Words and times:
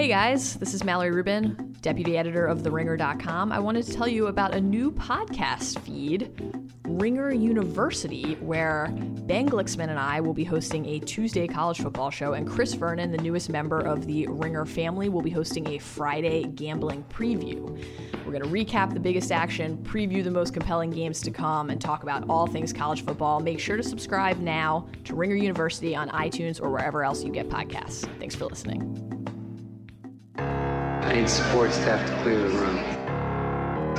Hey 0.00 0.08
guys, 0.08 0.56
this 0.56 0.72
is 0.72 0.82
Mallory 0.82 1.10
Rubin, 1.10 1.76
deputy 1.82 2.16
editor 2.16 2.46
of 2.46 2.62
TheRinger.com. 2.62 3.52
I 3.52 3.58
wanted 3.58 3.84
to 3.84 3.92
tell 3.92 4.08
you 4.08 4.28
about 4.28 4.54
a 4.54 4.60
new 4.60 4.90
podcast 4.90 5.78
feed, 5.80 6.32
Ringer 6.84 7.30
University, 7.32 8.32
where 8.36 8.88
Ben 8.94 9.46
Glicksman 9.46 9.90
and 9.90 9.98
I 9.98 10.22
will 10.22 10.32
be 10.32 10.42
hosting 10.42 10.86
a 10.86 11.00
Tuesday 11.00 11.46
college 11.46 11.82
football 11.82 12.08
show, 12.08 12.32
and 12.32 12.48
Chris 12.48 12.72
Vernon, 12.72 13.12
the 13.12 13.18
newest 13.18 13.50
member 13.50 13.78
of 13.78 14.06
the 14.06 14.26
Ringer 14.28 14.64
family, 14.64 15.10
will 15.10 15.20
be 15.20 15.28
hosting 15.28 15.68
a 15.68 15.78
Friday 15.78 16.44
gambling 16.44 17.04
preview. 17.10 17.60
We're 18.24 18.32
going 18.32 18.42
to 18.42 18.48
recap 18.48 18.94
the 18.94 19.00
biggest 19.00 19.30
action, 19.30 19.76
preview 19.84 20.24
the 20.24 20.30
most 20.30 20.54
compelling 20.54 20.92
games 20.92 21.20
to 21.20 21.30
come, 21.30 21.68
and 21.68 21.78
talk 21.78 22.04
about 22.04 22.24
all 22.26 22.46
things 22.46 22.72
college 22.72 23.04
football. 23.04 23.38
Make 23.38 23.60
sure 23.60 23.76
to 23.76 23.82
subscribe 23.82 24.38
now 24.38 24.88
to 25.04 25.14
Ringer 25.14 25.36
University 25.36 25.94
on 25.94 26.08
iTunes 26.08 26.58
or 26.58 26.70
wherever 26.70 27.04
else 27.04 27.22
you 27.22 27.30
get 27.30 27.50
podcasts. 27.50 28.08
Thanks 28.18 28.34
for 28.34 28.46
listening. 28.46 29.09
I 31.10 31.14
need 31.14 31.28
support 31.28 31.72
staff 31.72 32.08
to 32.08 32.22
clear 32.22 32.38
the 32.38 32.56
room. 32.56 32.76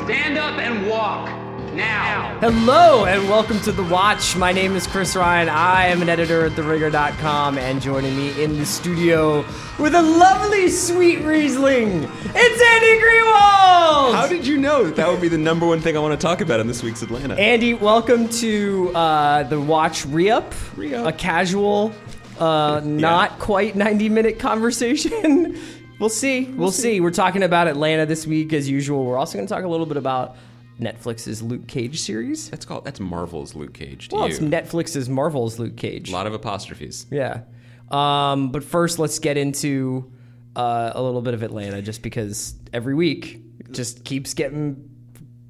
Stand 0.05 0.37
up 0.37 0.57
and 0.57 0.87
walk 0.87 1.27
now. 1.73 2.39
Hello 2.39 3.03
and 3.03 3.27
welcome 3.27 3.59
to 3.63 3.73
The 3.73 3.83
Watch. 3.83 4.37
My 4.37 4.53
name 4.53 4.77
is 4.77 4.87
Chris 4.87 5.13
Ryan. 5.13 5.49
I 5.49 5.87
am 5.87 6.01
an 6.01 6.07
editor 6.07 6.45
at 6.45 6.53
TheRinger.com 6.53 7.57
and 7.57 7.81
joining 7.81 8.15
me 8.15 8.41
in 8.41 8.57
the 8.57 8.65
studio 8.65 9.43
with 9.77 9.93
a 9.93 10.01
lovely 10.01 10.69
sweet 10.69 11.19
Riesling, 11.19 12.09
it's 12.33 12.61
Andy 12.61 13.01
Greenwald! 13.01 14.15
How 14.15 14.27
did 14.29 14.47
you 14.47 14.57
know 14.57 14.85
that 14.85 14.95
that 14.95 15.09
would 15.09 15.19
be 15.19 15.27
the 15.27 15.37
number 15.37 15.67
one 15.67 15.81
thing 15.81 15.97
I 15.97 15.99
want 15.99 16.17
to 16.17 16.25
talk 16.25 16.39
about 16.39 16.61
in 16.61 16.67
this 16.67 16.81
week's 16.81 17.01
Atlanta? 17.01 17.35
Andy, 17.35 17.73
welcome 17.73 18.29
to 18.29 18.89
uh, 18.95 19.43
The 19.43 19.59
Watch 19.59 20.05
Re-Up, 20.05 20.53
Re-Up. 20.77 21.07
a 21.07 21.11
casual, 21.11 21.93
uh, 22.39 22.79
not 22.85 23.37
quite 23.37 23.75
90 23.75 24.07
minute 24.07 24.39
conversation. 24.39 25.59
we'll 26.01 26.09
see. 26.09 26.45
We'll, 26.45 26.71
see. 26.71 26.99
We're 26.99 27.11
talking 27.11 27.43
about 27.43 27.67
Atlanta 27.67 28.05
this 28.05 28.27
week 28.27 28.51
as 28.51 28.69
usual. 28.69 29.05
We're 29.05 29.17
also 29.17 29.37
going 29.37 29.47
to 29.47 29.53
talk 29.53 29.63
a 29.63 29.67
little 29.67 29.85
bit 29.85 29.97
about 29.97 30.35
Netflix's 30.79 31.41
Luke 31.41 31.67
Cage 31.67 32.01
series. 32.01 32.49
that's 32.49 32.65
called 32.65 32.83
that's 32.83 32.99
Marvel's 32.99 33.55
Luke 33.55 33.73
Cage. 33.73 34.09
Well, 34.11 34.27
you. 34.27 34.33
it's 34.33 34.39
Netflix's 34.39 35.07
Marvel's 35.07 35.59
Luke 35.59 35.77
Cage. 35.77 36.09
a 36.09 36.11
lot 36.11 36.27
of 36.27 36.33
apostrophes. 36.33 37.05
Yeah. 37.09 37.43
Um, 37.89 38.51
but 38.51 38.63
first, 38.63 38.99
let's 38.99 39.19
get 39.19 39.37
into 39.37 40.11
uh, 40.55 40.91
a 40.95 41.01
little 41.01 41.21
bit 41.21 41.33
of 41.33 41.43
Atlanta, 41.43 41.81
just 41.81 42.01
because 42.01 42.55
every 42.73 42.95
week 42.95 43.41
just 43.71 44.03
keeps 44.03 44.33
getting 44.33 44.89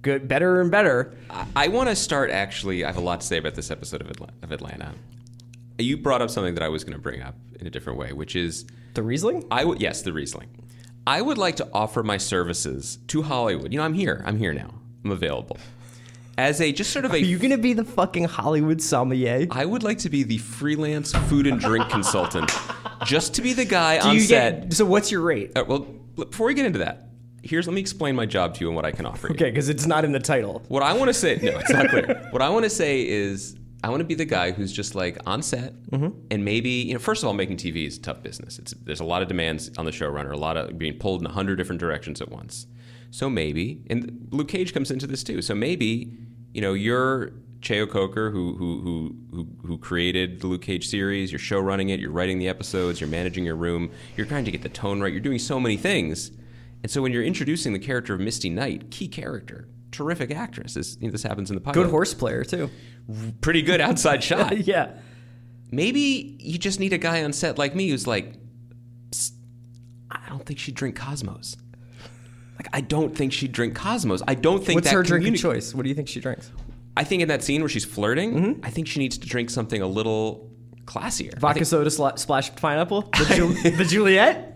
good, 0.02 0.28
better 0.28 0.62
and 0.62 0.72
better. 0.72 1.16
I, 1.30 1.46
I 1.56 1.68
want 1.70 1.90
to 1.90 1.96
start. 1.96 2.30
Actually, 2.30 2.84
I 2.84 2.88
have 2.88 2.98
a 2.98 3.02
lot 3.02 3.22
to 3.22 3.28
say 3.28 3.38
about 3.38 3.56
this 3.56 3.72
episode 3.72 4.02
of, 4.02 4.10
Atla- 4.10 4.34
of 4.42 4.52
Atlanta. 4.52 4.94
You 5.82 5.98
brought 5.98 6.22
up 6.22 6.30
something 6.30 6.54
that 6.56 6.64
I 6.64 6.70
was 6.70 6.84
going 6.84 6.94
to 6.96 7.02
bring 7.02 7.22
up 7.22 7.36
in 7.60 7.68
a 7.68 7.70
different 7.70 8.00
way, 8.00 8.14
which 8.14 8.36
is 8.36 8.66
The 8.94 9.04
Riesling. 9.04 9.46
I 9.52 9.66
would 9.66 9.82
yes, 9.82 10.02
the 10.02 10.14
Riesling. 10.14 10.50
I 11.08 11.22
would 11.22 11.38
like 11.38 11.56
to 11.58 11.68
offer 11.74 12.04
my 12.04 12.18
services 12.18 13.00
to 13.08 13.24
Hollywood. 13.24 13.72
You 13.74 13.80
know, 13.80 13.86
I'm 13.86 13.94
here. 13.94 14.22
I'm 14.26 14.38
here 14.38 14.54
now. 14.54 14.74
I'm 15.04 15.12
available 15.12 15.58
as 16.42 16.62
a 16.62 16.72
just 16.72 16.92
sort 16.92 17.06
of 17.06 17.12
a 17.12 17.16
Are 17.16 17.18
you 17.18 17.38
gonna 17.38 17.58
be 17.58 17.74
the 17.74 17.84
fucking 17.84 18.26
Hollywood 18.26 18.82
sommelier? 18.82 19.48
I 19.52 19.66
would 19.66 19.84
like 19.84 20.00
to 20.00 20.10
be 20.10 20.24
the 20.24 20.38
freelance 20.40 21.12
food 21.12 21.48
and 21.48 21.60
drink 21.60 21.90
consultant, 21.90 22.52
just 23.06 23.36
to 23.36 23.42
be 23.42 23.54
the 23.54 23.66
guy 23.66 24.00
Do 24.00 24.10
on 24.10 24.16
you 24.16 24.22
set. 24.22 24.62
get? 24.62 24.74
So 24.74 24.86
what's 24.86 25.12
your 25.12 25.22
rate? 25.22 25.52
Uh, 25.56 25.64
well, 25.68 25.80
before 26.16 26.48
we 26.48 26.54
get 26.54 26.66
into 26.66 26.80
that, 26.80 27.10
here's 27.44 27.68
let 27.68 27.74
me 27.74 27.82
explain 27.82 28.16
my 28.16 28.26
job 28.26 28.56
to 28.56 28.62
you 28.62 28.68
and 28.68 28.76
what 28.76 28.86
I 28.86 28.92
can 28.92 29.06
offer 29.06 29.28
you. 29.28 29.36
Okay, 29.36 29.50
because 29.50 29.70
it's 29.70 29.86
not 29.86 30.06
in 30.06 30.12
the 30.12 30.20
title. 30.20 30.64
What 30.68 30.84
I 30.84 30.94
want 30.94 31.10
to 31.10 31.14
say, 31.14 31.38
no, 31.42 31.58
it's 31.60 31.70
not 31.70 31.90
clear. 31.90 32.28
what 32.32 32.42
I 32.42 32.50
want 32.50 32.64
to 32.64 32.70
say 32.70 33.08
is, 33.08 33.56
I 33.84 33.90
want 33.90 34.02
to 34.02 34.06
be 34.06 34.14
the 34.14 34.26
guy 34.26 34.52
who's 34.52 34.72
just 34.72 34.94
like 34.94 35.18
on 35.26 35.42
set, 35.42 35.74
mm-hmm. 35.90 36.10
and 36.30 36.46
maybe 36.46 36.70
you 36.70 36.94
know, 36.94 37.00
first 37.00 37.24
of 37.24 37.28
all, 37.28 37.34
making 37.34 37.58
TV 37.58 37.88
is 37.88 37.98
a 37.98 38.02
tough 38.02 38.22
business. 38.22 38.60
It's 38.60 38.74
there's 38.84 39.00
a 39.00 39.06
lot 39.06 39.22
of 39.22 39.28
demands 39.28 39.72
on 39.78 39.86
the 39.86 39.92
showrunner, 39.92 40.32
a 40.32 40.38
lot 40.38 40.58
of 40.58 40.78
being 40.78 40.98
pulled 40.98 41.22
in 41.22 41.28
a 41.28 41.32
hundred 41.32 41.56
different 41.56 41.80
directions 41.80 42.22
at 42.22 42.30
once. 42.30 42.68
So 43.10 43.30
maybe, 43.30 43.84
and 43.90 44.28
Luke 44.32 44.48
Cage 44.48 44.74
comes 44.74 44.92
into 44.92 45.08
this 45.08 45.24
too. 45.24 45.42
So 45.42 45.56
maybe, 45.56 46.16
you 46.54 46.62
know, 46.62 46.74
you're 46.74 47.34
Cheo 47.62 47.90
Coker, 47.90 48.30
who 48.30 48.56
who 48.56 48.82
who 48.82 49.16
who 49.32 49.68
who 49.68 49.78
created 49.78 50.42
the 50.42 50.48
Luke 50.48 50.62
Cage 50.62 50.88
series. 50.88 51.32
You're 51.32 51.40
show 51.40 51.60
running 51.60 51.90
it. 51.90 52.00
You're 52.00 52.12
writing 52.12 52.40
the 52.40 52.48
episodes. 52.48 53.02
You're 53.02 53.10
managing 53.10 53.46
your 53.46 53.56
room. 53.56 53.92
You're 54.16 54.28
trying 54.28 54.46
to 54.46 54.52
get 54.52 54.62
the 54.62 54.70
tone 54.70 55.02
right. 55.02 55.12
You're 55.12 55.22
doing 55.22 55.40
so 55.40 55.60
many 55.60 55.78
things. 55.78 56.32
And 56.84 56.92
so 56.92 57.02
when 57.02 57.12
you're 57.12 57.24
introducing 57.24 57.74
the 57.74 57.80
character 57.80 58.14
of 58.14 58.20
Misty 58.20 58.50
Knight, 58.50 58.90
key 58.90 59.08
character, 59.08 59.68
terrific 59.92 60.32
actress. 60.32 60.74
This, 60.76 60.98
you 61.00 61.08
know, 61.08 61.12
this 61.12 61.24
happens 61.24 61.50
in 61.52 61.56
the 61.56 61.62
pilot. 61.62 61.76
Good 61.76 61.90
horse 61.90 62.14
player 62.14 62.44
too. 62.44 62.70
Pretty 63.42 63.62
good 63.62 63.82
outside 63.82 64.24
shot. 64.24 64.58
yeah. 64.66 64.92
Maybe 65.72 66.36
you 66.40 66.58
just 66.58 66.80
need 66.80 66.94
a 66.94 66.98
guy 66.98 67.24
on 67.24 67.32
set 67.34 67.58
like 67.58 67.76
me 67.76 67.90
who's 67.90 68.06
like, 68.08 68.34
"Psst, 69.12 69.32
I 70.10 70.20
don't 70.30 70.46
think 70.46 70.60
she'd 70.60 70.76
drink 70.76 70.96
Cosmos. 70.98 71.56
Like, 72.58 72.68
I 72.74 72.82
don't 72.82 73.16
think 73.16 73.32
she'd 73.34 73.54
drink 73.54 73.74
Cosmos. 73.76 74.22
I 74.28 74.36
don't 74.36 74.64
think 74.64 74.76
What's 74.76 74.90
that 74.90 74.96
her 74.96 75.04
drink 75.04 75.26
of 75.28 75.36
choice? 75.38 75.74
What 75.74 75.84
do 75.84 75.90
you 75.90 75.96
think 75.96 76.08
she 76.10 76.20
drinks? 76.20 76.52
I 76.98 77.06
think 77.06 77.22
in 77.22 77.30
that 77.30 77.42
scene 77.42 77.62
where 77.62 77.70
she's 77.70 77.86
flirting, 77.86 78.34
Mm-hmm. 78.34 78.66
I 78.66 78.70
think 78.70 78.88
she 78.88 79.00
needs 79.00 79.18
to 79.18 79.28
drink 79.28 79.50
something 79.50 79.82
a 79.82 79.88
little 79.88 80.51
classier. 80.86 81.38
Vodka 81.40 81.66
soda 81.66 81.90
sla- 81.90 82.18
splash 82.18 82.54
pineapple. 82.56 83.02
The, 83.02 83.34
Ju- 83.36 83.72
the 83.78 83.86
Juliet. 83.86 84.56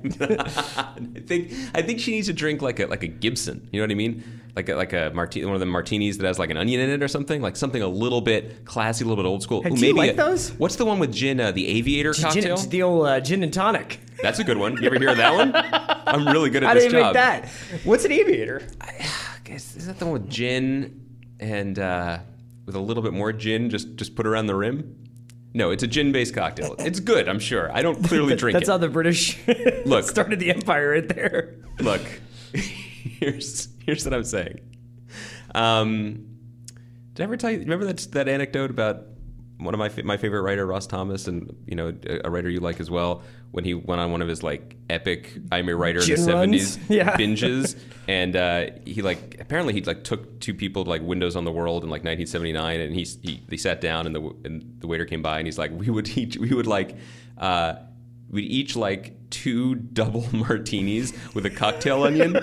I 0.77 1.19
think 1.25 1.53
I 1.73 1.81
think 1.81 1.99
she 1.99 2.11
needs 2.11 2.27
to 2.27 2.33
drink 2.33 2.61
like 2.61 2.79
a 2.79 2.85
like 2.87 3.03
a 3.03 3.07
Gibson. 3.07 3.67
You 3.71 3.79
know 3.79 3.85
what 3.85 3.91
I 3.91 3.95
mean? 3.95 4.23
Like 4.55 4.69
a, 4.69 4.75
like 4.75 4.93
a 4.93 5.11
martini, 5.13 5.45
one 5.45 5.55
of 5.55 5.59
the 5.59 5.65
martinis 5.65 6.17
that 6.19 6.27
has 6.27 6.39
like 6.39 6.49
an 6.49 6.55
onion 6.55 6.79
in 6.79 6.89
it 6.89 7.03
or 7.03 7.09
something. 7.09 7.41
Like 7.41 7.57
something 7.57 7.81
a 7.81 7.87
little 7.89 8.21
bit 8.21 8.63
classy, 8.63 9.03
a 9.03 9.07
little 9.07 9.21
bit 9.21 9.27
old 9.27 9.43
school. 9.43 9.61
Hey, 9.61 9.69
Ooh, 9.71 9.75
do 9.75 9.87
you 9.87 9.93
like 9.93 10.11
a- 10.11 10.15
those? 10.15 10.51
What's 10.53 10.77
the 10.77 10.85
one 10.85 10.97
with 10.99 11.13
gin? 11.13 11.41
Uh, 11.41 11.51
the 11.51 11.67
Aviator 11.67 12.13
cocktail. 12.13 12.55
Gin, 12.55 12.69
the 12.69 12.81
old 12.83 13.05
uh, 13.05 13.19
gin 13.19 13.43
and 13.43 13.53
tonic. 13.53 13.99
That's 14.21 14.39
a 14.39 14.45
good 14.45 14.57
one. 14.57 14.77
You 14.81 14.87
ever 14.87 14.97
hear 14.97 15.09
of 15.09 15.17
that 15.17 15.35
one? 15.35 15.51
I'm 16.07 16.25
really 16.33 16.49
good 16.49 16.63
at 16.63 16.67
How 16.69 16.73
this 16.73 16.85
do 16.85 16.97
you 16.97 17.03
make 17.03 17.13
that? 17.13 17.49
What's 17.83 18.05
an 18.05 18.13
aviator? 18.13 18.65
Guess, 19.43 19.75
is 19.75 19.87
that 19.87 19.99
the 19.99 20.05
one 20.05 20.13
with 20.13 20.29
gin 20.29 21.05
and 21.39 21.77
uh, 21.77 22.19
with 22.65 22.75
a 22.75 22.79
little 22.79 23.03
bit 23.03 23.11
more 23.13 23.33
gin? 23.33 23.69
Just 23.69 23.95
just 23.95 24.15
put 24.15 24.25
around 24.25 24.47
the 24.47 24.55
rim. 24.55 25.04
No, 25.55 25.71
it's 25.71 25.83
a 25.83 25.87
gin-based 25.87 26.33
cocktail. 26.35 26.75
It's 26.79 26.99
good, 26.99 27.29
I'm 27.29 27.39
sure. 27.39 27.71
I 27.73 27.81
don't 27.81 28.03
clearly 28.03 28.35
drink 28.43 28.55
That's 28.55 28.67
it. 28.67 28.71
how 28.73 28.77
the 28.77 28.89
British 28.89 29.39
Look. 29.85 30.03
started 30.03 30.37
the 30.41 30.51
empire 30.51 30.89
right 30.91 31.07
there. 31.07 31.55
Look, 31.79 32.01
here's 32.53 33.69
here's 33.85 34.03
what 34.03 34.13
I'm 34.13 34.25
saying. 34.25 34.59
Um, 35.55 36.25
did 37.13 37.21
I 37.21 37.23
ever 37.23 37.37
tell 37.37 37.51
you? 37.51 37.59
Remember 37.59 37.85
that 37.85 37.99
that 38.11 38.27
anecdote 38.27 38.69
about 38.69 39.05
one 39.57 39.73
of 39.73 39.79
my 39.79 39.89
my 40.03 40.17
favorite 40.17 40.41
writer, 40.41 40.65
Ross 40.65 40.85
Thomas, 40.87 41.27
and 41.27 41.55
you 41.65 41.75
know 41.75 41.93
a, 42.07 42.21
a 42.25 42.29
writer 42.29 42.49
you 42.49 42.59
like 42.59 42.79
as 42.79 42.89
well, 42.91 43.23
when 43.51 43.63
he 43.63 43.73
went 43.73 44.01
on 44.01 44.11
one 44.11 44.21
of 44.21 44.27
his 44.27 44.43
like 44.43 44.75
epic 44.89 45.37
I'm 45.51 45.69
a 45.69 45.75
writer 45.75 45.99
in 46.01 46.07
the 46.07 46.15
'70s 46.15 46.79
Yeah. 46.89 47.15
binges, 47.15 47.77
and 48.07 48.35
uh, 48.35 48.67
he 48.85 49.01
like 49.01 49.37
apparently 49.39 49.73
he 49.73 49.81
like 49.81 50.03
took 50.03 50.39
two 50.41 50.53
people 50.53 50.83
to 50.83 50.89
like 50.89 51.01
Windows 51.01 51.35
on 51.35 51.45
the 51.45 51.51
World 51.51 51.83
in 51.83 51.89
like 51.89 52.03
1979, 52.03 52.79
and 52.81 52.93
he 52.95 53.03
he 53.21 53.41
they 53.47 53.57
sat 53.57 53.79
down 53.81 54.05
and 54.05 54.15
the 54.15 54.21
and 54.43 54.75
the 54.79 54.87
waiter 54.87 55.05
came 55.05 55.21
by 55.21 55.37
and 55.39 55.47
he's 55.47 55.57
like 55.57 55.71
we 55.71 55.89
would 55.89 56.17
each 56.17 56.37
we 56.37 56.49
would 56.53 56.67
like. 56.67 56.95
Uh, 57.37 57.75
We'd 58.31 58.49
each 58.51 58.75
like 58.75 59.29
two 59.29 59.75
double 59.75 60.25
martinis 60.35 61.13
with 61.35 61.45
a 61.45 61.49
cocktail 61.51 62.03
onion. 62.03 62.35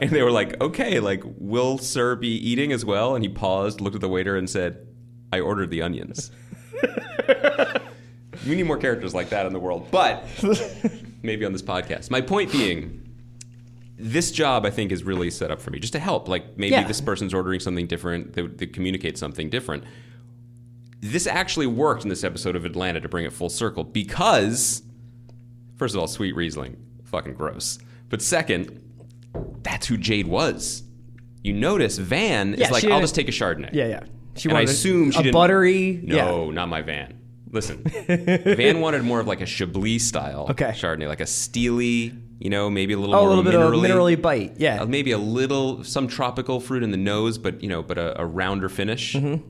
and 0.00 0.10
they 0.10 0.20
were 0.20 0.32
like, 0.32 0.60
okay, 0.60 0.98
like, 0.98 1.22
will 1.38 1.78
Sir 1.78 2.16
be 2.16 2.28
eating 2.36 2.72
as 2.72 2.84
well? 2.84 3.14
And 3.14 3.24
he 3.24 3.28
paused, 3.30 3.80
looked 3.80 3.94
at 3.94 4.00
the 4.00 4.08
waiter, 4.08 4.36
and 4.36 4.50
said, 4.50 4.84
I 5.32 5.38
ordered 5.38 5.70
the 5.70 5.80
onions. 5.80 6.32
we 8.46 8.54
need 8.54 8.64
more 8.64 8.76
characters 8.78 9.14
like 9.14 9.30
that 9.30 9.46
in 9.46 9.52
the 9.52 9.60
world, 9.60 9.88
but 9.90 10.24
maybe 11.22 11.44
on 11.44 11.52
this 11.52 11.62
podcast. 11.62 12.10
My 12.10 12.20
point 12.20 12.50
being, 12.52 12.98
this 13.98 14.32
job 14.32 14.64
I 14.66 14.70
think 14.70 14.90
is 14.92 15.04
really 15.04 15.30
set 15.30 15.50
up 15.50 15.60
for 15.60 15.70
me 15.70 15.78
just 15.78 15.92
to 15.92 15.98
help. 15.98 16.28
Like 16.28 16.56
maybe 16.58 16.72
Yeah. 16.72 16.84
this 16.86 17.00
person's 17.00 17.34
ordering 17.34 17.60
something 17.60 17.86
different, 17.86 18.32
they, 18.34 18.46
they 18.46 18.66
communicate 18.66 19.16
something 19.18 19.48
different. 19.50 19.84
This 21.00 21.26
actually 21.26 21.66
worked 21.66 22.04
in 22.04 22.08
this 22.08 22.24
episode 22.24 22.54
of 22.56 22.64
Atlanta 22.64 23.00
to 23.00 23.08
bring 23.08 23.24
it 23.24 23.32
full 23.32 23.48
circle 23.48 23.82
because, 23.84 24.82
first 25.76 25.94
of 25.94 26.00
all, 26.00 26.06
sweet 26.06 26.34
Riesling, 26.36 26.76
fucking 27.04 27.34
gross. 27.34 27.78
But 28.08 28.22
second, 28.22 28.78
that's 29.62 29.86
who 29.86 29.96
Jade 29.96 30.28
was. 30.28 30.84
You 31.42 31.54
notice 31.54 31.98
Van 31.98 32.54
Yeah, 32.56 32.66
is 32.66 32.70
like, 32.70 32.84
I'll 32.84 33.00
just 33.00 33.16
take 33.16 33.28
a 33.28 33.32
Chardonnay. 33.32 33.70
Yeah, 33.72 33.86
yeah. 33.88 34.00
She 34.36 34.48
And 34.48 34.56
I 34.56 34.60
wanted 34.62 34.68
a- 34.68 34.72
assume 34.72 35.10
she 35.10 35.18
a 35.18 35.22
didn't- 35.24 35.32
buttery. 35.34 36.00
No, 36.02 36.50
not 36.50 36.68
my 36.68 36.82
Van. 36.82 37.18
Listen, 37.50 37.82
Van 38.06 38.80
wanted 38.80 39.02
more 39.02 39.20
of 39.20 39.26
like 39.26 39.42
a 39.42 39.46
Chablis 39.46 40.08
style 40.08 40.46
Okay. 40.50 40.70
Chardonnay, 40.70 41.06
like 41.06 41.20
a 41.20 41.26
steely, 41.26 42.14
you 42.38 42.48
know, 42.48 42.70
maybe 42.70 42.94
a 42.94 42.98
little 42.98 43.14
Oh, 43.14 43.18
a 43.18 43.20
more 43.20 43.28
little 43.36 43.44
bit 43.44 43.54
of 43.54 43.60
minerally, 43.72 44.16
minerally 44.16 44.22
bite. 44.22 44.54
Yeah. 44.56 44.80
uh, 44.82 44.86
maybe 44.86 45.10
a 45.12 45.18
little 45.18 45.84
some 45.84 46.08
tropical 46.08 46.60
fruit 46.60 46.82
in 46.82 46.92
the 46.92 46.96
nose, 46.96 47.36
but 47.36 47.62
you 47.62 47.68
know, 47.68 47.82
but 47.82 47.98
a, 47.98 48.18
a 48.22 48.24
rounder 48.24 48.70
finish. 48.70 49.12
Mm-hmm. 49.14 49.46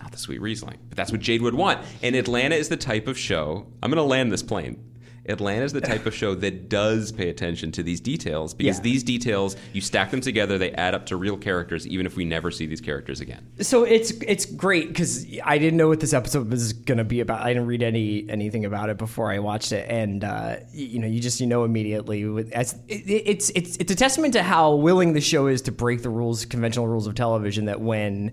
Not 0.00 0.10
the 0.12 0.18
sweet 0.18 0.40
Riesling, 0.40 0.78
but 0.88 0.96
that's 0.96 1.12
what 1.12 1.20
Jade 1.20 1.42
would 1.42 1.54
want. 1.54 1.80
And 2.02 2.16
Atlanta 2.16 2.56
is 2.56 2.68
the 2.68 2.76
type 2.76 3.06
of 3.06 3.16
show. 3.16 3.66
I'm 3.82 3.90
going 3.90 3.96
to 3.96 4.02
land 4.02 4.32
this 4.32 4.42
plane. 4.42 4.82
Atlanta's 5.28 5.72
the 5.72 5.80
type 5.80 6.06
of 6.06 6.14
show 6.14 6.34
that 6.36 6.68
does 6.68 7.12
pay 7.12 7.28
attention 7.28 7.72
to 7.72 7.82
these 7.82 8.00
details 8.00 8.54
because 8.54 8.78
Yeah. 8.78 8.82
these 8.82 9.02
details, 9.02 9.56
you 9.72 9.80
stack 9.80 10.10
them 10.10 10.20
together, 10.20 10.58
they 10.58 10.70
add 10.72 10.94
up 10.94 11.06
to 11.06 11.16
real 11.16 11.36
characters, 11.36 11.86
even 11.86 12.06
if 12.06 12.16
we 12.16 12.24
never 12.24 12.50
see 12.50 12.66
these 12.66 12.80
characters 12.80 13.20
again. 13.20 13.46
So 13.60 13.84
it's 13.84 14.10
it's 14.26 14.46
great 14.46 14.88
because 14.88 15.26
I 15.44 15.58
didn't 15.58 15.76
know 15.76 15.88
what 15.88 16.00
this 16.00 16.12
episode 16.12 16.50
was 16.50 16.72
going 16.72 16.98
to 16.98 17.04
be 17.04 17.20
about. 17.20 17.40
I 17.42 17.48
didn't 17.52 17.66
read 17.66 17.82
any 17.82 18.26
anything 18.28 18.64
about 18.64 18.88
it 18.90 18.98
before 18.98 19.30
I 19.32 19.38
watched 19.38 19.72
it, 19.72 19.86
and 19.90 20.22
uh, 20.24 20.56
you 20.72 20.98
know, 20.98 21.06
you 21.06 21.20
just 21.20 21.40
you 21.40 21.46
know 21.46 21.64
immediately. 21.64 22.24
With, 22.26 22.52
as, 22.52 22.74
it, 22.88 23.02
it's 23.08 23.50
it's 23.54 23.76
it's 23.78 23.92
a 23.92 23.96
testament 23.96 24.34
to 24.34 24.42
how 24.42 24.74
willing 24.74 25.12
the 25.12 25.20
show 25.20 25.46
is 25.46 25.62
to 25.62 25.72
break 25.72 26.02
the 26.02 26.10
rules, 26.10 26.44
conventional 26.44 26.86
rules 26.86 27.06
of 27.06 27.14
television. 27.14 27.64
That 27.66 27.80
when 27.80 28.32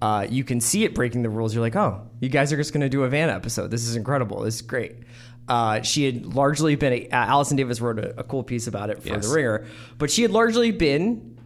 uh, 0.00 0.26
you 0.28 0.42
can 0.44 0.60
see 0.60 0.84
it 0.84 0.94
breaking 0.94 1.22
the 1.22 1.30
rules, 1.30 1.54
you're 1.54 1.62
like, 1.62 1.76
oh, 1.76 2.02
you 2.20 2.28
guys 2.28 2.52
are 2.52 2.56
just 2.56 2.72
going 2.72 2.80
to 2.80 2.88
do 2.88 3.04
a 3.04 3.08
Van 3.08 3.30
episode. 3.30 3.70
This 3.70 3.86
is 3.86 3.94
incredible. 3.94 4.40
This 4.40 4.56
is 4.56 4.62
great. 4.62 4.96
Uh, 5.48 5.82
she 5.82 6.04
had 6.04 6.24
largely 6.24 6.76
been. 6.76 6.92
A, 6.92 7.08
uh, 7.08 7.16
Allison 7.16 7.56
Davis 7.56 7.80
wrote 7.80 7.98
a, 7.98 8.20
a 8.20 8.24
cool 8.24 8.42
piece 8.42 8.66
about 8.66 8.90
it 8.90 9.02
for 9.02 9.08
Yes. 9.08 9.26
The 9.26 9.34
Ringer, 9.34 9.66
but 9.98 10.10
she 10.10 10.22
had 10.22 10.30
largely 10.30 10.70
been 10.70 11.38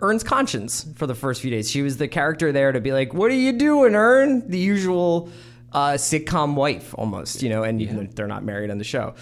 Earn's 0.00 0.22
conscience 0.22 0.86
for 0.94 1.06
the 1.06 1.14
first 1.14 1.40
few 1.40 1.50
days. 1.50 1.70
She 1.70 1.82
was 1.82 1.96
the 1.96 2.08
character 2.08 2.52
there 2.52 2.70
to 2.70 2.80
be 2.80 2.92
like, 2.92 3.14
"What 3.14 3.30
are 3.30 3.34
you 3.34 3.52
doing, 3.52 3.94
Earn?" 3.94 4.48
The 4.48 4.58
usual 4.58 5.30
uh, 5.72 5.92
sitcom 5.92 6.54
wife, 6.54 6.94
almost, 6.96 7.42
you 7.42 7.48
know. 7.48 7.62
And 7.64 7.80
know, 7.80 8.08
they're 8.14 8.26
not 8.26 8.44
married 8.44 8.70
on 8.70 8.78
the 8.78 8.84
show. 8.84 9.14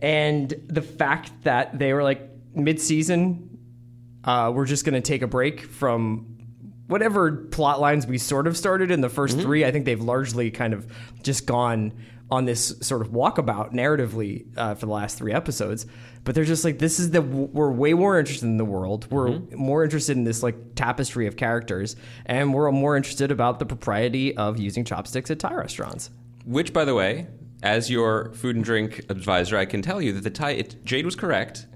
And 0.00 0.52
the 0.66 0.82
fact 0.82 1.32
that 1.44 1.78
they 1.78 1.92
were 1.92 2.02
like 2.02 2.28
mid-season, 2.54 3.58
uh, 4.24 4.52
we're 4.54 4.66
just 4.66 4.84
going 4.84 4.94
to 4.94 5.00
take 5.00 5.22
a 5.22 5.26
break 5.26 5.62
from 5.62 6.38
whatever 6.86 7.32
plot 7.32 7.80
lines 7.80 8.06
we 8.06 8.18
sort 8.18 8.46
of 8.46 8.56
started 8.56 8.90
in 8.90 9.00
the 9.00 9.08
1st 9.08 9.42
three. 9.42 9.64
I 9.64 9.70
think 9.70 9.84
they've 9.84 10.00
largely 10.00 10.50
kind 10.50 10.72
of 10.72 10.90
just 11.22 11.46
gone 11.46 11.92
on 12.30 12.44
this 12.44 12.74
sort 12.80 13.00
of 13.00 13.08
walkabout 13.10 13.72
narratively 13.72 14.46
uh, 14.56 14.74
for 14.74 14.86
the 14.86 14.92
last 14.92 15.16
three 15.16 15.32
episodes. 15.32 15.86
But 16.24 16.34
they're 16.34 16.44
just 16.44 16.64
like, 16.64 16.78
this 16.78 17.00
is 17.00 17.10
the 17.10 17.22
we're 17.22 17.70
way 17.70 17.94
more 17.94 18.18
interested 18.18 18.44
in 18.46 18.58
the 18.58 18.64
world. 18.64 19.06
We're 19.10 19.38
more 19.56 19.82
interested 19.82 20.16
in 20.16 20.24
this 20.24 20.42
like 20.42 20.74
tapestry 20.74 21.26
of 21.26 21.36
characters, 21.36 21.96
and 22.26 22.52
we're 22.52 22.70
more 22.70 22.96
interested 22.96 23.30
about 23.30 23.58
the 23.58 23.66
propriety 23.66 24.36
of 24.36 24.58
using 24.58 24.84
chopsticks 24.84 25.30
at 25.30 25.38
Thai 25.38 25.54
restaurants. 25.54 26.10
Which, 26.44 26.72
by 26.72 26.84
the 26.84 26.94
way, 26.94 27.28
as 27.62 27.88
your 27.90 28.32
food 28.34 28.56
and 28.56 28.64
drink 28.64 29.06
advisor, 29.08 29.56
I 29.56 29.64
can 29.64 29.80
tell 29.80 30.02
you 30.02 30.12
that 30.12 30.22
the 30.24 30.30
Thai 30.30 30.50
it, 30.50 30.84
Jade 30.84 31.06
was 31.06 31.16
correct. 31.16 31.66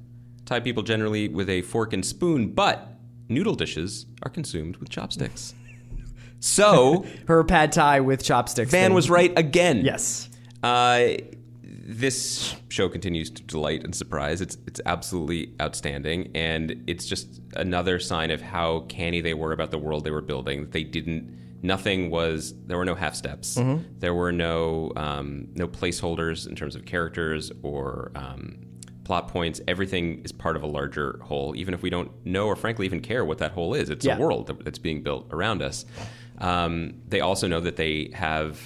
Thai 0.44 0.60
people 0.60 0.82
generally 0.82 1.28
with 1.28 1.48
a 1.48 1.62
fork 1.62 1.94
and 1.94 2.04
spoon, 2.04 2.48
but 2.52 2.98
noodle 3.28 3.54
dishes 3.54 4.04
are 4.22 4.30
consumed 4.30 4.76
with 4.76 4.90
chopsticks. 4.90 5.54
So 6.44 7.06
Her 7.28 7.44
pad 7.44 7.70
Thai 7.70 8.00
with 8.00 8.24
chopsticks. 8.24 8.72
Van 8.72 8.88
thing. 8.88 8.94
was 8.94 9.08
right 9.08 9.32
again. 9.38 9.84
yes. 9.84 10.28
Uh, 10.62 11.14
this 11.64 12.54
show 12.68 12.88
continues 12.88 13.30
to 13.30 13.42
delight 13.42 13.82
and 13.84 13.94
surprise. 13.94 14.40
It's 14.40 14.56
it's 14.66 14.80
absolutely 14.86 15.52
outstanding, 15.60 16.30
and 16.34 16.82
it's 16.86 17.06
just 17.06 17.40
another 17.56 17.98
sign 17.98 18.30
of 18.30 18.40
how 18.40 18.80
canny 18.88 19.20
they 19.20 19.34
were 19.34 19.52
about 19.52 19.70
the 19.70 19.78
world 19.78 20.04
they 20.04 20.10
were 20.10 20.20
building. 20.22 20.70
They 20.70 20.84
didn't. 20.84 21.38
Nothing 21.64 22.10
was. 22.10 22.54
There 22.66 22.76
were 22.76 22.84
no 22.84 22.94
half 22.94 23.14
steps. 23.14 23.58
There 23.98 24.14
were 24.14 24.32
no 24.32 24.92
um, 24.96 25.48
no 25.54 25.66
placeholders 25.68 26.46
in 26.48 26.54
terms 26.56 26.74
of 26.76 26.84
characters 26.84 27.50
or 27.62 28.12
um, 28.14 28.58
plot 29.04 29.28
points. 29.28 29.60
Everything 29.68 30.22
is 30.24 30.30
part 30.32 30.56
of 30.56 30.62
a 30.62 30.66
larger 30.66 31.20
whole, 31.22 31.54
even 31.56 31.74
if 31.74 31.82
we 31.82 31.90
don't 31.90 32.10
know 32.24 32.46
or 32.46 32.56
frankly 32.56 32.86
even 32.86 33.00
care 33.00 33.24
what 33.24 33.38
that 33.38 33.52
whole 33.52 33.74
is. 33.74 33.90
It's 33.90 34.04
Yeah. 34.04 34.16
a 34.16 34.20
world 34.20 34.56
that's 34.64 34.78
being 34.78 35.02
built 35.02 35.26
around 35.32 35.62
us. 35.62 35.84
Um, 36.38 36.94
they 37.08 37.20
also 37.20 37.46
know 37.48 37.60
that 37.60 37.76
they 37.76 38.10
have 38.14 38.60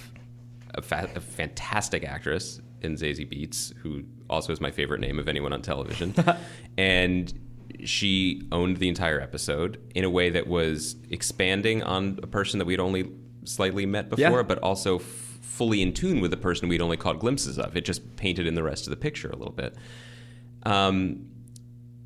a, 0.76 0.82
fa- 0.82 1.10
a 1.14 1.20
fantastic 1.20 2.04
actress 2.04 2.60
in 2.82 2.94
Zazie 2.94 3.26
Beetz, 3.30 3.74
who 3.78 4.04
also 4.28 4.52
is 4.52 4.60
my 4.60 4.70
favorite 4.70 5.00
name 5.00 5.18
of 5.18 5.28
anyone 5.28 5.52
on 5.52 5.62
television, 5.62 6.14
and 6.78 7.32
she 7.84 8.42
owned 8.52 8.76
the 8.78 8.88
entire 8.88 9.20
episode 9.20 9.78
in 9.94 10.04
a 10.04 10.10
way 10.10 10.30
that 10.30 10.46
was 10.46 10.96
expanding 11.10 11.82
on 11.82 12.18
a 12.22 12.26
person 12.26 12.58
that 12.58 12.64
we'd 12.64 12.80
only 12.80 13.10
slightly 13.44 13.86
met 13.86 14.08
before, 14.08 14.38
Yeah. 14.38 14.42
but 14.42 14.58
also 14.58 14.96
f- 14.98 15.02
fully 15.02 15.82
in 15.82 15.92
tune 15.92 16.20
with 16.20 16.30
the 16.30 16.36
person 16.36 16.68
we'd 16.68 16.80
only 16.82 16.96
caught 16.96 17.18
glimpses 17.18 17.58
of. 17.58 17.76
It 17.76 17.84
just 17.84 18.16
painted 18.16 18.46
in 18.46 18.54
the 18.54 18.62
rest 18.62 18.86
of 18.86 18.90
the 18.90 18.96
picture 18.96 19.28
a 19.30 19.36
little 19.36 19.52
bit. 19.54 19.76
Um, 20.64 21.26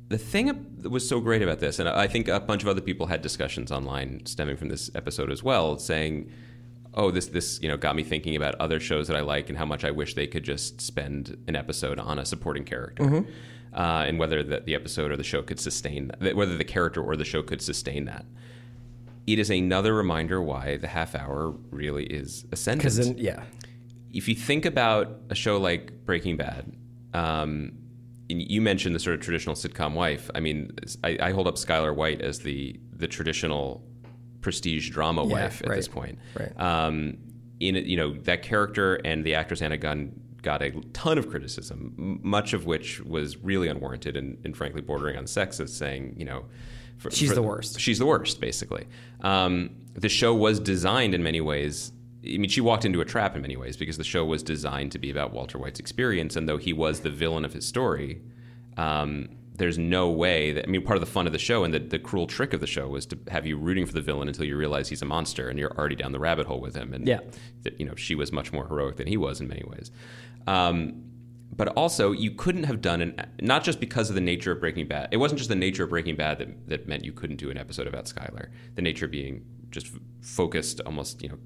the 0.09 0.17
thing 0.17 0.47
that 0.79 0.89
was 0.89 1.07
so 1.07 1.19
great 1.21 1.41
about 1.41 1.59
this, 1.59 1.79
and 1.79 1.87
I 1.87 2.07
think 2.07 2.27
a 2.27 2.39
bunch 2.39 2.63
of 2.63 2.67
other 2.69 2.81
people 2.81 3.07
had 3.07 3.21
discussions 3.21 3.71
online 3.71 4.25
stemming 4.25 4.57
from 4.57 4.67
this 4.69 4.89
episode 4.93 5.31
as 5.31 5.41
well, 5.41 5.77
saying, 5.79 6.29
"Oh, 6.93 7.11
this 7.11 7.27
this 7.27 7.59
you 7.61 7.67
know 7.69 7.77
got 7.77 7.95
me 7.95 8.03
thinking 8.03 8.35
about 8.35 8.55
other 8.55 8.79
shows 8.79 9.07
that 9.07 9.17
I 9.17 9.21
like 9.21 9.49
and 9.49 9.57
how 9.57 9.65
much 9.65 9.83
I 9.83 9.91
wish 9.91 10.13
they 10.15 10.27
could 10.27 10.43
just 10.43 10.81
spend 10.81 11.37
an 11.47 11.55
episode 11.55 11.99
on 11.99 12.19
a 12.19 12.25
supporting 12.25 12.63
character, 12.63 13.25
uh, 13.73 14.05
and 14.07 14.19
whether 14.19 14.43
the, 14.43 14.61
the 14.61 14.75
episode 14.75 15.11
or 15.11 15.17
the 15.17 15.23
show 15.23 15.41
could 15.41 15.59
sustain 15.59 16.11
that, 16.19 16.35
whether 16.35 16.57
the 16.57 16.63
character 16.63 17.01
or 17.01 17.15
the 17.15 17.25
show 17.25 17.41
could 17.41 17.61
sustain 17.61 18.05
that." 18.05 18.25
It 19.27 19.37
is 19.37 19.51
another 19.51 19.93
reminder 19.93 20.41
why 20.41 20.77
the 20.77 20.87
half 20.87 21.13
hour 21.13 21.53
really 21.69 22.05
is 22.05 22.45
ascendant 22.51 22.95
Because 22.95 23.09
yeah, 23.23 23.43
if 24.11 24.27
you 24.27 24.35
think 24.35 24.65
about 24.65 25.19
a 25.29 25.35
show 25.35 25.57
like 25.57 26.05
Breaking 26.05 26.37
Bad, 26.37 26.75
um, 27.13 27.71
you 28.27 28.61
mentioned 28.61 28.95
the 28.95 28.99
sort 28.99 29.15
of 29.15 29.21
traditional 29.21 29.55
sitcom 29.55 29.93
wife. 29.93 30.29
I 30.33 30.39
mean, 30.39 30.71
I, 31.03 31.17
I 31.21 31.31
hold 31.31 31.47
up 31.47 31.55
Skyler 31.55 31.95
White 31.95 32.21
as 32.21 32.39
the 32.39 32.79
the 32.93 33.07
traditional 33.07 33.83
prestige 34.41 34.89
drama 34.89 35.25
Yeah, 35.25 35.33
wife 35.33 35.61
at 35.61 35.69
right, 35.69 35.75
this 35.75 35.87
point. 35.87 36.17
right. 36.37 36.59
Um, 36.59 37.17
in 37.59 37.75
you 37.75 37.95
know 37.97 38.13
that 38.23 38.41
character 38.41 38.95
and 39.05 39.23
the 39.23 39.35
actress 39.35 39.61
Anna 39.61 39.77
Gunn 39.77 40.11
got 40.41 40.61
a 40.63 40.71
ton 40.93 41.17
of 41.19 41.29
criticism, 41.29 41.93
m- 41.99 42.19
much 42.23 42.53
of 42.53 42.65
which 42.65 42.99
was 43.01 43.37
really 43.37 43.67
unwarranted 43.67 44.17
and, 44.17 44.37
and 44.43 44.57
frankly 44.57 44.81
bordering 44.81 45.15
on 45.17 45.25
sexist, 45.25 45.69
saying 45.69 46.15
you 46.17 46.25
know. 46.25 46.45
For, 46.97 47.09
She's 47.09 47.29
for- 47.29 47.35
the 47.35 47.41
worst. 47.41 47.79
She's 47.79 47.97
the 47.97 48.05
worst, 48.05 48.39
basically. 48.39 48.85
Um, 49.21 49.71
the 49.95 50.07
show 50.09 50.35
was 50.35 50.59
designed 50.59 51.15
in 51.15 51.23
many 51.23 51.41
ways. 51.41 51.91
I 52.23 52.37
mean, 52.37 52.47
she 52.49 52.61
walked 52.61 52.85
into 52.85 53.01
a 53.01 53.05
trap 53.05 53.35
in 53.35 53.41
many 53.41 53.55
ways 53.57 53.75
because 53.75 53.97
the 53.97 54.03
show 54.03 54.23
was 54.23 54.43
designed 54.43 54.91
to 54.91 54.99
be 54.99 55.09
about 55.09 55.33
Walter 55.33 55.57
White's 55.57 55.79
experience, 55.79 56.35
and 56.35 56.47
though 56.47 56.57
he 56.57 56.73
was 56.73 56.99
the 56.99 57.09
villain 57.09 57.43
of 57.43 57.53
his 57.53 57.65
story, 57.67 58.21
um, 58.77 59.29
there's 59.53 59.77
no 59.77 60.09
way 60.09 60.53
that 60.53 60.65
I 60.65 60.67
mean, 60.67 60.81
part 60.81 60.95
of 60.97 61.01
the 61.01 61.11
fun 61.11 61.27
of 61.27 61.33
the 61.33 61.39
show 61.39 61.63
and 61.63 61.73
the, 61.73 61.79
the 61.79 61.99
cruel 61.99 62.25
trick 62.25 62.53
of 62.53 62.61
the 62.61 62.67
show 62.67 62.87
was 62.87 63.05
to 63.07 63.17
have 63.29 63.45
you 63.45 63.57
rooting 63.57 63.85
for 63.85 63.93
the 63.93 64.01
villain 64.01 64.27
until 64.27 64.45
you 64.45 64.55
realize 64.57 64.87
he's 64.89 65.01
a 65.01 65.05
monster 65.05 65.49
and 65.49 65.59
you're 65.59 65.77
already 65.77 65.95
down 65.95 66.11
the 66.13 66.19
rabbit 66.19 66.47
hole 66.47 66.59
with 66.61 66.75
him. 66.75 66.93
And 66.93 67.07
Yeah. 67.07 67.19
that 67.63 67.79
you 67.79 67.85
know 67.85 67.95
she 67.95 68.15
was 68.15 68.31
much 68.31 68.51
more 68.53 68.67
heroic 68.67 68.95
than 68.95 69.07
he 69.07 69.17
was 69.17 69.41
in 69.41 69.47
many 69.47 69.63
ways. 69.67 69.91
Um, 70.47 71.03
but 71.53 71.67
also, 71.69 72.13
you 72.13 72.31
couldn't 72.31 72.63
have 72.63 72.81
done 72.81 73.01
an 73.01 73.21
not 73.41 73.63
just 73.65 73.79
because 73.81 74.07
of 74.09 74.15
the 74.15 74.21
nature 74.21 74.53
of 74.53 74.61
Breaking 74.61 74.87
Bad. 74.87 75.09
It 75.11 75.17
wasn't 75.17 75.37
just 75.37 75.49
the 75.49 75.55
nature 75.55 75.83
of 75.83 75.89
Breaking 75.89 76.15
Bad 76.15 76.37
that, 76.39 76.69
that 76.69 76.87
meant 76.87 77.03
you 77.03 77.11
couldn't 77.11 77.35
do 77.35 77.49
an 77.51 77.57
episode 77.57 77.87
about 77.87 78.05
Skyler. 78.05 78.47
The 78.75 78.81
nature 78.81 79.07
being 79.07 79.43
just 79.69 79.87
f- 79.87 79.99
focused 80.21 80.79
almost 80.85 81.21
you 81.21 81.29
know 81.29 81.37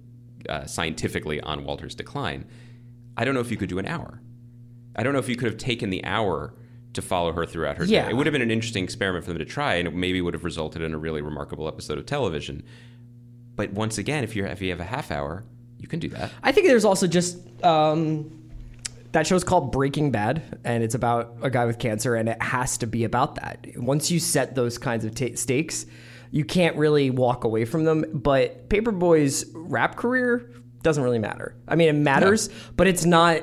uh, 0.48 0.66
scientifically 0.68 1.42
on 1.42 1.66
Walter's 1.66 1.96
decline. 1.96 2.46
I 3.18 3.26
don't 3.26 3.34
know 3.34 3.40
if 3.40 3.50
you 3.50 3.58
could 3.58 3.70
do 3.70 3.80
an 3.80 3.88
hour. 3.88 4.22
I 4.96 5.02
don't 5.04 5.12
know 5.14 5.20
if 5.20 5.28
you 5.28 5.36
could 5.36 5.48
have 5.48 5.58
taken 5.58 5.90
the 5.90 6.06
hour 6.06 6.54
to 6.96 7.02
follow 7.02 7.32
her 7.32 7.46
throughout 7.46 7.78
her 7.78 7.86
Yeah. 7.86 8.06
day. 8.06 8.12
It 8.12 8.16
would 8.18 8.26
have 8.26 8.34
been 8.34 8.42
an 8.42 8.52
interesting 8.52 8.84
experiment 8.84 9.24
for 9.26 9.32
them 9.32 9.40
to 9.40 9.46
try, 9.46 9.76
and 9.76 9.88
it 9.88 9.94
maybe 9.94 10.22
would 10.22 10.34
have 10.34 10.44
resulted 10.44 10.82
in 10.82 10.94
a 10.94 10.98
really 10.98 11.22
remarkable 11.22 11.68
episode 11.68 11.98
of 11.98 12.06
television. 12.06 12.64
But 13.56 13.72
once 13.74 13.98
again, 13.98 14.24
if 14.24 14.36
you 14.36 14.46
if 14.46 14.62
you 14.62 14.70
have 14.72 14.80
a 14.82 14.84
half 14.86 15.12
hour, 15.12 15.44
you 15.80 15.88
can 15.88 16.00
do 16.00 16.10
that. 16.10 16.32
I 16.44 16.52
think 16.52 16.68
there's 16.68 16.86
also 16.86 17.08
just 17.08 17.38
um, 17.64 18.32
that 19.14 19.26
show's 19.26 19.44
called 19.46 19.72
Breaking 19.72 20.12
Bad, 20.12 20.60
and 20.66 20.84
it's 20.84 20.96
about 20.96 21.38
a 21.42 21.50
guy 21.50 21.66
with 21.66 21.80
cancer, 21.80 22.16
and 22.16 22.28
it 22.28 22.42
has 22.42 22.78
to 22.80 22.88
be 22.88 23.04
about 23.06 23.36
that. 23.36 23.66
Once 23.78 24.12
you 24.12 24.20
set 24.20 24.56
those 24.56 24.78
kinds 24.78 25.06
of 25.06 25.16
ta 25.16 25.28
stakes, 25.36 25.86
you 26.32 26.44
can't 26.44 26.76
really 26.76 27.10
walk 27.12 27.44
away 27.46 27.64
from 27.64 27.86
them. 27.86 28.04
But 28.14 28.68
Paperboy's 28.70 29.46
rap 29.54 29.96
career 29.96 30.50
doesn't 30.84 31.02
really 31.04 31.20
matter. 31.20 31.56
I 31.68 31.76
mean, 31.76 31.88
it 31.88 31.94
matters, 31.94 32.50
but 32.76 32.88
it's 32.88 33.06
not. 33.06 33.42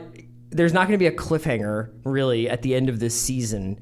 There's 0.52 0.72
not 0.72 0.86
going 0.86 0.98
to 0.98 1.02
be 1.02 1.06
a 1.06 1.12
cliffhanger 1.16 1.90
really 2.04 2.48
at 2.48 2.62
the 2.62 2.74
end 2.74 2.88
of 2.88 3.00
this 3.00 3.18
season. 3.20 3.80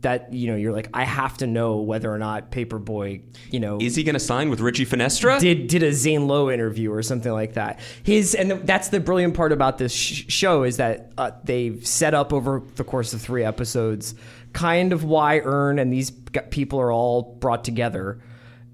That 0.00 0.32
you 0.32 0.48
know, 0.48 0.56
you're 0.56 0.72
like, 0.72 0.88
I 0.92 1.04
have 1.04 1.36
to 1.36 1.46
know 1.46 1.76
whether 1.76 2.12
or 2.12 2.18
not 2.18 2.50
Paperboy, 2.50 3.22
you 3.52 3.60
know, 3.60 3.78
Is 3.80 3.94
he 3.94 4.02
going 4.02 4.14
to 4.14 4.18
sign 4.20 4.50
with 4.50 4.58
Richie 4.58 4.84
Finestra? 4.84 5.38
did 5.38 5.68
did 5.68 5.84
a 5.84 5.92
Zane 5.92 6.26
Lowe 6.26 6.50
interview 6.50 6.90
or 6.92 7.04
something 7.04 7.30
like 7.30 7.52
that. 7.52 7.78
His 8.02 8.34
and 8.34 8.50
that's 8.66 8.88
the 8.88 8.98
brilliant 8.98 9.34
part 9.34 9.52
about 9.52 9.78
this 9.78 9.92
sh- 9.92 10.24
show 10.26 10.64
is 10.64 10.78
that 10.78 11.12
uh, 11.16 11.30
they've 11.44 11.86
set 11.86 12.14
up 12.14 12.32
over 12.32 12.64
the 12.74 12.82
course 12.82 13.12
of 13.14 13.20
three 13.22 13.44
episodes, 13.44 14.16
kind 14.52 14.92
of 14.92 15.04
why 15.04 15.38
Earn 15.38 15.78
and 15.78 15.92
these 15.92 16.10
people 16.50 16.80
are 16.80 16.90
all 16.90 17.36
brought 17.38 17.62
together, 17.62 18.18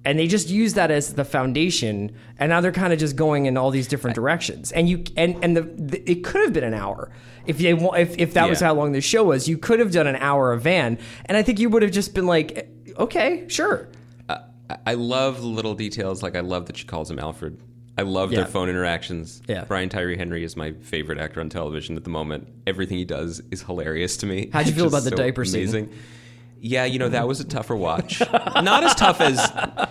and 0.04 0.18
they 0.18 0.26
just 0.26 0.48
use 0.48 0.74
that 0.74 0.90
as 0.90 1.14
the 1.14 1.24
foundation. 1.24 2.12
And 2.38 2.50
now 2.50 2.60
they're 2.60 2.72
kind 2.72 2.92
of 2.92 2.98
just 2.98 3.16
going 3.16 3.46
in 3.46 3.56
all 3.56 3.70
these 3.70 3.88
different 3.88 4.14
directions. 4.14 4.72
And 4.72 4.88
you 4.88 5.04
and 5.16 5.42
and 5.44 5.56
the, 5.56 5.62
the 5.62 6.10
it 6.10 6.24
could 6.24 6.42
have 6.42 6.52
been 6.52 6.64
an 6.64 6.74
hour 6.74 7.10
if 7.46 7.58
they 7.58 7.70
if 7.72 8.16
if 8.18 8.34
that 8.34 8.48
was 8.48 8.60
how 8.60 8.74
long 8.74 8.92
the 8.92 9.00
show 9.00 9.24
was. 9.24 9.48
You 9.48 9.58
could 9.58 9.80
have 9.80 9.90
done 9.92 10.06
an 10.06 10.16
hour 10.16 10.52
of 10.52 10.62
Van, 10.62 10.98
and 11.26 11.36
I 11.36 11.42
think 11.42 11.58
you 11.58 11.68
would 11.70 11.82
have 11.82 11.92
just 11.92 12.14
been 12.14 12.26
like, 12.26 12.70
okay, 12.98 13.44
sure. 13.48 13.88
I- 14.28 14.40
I 14.86 14.94
love 14.94 15.40
the 15.40 15.46
little 15.46 15.74
details. 15.74 16.22
Like 16.22 16.36
I 16.36 16.40
love 16.40 16.66
that 16.66 16.76
she 16.76 16.84
calls 16.86 17.10
him 17.10 17.18
Alfred. 17.18 17.58
I 17.96 18.02
love 18.02 18.30
Yeah. 18.30 18.40
their 18.40 18.46
phone 18.48 18.68
interactions. 18.68 19.40
Yeah. 19.48 19.64
Brian 19.64 19.88
Tyree 19.88 20.16
Henry 20.18 20.44
is 20.44 20.56
my 20.58 20.72
favorite 20.82 21.18
actor 21.18 21.40
on 21.40 21.48
television 21.48 21.96
at 21.96 22.04
the 22.04 22.10
moment. 22.10 22.46
Everything 22.66 22.98
he 22.98 23.04
does 23.06 23.40
is 23.50 23.62
hilarious 23.62 24.18
to 24.18 24.26
me. 24.26 24.50
How'd 24.52 24.66
you 24.68 24.72
feel 24.74 24.86
about 24.86 25.04
the 25.04 25.10
so 25.10 25.16
diaper 25.16 25.44
scene? 25.46 25.90
Yeah, 26.60 26.84
you 26.84 26.98
know, 26.98 27.08
that 27.08 27.28
was 27.28 27.40
a 27.40 27.44
tougher 27.44 27.76
watch. 27.76 28.20
Not 28.32 28.82
as 28.84 28.94
tough 28.94 29.20
as 29.20 29.38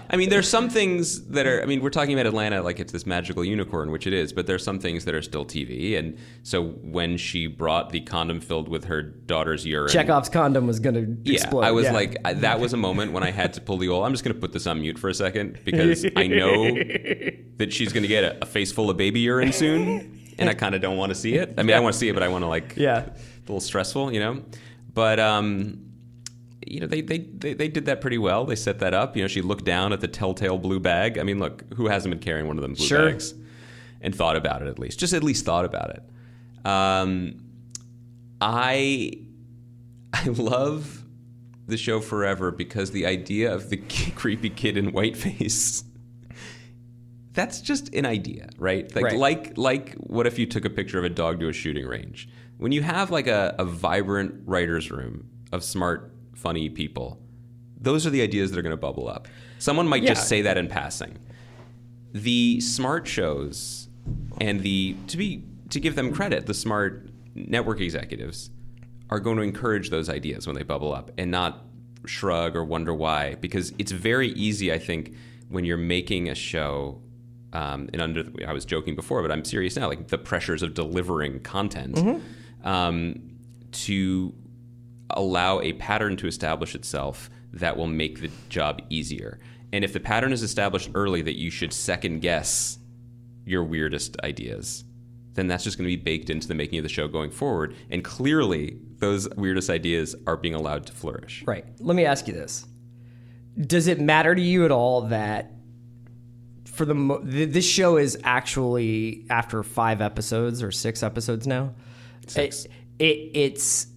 I 0.10 0.16
mean, 0.18 0.30
there's 0.30 0.50
some 0.50 0.70
things 0.70 1.28
that 1.30 1.48
are 1.48 1.62
I 1.62 1.66
mean, 1.66 1.82
we're 1.82 1.90
talking 1.90 2.14
about 2.14 2.26
Atlanta 2.26 2.62
like 2.62 2.80
it's 2.80 2.92
this 2.92 3.06
magical 3.06 3.46
unicorn, 3.46 3.92
which 3.92 4.06
it 4.08 4.14
is, 4.14 4.34
but 4.34 4.48
there's 4.48 4.64
some 4.64 4.80
things 4.80 5.06
that 5.06 5.16
are 5.16 5.22
still 5.22 5.46
TV. 5.46 5.98
And 5.98 6.18
so 6.44 6.64
when 6.82 7.18
she 7.18 7.48
brought 7.48 7.92
the 7.92 8.02
condom 8.02 8.42
filled 8.42 8.68
with 8.68 8.86
her 8.86 9.02
daughter's 9.02 9.66
urine 9.66 9.90
Chekhov's 9.92 10.30
condom 10.30 10.68
was 10.68 10.80
gonna 10.80 11.06
yeah, 11.24 11.34
explode. 11.36 11.62
I 11.64 11.72
was 11.72 11.86
Yeah. 11.86 11.94
like, 11.94 12.18
I, 12.26 12.34
that 12.34 12.60
was 12.60 12.74
a 12.74 12.78
moment 12.78 13.12
when 13.14 13.24
I 13.24 13.32
had 13.32 13.54
to 13.54 13.62
pull 13.62 13.78
the 13.78 13.88
old. 13.90 14.06
I'm 14.06 14.12
just 14.12 14.24
going 14.24 14.36
to 14.36 14.40
put 14.42 14.52
this 14.54 14.68
on 14.68 14.82
mute 14.82 15.00
for 15.00 15.10
a 15.10 15.14
second 15.14 15.60
because 15.64 16.06
I 16.16 16.28
know 16.28 16.74
that 17.58 17.72
she's 17.72 17.94
going 17.94 18.04
to 18.04 18.08
get 18.10 18.24
a, 18.24 18.42
a 18.44 18.46
face 18.46 18.72
full 18.72 18.90
of 18.90 18.98
baby 18.98 19.20
urine 19.22 19.52
soon, 19.54 20.20
and 20.38 20.50
I 20.50 20.54
kind 20.54 20.76
of 20.76 20.82
don't 20.82 20.98
want 20.98 21.10
to 21.12 21.16
see 21.16 21.36
it. 21.36 21.54
I 21.58 21.64
mean, 21.64 21.76
I 21.76 21.80
want 21.80 21.94
to 21.94 22.00
see 22.00 22.10
it, 22.10 22.14
but 22.14 22.24
I 22.24 22.28
want 22.28 22.44
to 22.44 22.48
like, 22.48 22.74
Yeah. 22.76 23.06
a 23.06 23.12
little 23.42 23.60
stressful, 23.62 24.12
you 24.14 24.20
know. 24.20 24.44
But 24.94 25.20
um, 25.20 25.87
you 26.70 26.80
know, 26.80 26.88
they, 26.88 27.02
they 27.02 27.20
they 27.20 27.54
they 27.54 27.68
did 27.68 27.86
that 27.86 28.02
pretty 28.02 28.18
well. 28.18 28.46
They 28.46 28.56
set 28.56 28.80
that 28.80 28.94
up. 28.94 29.16
You 29.16 29.24
know, 29.24 29.28
she 29.28 29.42
looked 29.42 29.66
down 29.66 29.94
at 29.94 30.02
the 30.02 30.08
telltale 30.08 30.58
blue 30.58 30.80
bag. 30.80 31.18
I 31.18 31.24
mean, 31.24 31.40
look, 31.40 31.64
who 31.76 31.88
hasn't 31.88 32.12
been 32.12 32.20
carrying 32.22 32.48
one 32.48 32.58
of 32.58 32.62
them 32.62 32.74
blue 32.74 32.86
Sure. 32.86 33.10
bags 33.10 33.34
and 34.02 34.14
thought 34.16 34.36
about 34.36 34.62
it 34.62 34.68
at 34.68 34.78
least? 34.80 35.00
Just 35.00 35.14
at 35.14 35.24
least 35.24 35.46
thought 35.46 35.66
about 35.66 35.90
it. 35.92 36.04
Um, 36.66 37.44
I 38.42 39.14
I 40.14 40.26
love 40.28 41.04
the 41.68 41.78
show 41.78 42.00
forever 42.00 42.52
because 42.52 42.92
the 42.92 43.06
idea 43.06 43.54
of 43.54 43.70
the 43.70 43.78
creepy 44.16 44.50
kid 44.50 44.78
in 44.78 44.92
whiteface 44.92 45.84
that's 47.34 47.62
just 47.62 47.94
an 47.94 48.06
idea, 48.06 48.50
right? 48.58 48.94
Like 48.96 49.04
Right. 49.06 49.18
like 49.18 49.58
like 49.58 49.94
what 49.96 50.26
if 50.28 50.40
you 50.40 50.46
took 50.46 50.66
a 50.66 50.70
picture 50.70 50.98
of 50.98 51.06
a 51.06 51.10
dog 51.10 51.40
to 51.42 51.50
a 51.50 51.54
shooting 51.54 51.86
range? 51.86 52.30
When 52.58 52.72
you 52.72 52.82
have 52.82 53.12
like 53.12 53.28
a, 53.28 53.54
a 53.60 53.66
vibrant 53.66 54.42
writer's 54.46 54.90
room 54.90 55.30
of 55.52 55.64
smart, 55.64 56.12
funny 56.38 56.70
people, 56.70 57.20
those 57.80 58.06
are 58.06 58.10
the 58.10 58.22
ideas 58.22 58.52
that 58.52 58.60
are 58.60 58.62
going 58.62 58.72
to 58.72 58.78
bubble 58.78 59.08
up. 59.08 59.28
Someone 59.60 59.88
might 59.88 60.04
Yeah. 60.04 60.10
just 60.14 60.28
say 60.28 60.42
that 60.44 60.58
in 60.58 60.68
passing. 60.68 61.18
The 62.14 62.62
smart 62.62 63.08
shows 63.08 63.90
and 64.40 64.62
the 64.62 64.96
to 65.08 65.18
be 65.18 65.44
to 65.70 65.80
give 65.80 65.96
them 65.96 66.14
credit, 66.14 66.46
the 66.46 66.54
smart 66.54 67.10
network 67.36 67.82
executives 67.82 68.50
are 69.10 69.20
going 69.20 69.38
to 69.38 69.44
encourage 69.44 69.90
those 69.90 70.10
ideas 70.10 70.48
when 70.48 70.56
they 70.56 70.64
bubble 70.64 70.94
up 70.94 71.12
and 71.18 71.30
not 71.32 71.66
shrug 72.06 72.56
or 72.56 72.64
wonder 72.64 72.94
why 72.94 73.36
because 73.42 73.74
it's 73.78 73.92
very 73.92 74.30
easy 74.30 74.72
i 74.72 74.78
think 74.80 75.14
when 75.50 75.66
you're 75.66 75.76
making 75.78 76.30
a 76.30 76.36
show 76.36 77.02
um, 77.54 77.90
and 77.92 78.02
under 78.02 78.24
i 78.48 78.54
was 78.54 78.64
joking 78.66 78.96
before 78.96 79.22
but 79.22 79.30
i'm 79.32 79.44
serious 79.44 79.76
now 79.76 79.88
like 79.88 80.08
the 80.08 80.18
pressures 80.18 80.64
of 80.64 80.74
delivering 80.74 81.40
content 81.42 82.22
um, 82.64 83.20
to 83.72 84.34
allow 85.12 85.60
a 85.62 85.74
pattern 85.74 86.18
to 86.18 86.28
establish 86.28 86.76
itself 86.76 87.30
that 87.54 87.78
will 87.78 87.88
make 87.88 88.22
the 88.22 88.30
job 88.50 88.82
easier 88.90 89.40
and 89.74 89.84
if 89.84 89.94
the 89.94 90.00
pattern 90.00 90.32
is 90.32 90.44
established 90.44 90.90
early 90.96 91.22
that 91.24 91.38
you 91.38 91.50
should 91.50 91.74
second 91.74 92.22
guess 92.22 92.80
your 93.46 93.64
weirdest 93.64 94.18
ideas, 94.24 94.84
then 95.34 95.48
that's 95.48 95.64
just 95.64 95.78
going 95.78 95.90
to 95.90 95.96
be 95.96 96.02
baked 96.02 96.30
into 96.30 96.48
the 96.48 96.56
making 96.56 96.80
of 96.80 96.84
the 96.84 96.90
show 96.90 97.08
going 97.08 97.32
forward. 97.32 97.76
And 97.90 98.04
clearly, 98.04 98.78
those 99.00 99.28
weirdest 99.36 99.70
ideas 99.70 100.16
are 100.26 100.38
being 100.38 100.56
allowed 100.56 100.86
to 100.88 100.94
flourish. 100.94 101.44
Right. 101.46 101.66
Let 101.80 101.96
me 101.96 102.06
ask 102.06 102.28
you 102.28 102.34
this: 102.34 102.66
Does 103.60 103.88
it 103.88 104.00
matter 104.00 104.34
to 104.34 104.42
you 104.42 104.66
at 104.66 104.72
all 104.72 105.02
that 105.10 105.52
for 106.66 106.86
the 106.86 106.96
mo- 106.96 107.24
th- 107.24 107.52
this 107.52 107.68
show 107.68 107.98
is 107.98 108.18
actually 108.24 109.26
after 109.30 109.64
five 109.64 110.02
episodes 110.02 110.64
or 110.64 110.72
six 110.72 111.04
episodes 111.04 111.46
now? 111.46 111.74
Six. 112.26 112.66
It, 112.66 112.72
it 113.00 113.38
its 113.38 113.88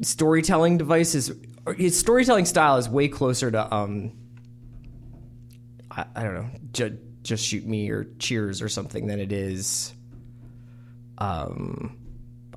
storytelling 0.00 0.78
device 0.78 1.14
is 1.14 1.32
its 1.66 1.98
storytelling 1.98 2.44
style 2.44 2.76
is 2.76 2.88
way 2.88 3.08
closer 3.08 3.50
to 3.50 3.74
um 3.74 4.12
I, 5.90 6.04
I 6.14 6.22
don't 6.22 6.34
know 6.34 6.50
ju- 6.72 6.98
just 7.22 7.44
shoot 7.44 7.66
me 7.66 7.90
or 7.90 8.04
cheers 8.18 8.62
or 8.62 8.68
something 8.68 9.06
than 9.06 9.20
it 9.20 9.32
is 9.32 9.92
um 11.18 11.98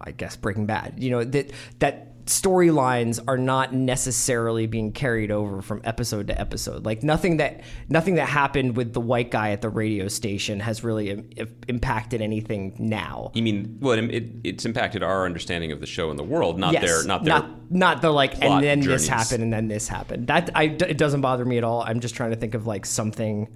I 0.01 0.11
guess 0.11 0.35
Breaking 0.35 0.65
Bad. 0.65 0.95
You 0.97 1.11
know 1.11 1.23
that 1.23 1.51
that 1.79 2.08
storylines 2.25 3.19
are 3.27 3.37
not 3.37 3.73
necessarily 3.73 4.67
being 4.67 4.91
carried 4.91 5.31
over 5.31 5.61
from 5.61 5.81
episode 5.83 6.27
to 6.27 6.39
episode. 6.39 6.85
Like 6.85 7.03
nothing 7.03 7.37
that 7.37 7.61
nothing 7.89 8.15
that 8.15 8.27
happened 8.27 8.77
with 8.77 8.93
the 8.93 9.01
white 9.01 9.31
guy 9.31 9.51
at 9.51 9.61
the 9.61 9.69
radio 9.69 10.07
station 10.07 10.59
has 10.59 10.83
really 10.83 11.09
Im- 11.09 11.29
im- 11.37 11.55
impacted 11.67 12.21
anything 12.21 12.75
now. 12.77 13.31
You 13.33 13.43
mean, 13.43 13.77
well, 13.79 13.97
it, 13.97 14.03
it, 14.13 14.31
it's 14.43 14.65
impacted 14.65 15.03
our 15.03 15.25
understanding 15.25 15.71
of 15.71 15.79
the 15.79 15.87
show 15.87 16.09
and 16.09 16.19
the 16.19 16.23
world, 16.23 16.59
not 16.59 16.73
yes, 16.73 16.83
their, 16.83 17.03
not 17.05 17.23
their. 17.23 17.33
not 17.33 17.71
not 17.71 18.01
the 18.01 18.11
like 18.11 18.41
and 18.43 18.63
then 18.63 18.81
journeys. 18.81 19.01
this 19.01 19.07
happened 19.07 19.43
and 19.43 19.53
then 19.53 19.67
this 19.67 19.87
happened. 19.87 20.27
That 20.27 20.51
I 20.55 20.63
it 20.63 20.97
doesn't 20.97 21.21
bother 21.21 21.45
me 21.45 21.57
at 21.57 21.63
all. 21.63 21.81
I'm 21.81 21.99
just 21.99 22.15
trying 22.15 22.31
to 22.31 22.35
think 22.37 22.53
of 22.53 22.67
like 22.67 22.85
something 22.85 23.47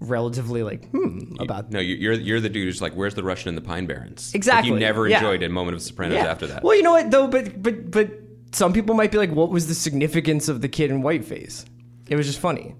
relatively 0.00 0.62
like 0.62 0.88
hmm 0.90 1.34
about 1.40 1.70
no, 1.70 1.80
you- 1.80 1.96
you're 1.96 2.12
you're 2.14 2.40
the 2.40 2.48
dude 2.48 2.64
who's 2.66 2.82
like, 2.82 2.94
"Where's 2.94 3.14
the 3.14 3.22
Russian 3.24 3.48
and 3.50 3.56
the 3.58 3.62
Pine 3.62 3.86
Barrens?" 3.86 4.30
Like, 4.30 4.36
Exactly, 4.36 4.72
you 4.72 4.78
never 4.78 5.08
yeah. 5.08 5.16
enjoyed 5.18 5.42
a 5.42 5.48
moment 5.48 5.74
of 5.76 5.82
Sopranos 5.82 6.18
after 6.18 6.46
that. 6.48 6.62
Well, 6.62 6.76
you 6.76 6.82
know 6.82 6.92
what 6.92 7.10
though, 7.10 7.28
but 7.28 7.62
but 7.62 7.90
but 7.90 8.10
some 8.52 8.72
people 8.72 8.94
might 8.94 9.10
be 9.12 9.18
like, 9.18 9.30
what 9.32 9.50
was 9.50 9.66
the 9.66 9.74
significance 9.74 10.48
of 10.48 10.60
the 10.62 10.68
kid 10.68 10.90
in 10.90 11.02
whiteface? 11.02 11.64
It 12.08 12.16
was 12.16 12.26
just 12.26 12.38
funny. 12.38 12.74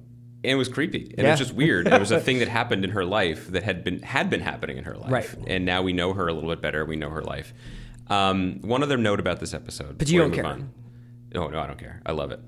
and 0.44 0.52
it 0.52 0.54
was 0.54 0.68
creepy 0.68 1.12
and 1.18 1.26
it 1.26 1.30
was 1.30 1.38
just 1.40 1.52
weird 1.54 1.88
it 1.88 1.98
was 1.98 2.12
a 2.12 2.20
thing 2.26 2.38
that 2.38 2.48
happened 2.48 2.84
in 2.84 2.90
her 2.90 3.04
life 3.04 3.48
that 3.48 3.62
had 3.64 3.82
been 3.82 4.00
had 4.02 4.30
been 4.30 4.40
happening 4.40 4.76
in 4.78 4.84
her 4.84 4.94
life 4.96 5.10
Right. 5.12 5.28
and 5.48 5.64
now 5.64 5.82
we 5.82 5.92
know 5.92 6.12
her 6.12 6.28
a 6.28 6.32
little 6.32 6.48
bit 6.50 6.62
better 6.62 6.84
we 6.84 6.94
know 6.96 7.10
her 7.10 7.22
life 7.22 7.52
um, 8.08 8.60
one 8.62 8.82
other 8.84 8.96
note 8.96 9.18
about 9.18 9.40
this 9.40 9.52
episode 9.54 9.98
But 9.98 10.08
you 10.08 10.20
don't 10.20 10.32
care. 10.32 10.46
on. 10.46 10.70
no 11.34 11.48
no 11.48 11.58
i 11.60 11.66
don't 11.66 11.78
care 11.78 12.00
i 12.06 12.12
love 12.12 12.30
it 12.30 12.40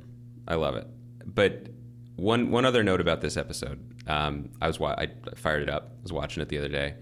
i 0.47 0.55
love 0.55 0.77
it 0.77 0.87
but 1.27 1.67
one 2.15 2.51
one 2.53 2.65
other 2.65 2.85
note 2.85 3.01
about 3.01 3.21
this 3.21 3.37
episode 3.37 3.81
um, 4.09 4.49
i 4.61 4.67
was 4.67 4.81
wa- 4.81 4.95
i 4.99 5.07
fired 5.37 5.63
it 5.63 5.69
up 5.69 5.93
I 5.99 6.03
was 6.03 6.13
watching 6.13 6.43
it 6.43 6.49
the 6.49 6.59
other 6.59 6.69
day 6.69 6.95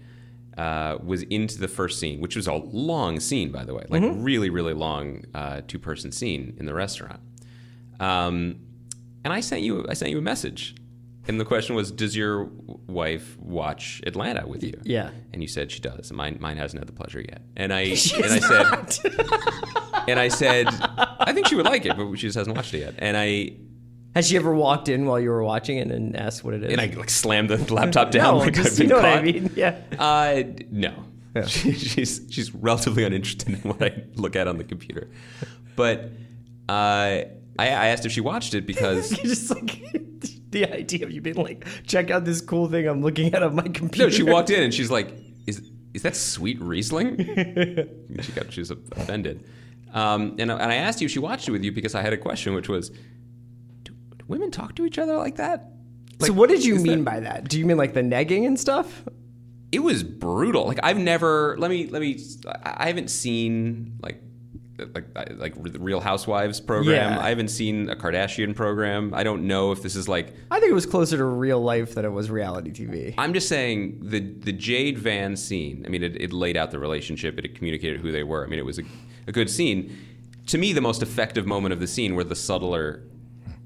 uh, 0.57 0.97
was 1.03 1.21
into 1.23 1.57
the 1.59 1.67
first 1.67 1.99
scene 1.99 2.19
which 2.19 2.35
was 2.35 2.47
a 2.47 2.53
long 2.53 3.19
scene 3.19 3.51
by 3.51 3.63
the 3.63 3.73
way 3.73 3.85
like 3.89 4.01
Mm-hmm. 4.03 4.23
really 4.23 4.49
really 4.49 4.73
long 4.73 5.23
uh, 5.33 5.61
two 5.67 5.79
person 5.79 6.11
scene 6.11 6.55
in 6.59 6.65
the 6.65 6.73
restaurant 6.73 7.19
um, 7.99 8.59
and 9.23 9.33
I 9.33 9.39
sent 9.41 9.61
you 9.61 9.85
I 9.89 9.93
sent 9.93 10.11
you 10.11 10.19
a 10.19 10.21
message, 10.21 10.75
and 11.27 11.39
the 11.39 11.45
question 11.45 11.75
was, 11.75 11.91
does 11.91 12.15
your 12.15 12.45
wife 12.87 13.37
watch 13.39 14.01
Atlanta 14.07 14.47
with 14.47 14.63
you? 14.63 14.79
Yeah. 14.83 15.09
And 15.33 15.41
you 15.41 15.47
said 15.49 15.71
she 15.71 15.79
does. 15.79 16.11
Mine 16.13 16.37
mine 16.39 16.57
hasn't 16.57 16.79
had 16.79 16.87
the 16.87 16.93
pleasure 16.93 17.19
yet. 17.21 17.41
And 17.57 17.73
I 17.73 17.79
and 18.23 18.31
I 18.31 18.39
said 18.39 18.99
and 20.07 20.19
I 20.19 20.27
said 20.29 20.67
I 20.69 21.33
think 21.33 21.47
she 21.47 21.55
would 21.55 21.65
like 21.65 21.85
it, 21.85 21.97
but 21.97 22.15
she 22.15 22.27
just 22.27 22.37
hasn't 22.37 22.55
watched 22.55 22.73
it 22.73 22.79
yet. 22.79 22.93
And 22.99 23.17
I 23.17 23.51
Has 24.15 24.27
she 24.27 24.35
ever 24.35 24.53
walked 24.53 24.89
in 24.89 25.05
while 25.05 25.19
you 25.19 25.29
were 25.29 25.43
watching 25.43 25.77
it 25.77 25.91
and 25.91 26.15
asked 26.15 26.43
what 26.43 26.53
it 26.55 26.63
is? 26.63 26.71
and 26.71 26.81
I 26.81 26.87
like 26.97 27.09
slammed 27.09 27.49
the 27.49 27.73
laptop 27.73 28.09
down 28.11 28.35
no, 28.35 28.39
like 28.39 28.53
just, 28.53 28.71
I've 28.71 28.77
been 28.77 28.89
you 28.89 28.95
know 28.95 29.01
what 29.01 29.05
I 29.05 29.21
mean? 29.21 29.51
Yeah. 29.55 29.79
Uh, 29.97 30.43
no. 30.71 30.93
She, 31.45 31.73
she's 31.73 32.21
she's 32.31 32.55
relatively 32.55 33.03
uninterested 33.03 33.49
in 33.49 33.69
what 33.69 33.83
I 33.83 34.01
look 34.15 34.35
at 34.35 34.47
on 34.47 34.57
the 34.57 34.63
computer, 34.63 35.11
but 35.75 36.09
uh, 36.67 37.25
I, 37.59 37.67
I 37.67 37.87
asked 37.87 38.05
if 38.05 38.11
she 38.11 38.21
watched 38.21 38.53
it 38.53 38.65
because 38.65 39.09
just 39.21 39.49
like 39.51 39.81
the 40.49 40.65
idea 40.65 41.05
of 41.05 41.11
you 41.11 41.21
being 41.21 41.35
like, 41.35 41.65
check 41.85 42.09
out 42.09 42.25
this 42.25 42.41
cool 42.41 42.67
thing 42.67 42.87
I'm 42.87 43.01
looking 43.01 43.33
at 43.33 43.43
on 43.43 43.55
my 43.55 43.63
computer. 43.67 44.05
No, 44.05 44.09
she 44.09 44.23
walked 44.23 44.49
in 44.49 44.63
and 44.63 44.73
she's 44.73 44.89
like, 44.89 45.13
"Is 45.45 45.61
is 45.93 46.01
that 46.03 46.15
sweet 46.15 46.59
Riesling?" 46.59 47.17
she 48.21 48.31
got 48.31 48.51
she 48.51 48.61
was 48.61 48.71
offended, 48.71 49.47
um, 49.93 50.35
and 50.39 50.51
and 50.51 50.61
I 50.61 50.75
asked 50.75 51.01
you 51.01 51.05
if 51.05 51.11
she 51.11 51.19
watched 51.19 51.47
it 51.47 51.51
with 51.51 51.63
you 51.63 51.71
because 51.71 51.95
I 51.95 52.01
had 52.01 52.13
a 52.13 52.17
question, 52.17 52.53
which 52.53 52.69
was, 52.69 52.91
women 54.27 54.51
talk 54.51 54.75
to 54.75 54.85
each 54.85 54.97
other 54.99 55.15
like 55.15 55.35
that? 55.37 55.71
so 56.19 56.33
what 56.33 56.49
did 56.49 56.65
you 56.65 56.75
mean 56.75 57.03
that- 57.03 57.11
by 57.11 57.19
that? 57.19 57.47
Do 57.47 57.59
you 57.59 57.65
mean 57.65 57.77
like 57.77 57.93
the 57.93 58.01
negging 58.01 58.45
and 58.47 58.59
stuff? 58.59 59.03
It 59.71 59.79
was 59.79 60.01
brutal. 60.03 60.65
Like 60.65 60.79
I've 60.81 60.97
never. 60.97 61.55
Let 61.59 61.69
me 61.69 61.87
let 61.87 62.01
me. 62.01 62.19
I 62.63 62.87
haven't 62.87 63.09
seen 63.09 63.97
like. 64.01 64.21
Like 64.93 65.05
like 65.39 65.73
the 65.73 65.79
Real 65.79 65.99
Housewives 65.99 66.61
program. 66.61 67.13
Yeah. 67.13 67.19
I 67.19 67.29
haven't 67.29 67.47
seen 67.47 67.89
a 67.89 67.95
Kardashian 67.95 68.55
program. 68.55 69.11
I 69.11 69.23
don't 69.23 69.47
know 69.47 69.71
if 69.71 69.81
this 69.81 69.95
is 69.95 70.07
like 70.07 70.35
I 70.51 70.59
think 70.59 70.69
it 70.69 70.75
was 70.75 70.85
closer 70.85 71.17
to 71.17 71.25
real 71.25 71.59
life 71.59 71.95
than 71.95 72.05
it 72.05 72.11
was 72.11 72.29
reality 72.29 72.69
TV. 72.69 73.15
I'm 73.17 73.33
just 73.33 73.49
saying 73.49 73.97
the 74.03 74.19
the 74.19 74.51
Jade 74.53 74.99
Van 74.99 75.35
scene. 75.35 75.81
I 75.83 75.89
mean, 75.89 76.03
it, 76.03 76.21
it 76.21 76.31
laid 76.31 76.57
out 76.57 76.69
the 76.69 76.77
relationship. 76.77 77.39
It 77.39 77.55
communicated 77.55 78.01
who 78.01 78.11
they 78.11 78.21
were. 78.21 78.45
I 78.45 78.47
mean, 78.49 78.59
it 78.59 78.65
was 78.65 78.77
a, 78.77 78.83
a 79.25 79.31
good 79.31 79.49
scene. 79.49 79.97
To 80.45 80.59
me, 80.59 80.73
the 80.73 80.81
most 80.81 81.01
effective 81.01 81.47
moment 81.47 81.73
of 81.73 81.79
the 81.79 81.87
scene 81.87 82.13
were 82.13 82.23
the 82.23 82.35
subtler 82.35 83.01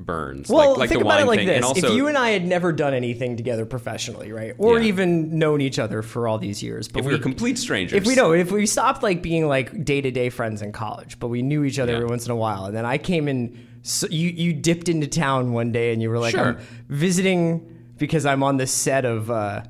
burns, 0.06 0.50
Well, 0.50 0.70
like, 0.72 0.78
like 0.80 0.90
think 0.90 1.02
the 1.02 1.06
about 1.08 1.22
it 1.22 1.26
like 1.28 1.40
thing. 1.40 1.48
this: 1.48 1.64
also, 1.66 1.88
if 1.88 1.94
you 1.96 2.08
and 2.08 2.18
I 2.18 2.30
had 2.32 2.46
never 2.46 2.72
done 2.72 2.94
anything 2.94 3.38
together 3.38 3.66
professionally, 3.66 4.32
right, 4.32 4.54
or 4.58 4.80
Yeah. 4.80 4.88
even 4.88 5.38
known 5.40 5.62
each 5.62 5.80
other 5.80 6.02
for 6.02 6.28
all 6.28 6.38
these 6.38 6.62
years, 6.62 6.88
but 6.88 7.00
if 7.00 7.06
we 7.06 7.14
were 7.14 7.20
complete 7.20 7.58
strangers, 7.58 7.98
if 7.98 8.06
we 8.06 8.16
know, 8.16 8.34
if 8.34 8.52
we 8.52 8.66
stopped 8.66 9.04
like 9.04 9.22
being 9.22 9.48
like 9.48 9.84
day 9.86 10.02
to 10.02 10.12
day 10.12 10.30
friends 10.30 10.62
in 10.62 10.72
college, 10.72 11.20
but 11.20 11.28
we 11.30 11.42
knew 11.42 11.64
each 11.64 11.80
other 11.80 11.92
Yeah. 11.92 11.98
every 11.98 12.10
once 12.10 12.26
in 12.26 12.32
a 12.32 12.36
while, 12.36 12.66
and 12.66 12.76
then 12.76 12.86
I 12.86 12.98
came 12.98 13.28
in, 13.28 13.58
so 13.84 14.08
you 14.10 14.30
you 14.30 14.54
dipped 14.54 14.90
into 14.90 15.08
town 15.08 15.54
one 15.54 15.72
day, 15.72 15.94
and 15.94 16.02
you 16.02 16.10
were 16.10 16.20
like, 16.20 16.32
Sure. 16.36 16.46
I'm 16.46 16.58
visiting 16.90 17.66
because 17.98 18.26
I'm 18.26 18.44
on 18.44 18.58
the 18.58 18.68
set 18.68 19.06
of. 19.06 19.30
Uh, 19.32 19.64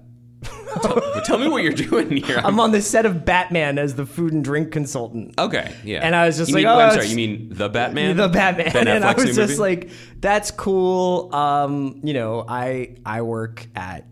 tell, 0.81 1.21
tell 1.25 1.37
me 1.37 1.47
what 1.49 1.63
you're 1.63 1.71
doing 1.73 2.17
here. 2.17 2.39
I'm 2.43 2.59
on 2.59 2.71
the 2.71 2.81
set 2.81 3.05
of 3.05 3.25
Batman 3.25 3.77
as 3.77 3.95
the 3.95 4.05
food 4.05 4.33
and 4.33 4.43
drink 4.43 4.71
consultant. 4.71 5.33
okay, 5.39 5.73
yeah. 5.83 5.99
And 6.03 6.15
I 6.15 6.25
was 6.27 6.37
just 6.37 6.49
You 6.49 6.55
like, 6.55 6.65
mean- 6.65 6.73
oh, 6.73 6.79
I'm 6.79 6.93
sorry. 6.93 7.07
You 7.07 7.15
mean 7.15 7.49
the 7.51 7.69
Batman? 7.69 8.17
the 8.17 8.27
Batman, 8.29 8.71
Ben 8.73 8.87
and 8.89 9.03
I 9.03 9.13
was 9.13 9.25
just 9.35 9.37
movie? 9.37 9.55
like, 9.57 9.89
"That's 10.19 10.51
cool." 10.51 11.33
Um, 11.33 11.99
you 12.03 12.13
know, 12.13 12.45
I 12.47 12.95
I 13.05 13.21
work 13.21 13.67
at 13.75 14.05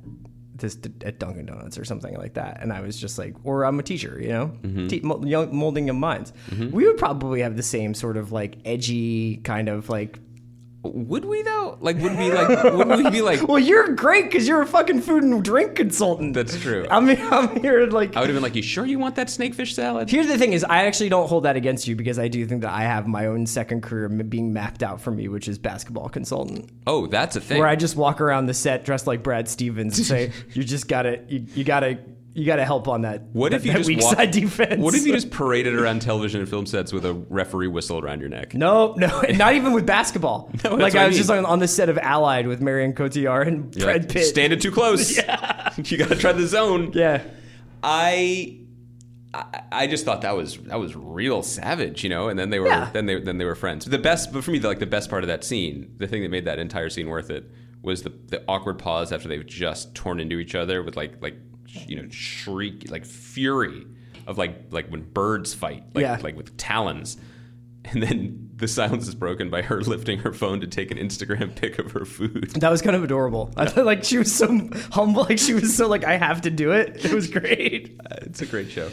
this 0.55 0.77
at 1.05 1.19
Dunkin' 1.19 1.45
Donuts 1.45 1.77
or 1.77 1.85
something 1.85 2.13
like 2.17 2.33
that, 2.33 2.59
and 2.61 2.73
I 2.73 2.81
was 2.81 2.99
just 2.99 3.17
like, 3.17 3.33
or 3.45 3.63
I'm 3.63 3.79
a 3.79 3.83
teacher, 3.83 4.17
you 4.21 4.27
know, 4.29 4.47
Mm-hmm. 4.61 4.87
Te- 4.87 4.99
molding 5.53 5.87
young 5.87 5.99
minds. 5.99 6.33
We 6.57 6.85
would 6.85 6.97
probably 6.97 7.41
have 7.41 7.55
the 7.55 7.63
same 7.63 7.93
sort 7.93 8.17
of 8.17 8.31
like 8.31 8.57
edgy 8.65 9.37
kind 9.37 9.69
of 9.69 9.89
like. 9.89 10.19
Would 10.81 11.25
we 11.25 11.41
though? 11.41 11.77
Like, 11.81 11.97
would 11.97 12.17
we 12.17 12.31
like? 12.31 12.63
would 12.63 12.87
we 13.03 13.09
be 13.09 13.21
like? 13.21 13.41
Well, 13.49 13.59
you're 13.59 13.95
great 13.95 14.25
because 14.25 14.47
you're 14.47 14.61
a 14.61 14.65
fucking 14.65 15.01
food 15.01 15.23
and 15.23 15.43
drink 15.43 15.75
consultant. 15.75 16.33
That's 16.33 16.57
true. 16.59 16.85
I 16.89 16.99
mean, 16.99 17.17
I'm 17.19 17.59
here 17.61 17.85
like. 17.87 18.15
I 18.15 18.21
would 18.21 18.29
have 18.29 18.35
been 18.35 18.43
like, 18.43 18.55
"You 18.55 18.61
sure 18.61 18.85
you 18.85 18.97
want 18.99 19.15
that 19.15 19.27
snakefish 19.27 19.73
salad?" 19.73 20.09
Here's 20.09 20.27
the 20.27 20.37
thing: 20.37 20.53
is 20.53 20.63
I 20.63 20.85
actually 20.85 21.09
don't 21.09 21.27
hold 21.27 21.43
that 21.43 21.55
against 21.57 21.87
you 21.87 21.95
because 21.95 22.17
I 22.17 22.27
do 22.27 22.45
think 22.45 22.61
that 22.61 22.71
I 22.71 22.81
have 22.83 23.07
my 23.07 23.25
own 23.25 23.45
second 23.45 23.81
career 23.81 24.07
being 24.07 24.53
mapped 24.53 24.81
out 24.83 25.01
for 25.01 25.11
me, 25.11 25.27
which 25.27 25.47
is 25.49 25.57
basketball 25.57 26.07
consultant. 26.09 26.69
Oh, 26.87 27.07
that's 27.07 27.35
a 27.35 27.41
thing. 27.41 27.59
where 27.59 27.67
I 27.67 27.75
just 27.75 27.95
walk 27.97 28.21
around 28.21 28.45
the 28.45 28.53
set 28.53 28.85
dressed 28.85 29.07
like 29.07 29.21
Brad 29.21 29.49
Stevens 29.49 29.97
and 29.97 30.07
say, 30.07 30.31
"You 30.53 30.63
just 30.63 30.87
gotta, 30.87 31.21
you, 31.27 31.45
you 31.55 31.63
gotta, 31.63 31.99
you 32.33 32.45
gotta 32.45 32.65
help 32.65 32.87
on 32.87 33.01
that." 33.01 33.23
What 33.33 33.51
that, 33.51 33.57
if 33.57 33.65
you 33.65 33.73
just 33.73 33.87
weak 33.87 33.99
walk- 34.01 34.15
side 34.15 34.31
defense? 34.41 34.81
What 34.81 34.93
if 34.95 35.05
you 35.05 35.13
just 35.13 35.31
paraded 35.31 35.73
around 35.75 36.01
television 36.01 36.39
and 36.41 36.49
film 36.49 36.65
sets 36.65 36.91
with 36.93 37.05
a 37.05 37.13
referee 37.13 37.67
whistle 37.67 37.99
around 37.99 38.19
your 38.21 38.29
neck? 38.29 38.53
No, 38.53 38.93
no, 38.97 39.21
not 39.35 39.55
even 39.55 39.73
with 39.73 39.85
basketball. 39.85 40.51
No, 40.63 40.75
like 40.75 40.95
I 40.95 41.03
I 41.05 41.07
was 41.07 41.17
just 41.17 41.29
on, 41.29 41.45
on 41.45 41.59
the 41.59 41.67
set 41.67 41.89
of 41.89 41.97
Allied 41.97 42.47
with 42.47 42.61
Marion 42.61 42.93
Cotillard 42.93 43.47
and 43.47 43.75
You're 43.75 43.85
Brad 43.87 44.01
like, 44.03 44.11
Pitt. 44.11 44.25
Standing 44.25 44.59
too 44.59 44.71
close. 44.71 45.15
Yeah. 45.17 45.73
you 45.83 45.97
gotta 45.97 46.15
try 46.15 46.31
the 46.33 46.45
zone. 46.47 46.91
yeah, 46.93 47.23
I, 47.83 48.59
I 49.33 49.61
I 49.71 49.87
just 49.87 50.05
thought 50.05 50.21
that 50.21 50.35
was 50.35 50.57
that 50.57 50.79
was 50.79 50.95
real 50.95 51.43
savage, 51.43 52.03
you 52.03 52.09
know. 52.09 52.29
And 52.29 52.37
then 52.37 52.49
they 52.49 52.59
were 52.59 52.67
Yeah. 52.67 52.89
then 52.91 53.05
they 53.05 53.19
then 53.19 53.37
they 53.37 53.45
were 53.45 53.55
friends. 53.55 53.85
The 53.85 53.97
best, 53.97 54.33
but 54.33 54.43
for 54.43 54.51
me, 54.51 54.59
the, 54.59 54.67
like 54.67 54.79
the 54.79 54.85
best 54.85 55.09
part 55.09 55.23
of 55.23 55.27
that 55.27 55.43
scene, 55.43 55.93
the 55.97 56.07
thing 56.07 56.23
that 56.23 56.29
made 56.29 56.45
that 56.45 56.59
entire 56.59 56.89
scene 56.89 57.07
worth 57.09 57.29
it, 57.29 57.49
was 57.81 58.03
the 58.03 58.09
the 58.27 58.43
awkward 58.47 58.79
pause 58.79 59.11
after 59.11 59.27
they've 59.27 59.45
just 59.45 59.93
torn 59.95 60.19
into 60.19 60.39
each 60.39 60.55
other 60.55 60.83
with 60.83 60.97
like 60.97 61.21
like 61.21 61.37
you 61.87 61.95
know 62.01 62.07
shriek 62.09 62.89
like 62.91 63.05
fury 63.05 63.85
of 64.27 64.37
like 64.37 64.55
like 64.71 64.87
when 64.89 65.01
birds 65.01 65.53
fight 65.53 65.83
like 65.93 66.01
Yeah. 66.03 66.19
like 66.21 66.35
with 66.35 66.55
talons. 66.57 67.17
And 67.85 68.03
then 68.03 68.49
the 68.57 68.67
silence 68.67 69.07
is 69.07 69.15
broken 69.15 69.49
by 69.49 69.61
her 69.61 69.79
lifting 69.81 70.19
her 70.19 70.33
phone 70.33 70.59
to 70.59 70.67
take 70.67 70.91
an 70.91 70.97
Instagram 70.97 71.55
pic 71.55 71.79
of 71.79 71.93
her 71.93 72.03
food. 72.05 72.51
that 72.59 72.69
was 72.69 72.81
kind 72.81 72.93
of 72.95 73.03
adorable. 73.05 73.51
I 73.55 73.65
thought 73.67 73.85
like 73.85 74.03
she 74.03 74.17
was 74.17 74.35
so 74.35 74.47
humble, 74.91 75.23
like 75.23 75.39
she 75.39 75.53
was 75.53 75.75
so 75.75 75.87
like 75.87 76.03
I 76.03 76.17
have 76.17 76.41
to 76.41 76.49
do 76.51 76.71
it. 76.71 77.03
It 77.05 77.13
was 77.13 77.27
great. 77.29 77.97
Uh, 78.11 78.17
it's 78.23 78.41
a 78.41 78.45
great 78.45 78.69
show. 78.69 78.89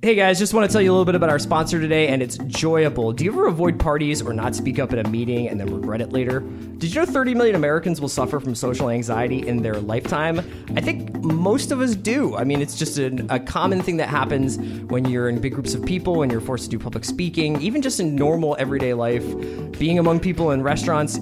Hey 0.00 0.14
guys, 0.14 0.38
just 0.38 0.54
want 0.54 0.64
to 0.64 0.72
tell 0.72 0.80
you 0.80 0.92
a 0.92 0.94
little 0.94 1.04
bit 1.04 1.16
about 1.16 1.28
our 1.28 1.40
sponsor 1.40 1.80
today, 1.80 2.06
and 2.06 2.22
it's 2.22 2.38
Joyable. 2.38 3.16
Do 3.16 3.24
you 3.24 3.32
ever 3.32 3.48
avoid 3.48 3.80
parties 3.80 4.22
or 4.22 4.32
not 4.32 4.54
speak 4.54 4.78
up 4.78 4.92
at 4.92 5.04
a 5.04 5.10
meeting 5.10 5.48
and 5.48 5.58
then 5.58 5.74
regret 5.74 6.00
it 6.00 6.12
later? 6.12 6.38
Did 6.38 6.94
you 6.94 7.00
know 7.00 7.04
30 7.04 7.34
million 7.34 7.56
Americans 7.56 8.00
will 8.00 8.08
suffer 8.08 8.38
from 8.38 8.54
social 8.54 8.90
anxiety 8.90 9.44
in 9.44 9.60
their 9.60 9.74
lifetime? 9.74 10.38
I 10.76 10.80
think 10.82 11.12
most 11.24 11.72
of 11.72 11.80
us 11.80 11.96
do. 11.96 12.36
I 12.36 12.44
mean, 12.44 12.62
it's 12.62 12.78
just 12.78 12.98
an, 12.98 13.28
a 13.28 13.40
common 13.40 13.82
thing 13.82 13.96
that 13.96 14.08
happens 14.08 14.56
when 14.84 15.04
you're 15.04 15.28
in 15.28 15.40
big 15.40 15.54
groups 15.54 15.74
of 15.74 15.84
people, 15.84 16.14
when 16.14 16.30
you're 16.30 16.40
forced 16.40 16.66
to 16.66 16.70
do 16.70 16.78
public 16.78 17.04
speaking, 17.04 17.60
even 17.60 17.82
just 17.82 17.98
in 17.98 18.14
normal 18.14 18.54
everyday 18.60 18.94
life, 18.94 19.24
being 19.80 19.98
among 19.98 20.20
people 20.20 20.52
in 20.52 20.62
restaurants. 20.62 21.18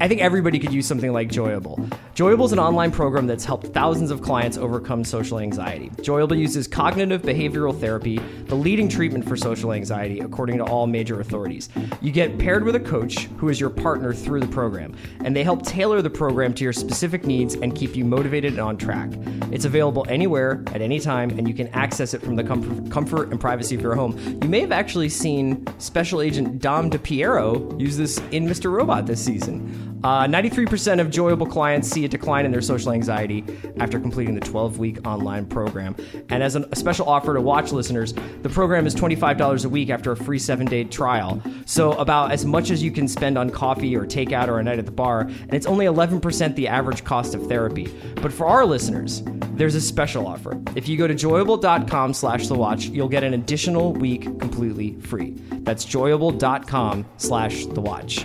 I 0.00 0.08
think 0.08 0.20
everybody 0.20 0.58
could 0.58 0.72
use 0.72 0.88
something 0.88 1.12
like 1.12 1.28
Joyable. 1.28 1.96
Joyable 2.14 2.44
is 2.44 2.52
an 2.52 2.58
online 2.58 2.90
program 2.90 3.28
that's 3.28 3.44
helped 3.44 3.68
thousands 3.68 4.10
of 4.10 4.20
clients 4.20 4.58
overcome 4.58 5.04
social 5.04 5.38
anxiety. 5.38 5.90
Joyable 6.02 6.36
uses 6.36 6.66
cognitive 6.66 7.22
behavioral 7.22 7.78
therapy, 7.78 8.18
the 8.46 8.54
leading 8.56 8.88
treatment 8.88 9.26
for 9.26 9.36
social 9.36 9.72
anxiety, 9.72 10.18
according 10.18 10.58
to 10.58 10.64
all 10.64 10.88
major 10.88 11.20
authorities. 11.20 11.68
You 12.02 12.10
get 12.10 12.36
paired 12.36 12.64
with 12.64 12.74
a 12.74 12.80
coach 12.80 13.26
who 13.38 13.48
is 13.48 13.60
your 13.60 13.70
partner 13.70 14.12
through 14.12 14.40
the 14.40 14.48
program, 14.48 14.94
and 15.24 15.36
they 15.36 15.44
help 15.44 15.64
tailor 15.64 16.02
the 16.02 16.10
program 16.10 16.52
to 16.54 16.64
your 16.64 16.72
specific 16.72 17.24
needs 17.24 17.54
and 17.54 17.76
keep 17.76 17.94
you 17.94 18.04
motivated 18.04 18.54
and 18.54 18.60
on 18.60 18.76
track. 18.76 19.10
It's 19.52 19.64
available 19.64 20.04
anywhere, 20.08 20.64
at 20.68 20.82
any 20.82 20.98
time, 20.98 21.30
and 21.38 21.46
you 21.46 21.54
can 21.54 21.68
access 21.68 22.12
it 22.12 22.22
from 22.22 22.34
the 22.34 22.42
comfort, 22.42 22.90
comfort 22.90 23.30
and 23.30 23.40
privacy 23.40 23.76
of 23.76 23.82
your 23.82 23.94
home. 23.94 24.18
You 24.42 24.48
may 24.48 24.60
have 24.60 24.72
actually 24.72 25.10
seen 25.10 25.64
Special 25.78 26.20
Agent 26.20 26.58
Dom 26.58 26.90
DiPierro 26.90 27.80
use 27.80 27.96
this 27.96 28.18
in 28.32 28.46
Mr. 28.46 28.70
Robot 28.70 29.06
this 29.06 29.24
season. 29.24 29.89
Uh, 30.02 30.24
93% 30.24 31.00
of 31.00 31.08
Joyable 31.08 31.50
clients 31.50 31.88
see 31.88 32.04
a 32.04 32.08
decline 32.08 32.46
in 32.46 32.52
their 32.52 32.62
social 32.62 32.92
anxiety 32.92 33.44
after 33.78 34.00
completing 34.00 34.34
the 34.34 34.40
12 34.40 34.78
week 34.78 35.06
online 35.06 35.46
program. 35.46 35.94
And 36.30 36.42
as 36.42 36.56
an, 36.56 36.64
a 36.72 36.76
special 36.76 37.08
offer 37.08 37.34
to 37.34 37.40
watch 37.40 37.70
listeners, 37.72 38.14
the 38.42 38.48
program 38.48 38.86
is 38.86 38.94
$25 38.94 39.64
a 39.64 39.68
week 39.68 39.90
after 39.90 40.12
a 40.12 40.16
free 40.16 40.38
seven 40.38 40.66
day 40.66 40.84
trial. 40.84 41.42
So, 41.66 41.92
about 41.92 42.32
as 42.32 42.44
much 42.44 42.70
as 42.70 42.82
you 42.82 42.90
can 42.90 43.06
spend 43.08 43.36
on 43.36 43.50
coffee 43.50 43.94
or 43.94 44.06
takeout 44.06 44.48
or 44.48 44.58
a 44.58 44.62
night 44.62 44.78
at 44.78 44.86
the 44.86 44.92
bar, 44.92 45.20
and 45.20 45.54
it's 45.54 45.66
only 45.66 45.86
11% 45.86 46.54
the 46.54 46.68
average 46.68 47.04
cost 47.04 47.34
of 47.34 47.46
therapy. 47.46 47.88
But 48.16 48.32
for 48.32 48.46
our 48.46 48.64
listeners, 48.64 49.22
there's 49.52 49.74
a 49.74 49.80
special 49.80 50.26
offer. 50.26 50.58
If 50.74 50.88
you 50.88 50.96
go 50.96 51.06
to 51.06 51.14
joyable.com 51.14 52.14
slash 52.14 52.48
the 52.48 52.54
watch, 52.54 52.86
you'll 52.86 53.08
get 53.08 53.24
an 53.24 53.34
additional 53.34 53.92
week 53.92 54.22
completely 54.22 54.98
free. 55.00 55.32
That's 55.50 55.84
joyable.com 55.84 57.04
slash 57.18 57.66
the 57.66 57.80
watch. 57.80 58.24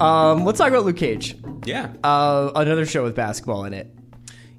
Um, 0.00 0.44
let's 0.44 0.58
talk 0.58 0.68
about 0.68 0.84
Luke 0.84 0.96
Cage. 0.96 1.36
Yeah. 1.64 1.92
Uh, 2.02 2.50
another 2.54 2.86
show 2.86 3.02
with 3.02 3.14
basketball 3.14 3.64
in 3.64 3.74
it. 3.74 3.94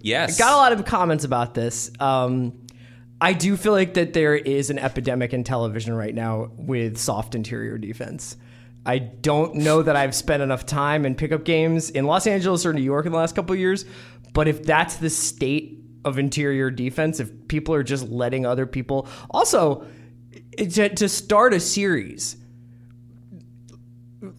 yes. 0.01 0.39
I 0.39 0.43
got 0.43 0.53
a 0.53 0.57
lot 0.57 0.71
of 0.73 0.85
comments 0.85 1.23
about 1.23 1.53
this. 1.53 1.91
Um, 1.99 2.67
I 3.19 3.33
do 3.33 3.57
feel 3.57 3.71
like 3.71 3.95
that 3.95 4.13
there 4.13 4.35
is 4.35 4.69
an 4.69 4.77
epidemic 4.77 5.33
in 5.33 5.43
television 5.43 5.95
right 5.95 6.13
now 6.13 6.51
with 6.55 6.97
soft 6.97 7.33
interior 7.33 7.77
defense. 7.77 8.37
I 8.85 8.99
don't 8.99 9.55
know 9.55 9.81
that 9.81 9.95
I've 9.95 10.15
spent 10.15 10.43
enough 10.43 10.65
time 10.65 11.05
in 11.05 11.15
pickup 11.15 11.43
games 11.43 11.89
in 11.89 12.05
Los 12.05 12.27
Angeles 12.27 12.65
or 12.65 12.73
New 12.73 12.81
York 12.81 13.05
in 13.05 13.11
the 13.11 13.17
last 13.17 13.35
couple 13.35 13.53
of 13.53 13.59
years, 13.59 13.85
but 14.33 14.47
if 14.47 14.63
that's 14.63 14.95
the 14.97 15.09
state 15.09 15.81
of 16.05 16.19
interior 16.19 16.69
defense, 16.71 17.19
if 17.19 17.31
people 17.47 17.73
are 17.73 17.83
just 17.83 18.07
letting 18.07 18.45
other 18.45 18.65
people, 18.65 19.07
also 19.29 19.85
to, 20.57 20.89
to 20.89 21.09
start 21.09 21.53
a 21.53 21.59
series 21.59 22.37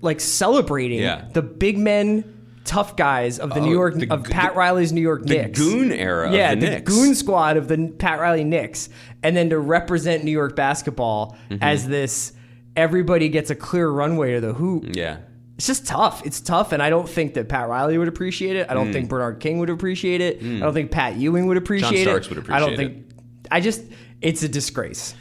like 0.01 0.21
celebrating 0.21 1.01
Yeah. 1.01 1.25
the 1.33 1.43
big 1.43 1.79
men, 1.79 2.25
tough 2.65 2.97
guys 2.97 3.39
of 3.39 3.55
the 3.55 3.61
New 3.61 3.71
Oh, 3.71 3.73
York 3.73 3.95
the 3.95 4.11
of 4.11 4.25
Pat 4.25 4.55
Riley's 4.57 4.93
New 4.93 5.01
York 5.01 5.25
the 5.25 5.35
Knicks, 5.37 5.59
goon 5.59 5.91
era 5.93 6.29
of 6.29 6.35
yeah, 6.35 6.55
the 6.55 6.69
Knicks. 6.69 6.93
goon 6.95 7.15
squad 7.15 7.57
of 7.57 7.69
the 7.69 7.93
Pat 7.99 8.21
Riley 8.21 8.45
Knicks, 8.45 8.89
and 9.23 9.37
then 9.37 9.51
to 9.51 9.59
represent 9.59 10.25
New 10.25 10.31
York 10.33 10.55
basketball 10.57 11.37
Mm-hmm. 11.51 11.63
as 11.63 11.87
this. 11.89 12.33
Everybody 12.77 13.29
gets 13.29 13.51
a 13.51 13.55
clear 13.57 13.89
runway 13.91 14.35
to 14.35 14.41
the 14.41 14.53
hoop. 14.53 14.95
Yeah. 14.95 15.17
It's 15.57 15.67
just 15.67 15.85
tough. 15.87 16.25
It's 16.25 16.41
tough, 16.41 16.71
and 16.71 16.81
I 16.81 16.91
don't 16.91 17.09
think 17.09 17.35
that 17.35 17.49
Pat 17.49 17.69
Riley 17.69 17.99
would 17.99 18.07
appreciate 18.07 18.55
it. 18.55 18.69
I 18.69 18.73
Mm. 18.73 18.77
don't 18.77 18.93
think 18.93 19.09
Bernard 19.09 19.41
King 19.41 19.59
would 19.59 19.71
appreciate 19.71 20.21
it. 20.21 20.41
I 20.41 20.61
don't 20.61 20.75
think 20.75 20.93
Pat 20.93 21.17
Ewing 21.17 21.47
would 21.47 21.57
appreciate 21.57 22.05
John 22.05 22.13
Starks 22.23 22.27
it. 22.29 22.37
would 22.37 22.51
I 22.51 22.61
don't 22.61 22.75
appreciate 22.75 22.95
think. 22.95 23.07
I 23.51 23.61
just. 23.61 23.83
It's 24.21 24.43
a 24.45 24.49
disgrace. 24.49 25.15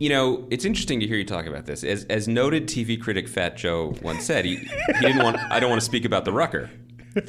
You 0.00 0.08
know, 0.08 0.46
it's 0.50 0.64
interesting 0.64 0.98
to 1.00 1.06
hear 1.06 1.16
you 1.18 1.24
talk 1.24 1.44
about 1.46 1.66
this. 1.66 1.84
As, 1.84 2.04
as 2.06 2.26
noted 2.26 2.66
TV 2.66 3.00
critic 3.00 3.28
Fat 3.28 3.56
Joe 3.56 3.94
once 4.02 4.24
said, 4.24 4.44
he, 4.46 4.56
he 4.56 4.66
didn't 5.00 5.22
want. 5.22 5.36
I 5.36 5.60
don't 5.60 5.68
want 5.70 5.80
to 5.80 5.84
speak 5.84 6.04
about 6.04 6.24
the 6.24 6.32
Rucker. 6.32 6.70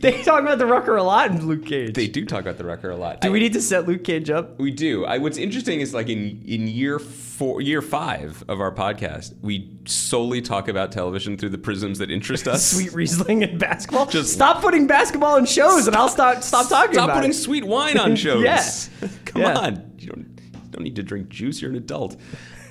They 0.00 0.22
talk 0.22 0.40
about 0.40 0.58
the 0.58 0.66
Rucker 0.66 0.96
a 0.96 1.02
lot 1.02 1.30
in 1.30 1.46
Luke 1.46 1.66
Cage. 1.66 1.94
They 1.94 2.06
do 2.08 2.24
talk 2.24 2.40
about 2.40 2.56
the 2.58 2.64
Rucker 2.64 2.90
a 2.90 2.96
lot. 2.96 3.20
do 3.20 3.28
I- 3.28 3.30
we 3.30 3.38
need 3.38 3.52
to 3.52 3.60
set 3.60 3.86
Luke 3.86 4.02
Cage 4.02 4.30
up? 4.30 4.58
We 4.58 4.70
do. 4.70 5.04
I, 5.04 5.18
what's 5.18 5.36
interesting 5.36 5.80
is 5.80 5.92
like 5.94 6.08
in 6.08 6.42
in 6.46 6.66
year 6.68 6.98
four, 6.98 7.60
year 7.60 7.82
five 7.82 8.42
of 8.48 8.60
our 8.60 8.72
podcast, 8.74 9.34
we 9.42 9.70
solely 9.84 10.40
talk 10.40 10.68
about 10.68 10.90
television 10.90 11.36
through 11.36 11.50
the 11.50 11.58
prisms 11.58 11.98
that 11.98 12.10
interest 12.10 12.48
us. 12.48 12.64
Sweet 12.72 12.92
Riesling 12.94 13.42
and 13.44 13.58
basketball. 13.58 14.06
Just- 14.06 14.32
stop 14.32 14.62
putting 14.62 14.86
basketball 14.86 15.36
in 15.36 15.44
shows, 15.44 15.86
and 15.86 15.94
I'll 15.94 16.08
stop 16.08 16.42
stop 16.42 16.68
talking 16.68 16.94
Stop 16.94 17.04
about 17.04 17.16
putting 17.16 17.30
it. 17.30 17.34
sweet 17.34 17.64
wine 17.64 17.98
on 17.98 18.16
shows. 18.24 18.42
Yeah. 18.42 19.08
Come 19.26 19.42
Yeah. 19.42 19.58
on. 19.58 19.92
You 19.98 20.06
don't 20.08 20.33
don't 20.74 20.84
need 20.84 20.96
to 20.96 21.02
drink 21.02 21.28
juice. 21.28 21.62
You're 21.62 21.70
an 21.70 21.76
adult. 21.76 22.16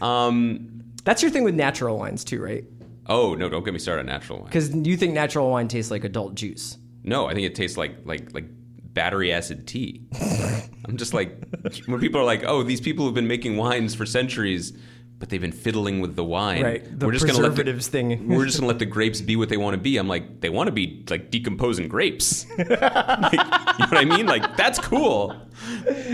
Um. 0.01 0.69
That's 1.05 1.21
your 1.21 1.31
thing 1.31 1.43
with 1.43 1.55
natural 1.55 1.97
wines 1.97 2.23
too, 2.23 2.41
right? 2.41 2.63
Oh 3.07 3.35
no! 3.35 3.49
Don't 3.49 3.63
get 3.63 3.73
me 3.73 3.79
started 3.79 4.01
on 4.01 4.05
natural 4.05 4.39
wine. 4.39 4.47
Because 4.47 4.73
you 4.73 4.95
think 4.95 5.13
natural 5.13 5.49
wine 5.49 5.67
tastes 5.67 5.91
like 5.91 6.03
adult 6.03 6.35
juice. 6.35 6.77
No, 7.03 7.27
I 7.27 7.33
think 7.33 7.45
it 7.45 7.55
tastes 7.55 7.77
like 7.77 7.97
like 8.05 8.33
like 8.33 8.45
battery 8.93 9.33
acid 9.33 9.67
tea. 9.67 10.01
I'm 10.85 10.97
just 10.97 11.13
like 11.13 11.37
when 11.85 11.99
people 11.99 12.21
are 12.21 12.25
like, 12.25 12.43
"Oh, 12.45 12.63
these 12.63 12.79
people 12.79 13.05
have 13.05 13.13
been 13.13 13.27
making 13.27 13.57
wines 13.57 13.95
for 13.95 14.05
centuries, 14.05 14.77
but 15.23 15.29
they've 15.29 15.39
been 15.39 15.53
fiddling 15.53 16.01
with 16.01 16.17
the 16.17 16.23
wine." 16.23 16.61
Right, 16.61 16.83
the 16.83 17.05
gonna 17.05 17.13
let 17.13 17.21
the- 17.21 17.27
preservatives 17.27 17.87
thing. 17.87 18.27
We're 18.35 18.43
just 18.43 18.57
gonna 18.57 18.67
let 18.67 18.79
the 18.79 18.85
grapes 18.85 19.21
be 19.21 19.37
what 19.37 19.47
they 19.47 19.55
want 19.55 19.73
to 19.73 19.77
be. 19.79 19.95
I'm 19.95 20.09
like, 20.09 20.41
they 20.41 20.49
want 20.49 20.67
to 20.67 20.73
be 20.73 21.05
like 21.09 21.31
decomposing 21.31 21.87
grapes. 21.87 22.45
Like, 22.57 22.67
you 22.67 22.67
know 22.67 23.87
what 23.87 23.97
I 23.97 24.03
mean? 24.03 24.25
Like 24.25 24.57
that's 24.57 24.79
cool. 24.79 25.33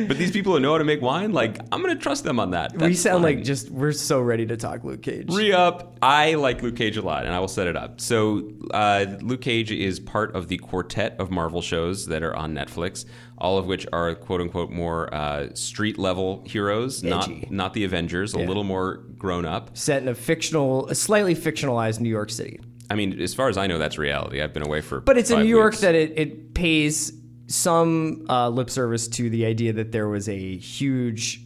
But 0.07 0.19
these 0.19 0.29
people 0.29 0.53
who 0.53 0.59
know 0.59 0.73
how 0.73 0.77
to 0.77 0.83
make 0.83 1.01
wine, 1.01 1.31
like 1.31 1.57
I'm 1.71 1.81
gonna 1.81 1.95
trust 1.95 2.23
them 2.23 2.39
on 2.39 2.51
that. 2.51 2.77
we 2.77 2.93
sound 2.93 3.23
fine. 3.23 3.37
like 3.37 3.43
just 3.43 3.71
we're 3.71 3.93
so 3.93 4.21
ready 4.21 4.45
to 4.45 4.55
talk 4.55 4.83
Luke 4.83 5.01
Cage. 5.01 5.33
Re 5.33 5.53
up. 5.53 5.97
I 6.03 6.35
like 6.35 6.61
Luke 6.61 6.75
Cage 6.75 6.97
a 6.97 7.01
lot, 7.01 7.25
and 7.25 7.33
I 7.33 7.39
will 7.39 7.47
set 7.47 7.65
it 7.65 7.75
up. 7.75 7.99
So, 7.99 8.51
uh, 8.71 9.05
Luke 9.21 9.41
Cage 9.41 9.71
is 9.71 9.99
part 9.99 10.35
of 10.35 10.49
the 10.49 10.57
quartet 10.57 11.15
of 11.19 11.31
Marvel 11.31 11.63
shows 11.63 12.05
that 12.05 12.21
are 12.21 12.35
on 12.35 12.53
Netflix. 12.53 13.05
All 13.39 13.57
of 13.57 13.65
which 13.65 13.87
are 13.93 14.15
quote 14.15 14.41
unquote 14.41 14.69
more 14.69 15.13
uh, 15.13 15.53
street 15.53 15.97
level 15.97 16.43
heroes, 16.45 17.03
Edgy. 17.03 17.09
not 17.09 17.51
not 17.51 17.73
the 17.73 17.83
Avengers, 17.83 18.33
a 18.33 18.39
little 18.39 18.63
more 18.63 18.97
grown 19.17 19.45
up. 19.45 19.77
Set 19.77 20.01
in 20.01 20.07
a 20.07 20.15
fictional, 20.15 20.87
a 20.87 20.95
slightly 20.95 21.35
fictionalized 21.35 21.99
New 21.99 22.09
York 22.09 22.29
City. 22.29 22.59
I 22.89 22.95
mean, 22.95 23.19
as 23.21 23.33
far 23.33 23.49
as 23.49 23.57
I 23.57 23.67
know, 23.67 23.77
that's 23.77 23.97
reality. 23.97 24.41
I've 24.41 24.53
been 24.53 24.65
away 24.65 24.81
for 24.81 24.99
But 25.01 25.17
it's 25.17 25.29
in 25.29 25.39
New 25.39 25.45
York 25.45 25.75
that 25.77 25.93
it, 25.93 26.17
it 26.17 26.53
pays 26.53 27.13
some 27.47 28.25
uh, 28.29 28.49
lip 28.49 28.69
service 28.69 29.07
to 29.09 29.29
the 29.29 29.45
idea 29.45 29.73
that 29.73 29.91
there 29.91 30.07
was 30.07 30.27
a 30.29 30.57
huge. 30.57 31.41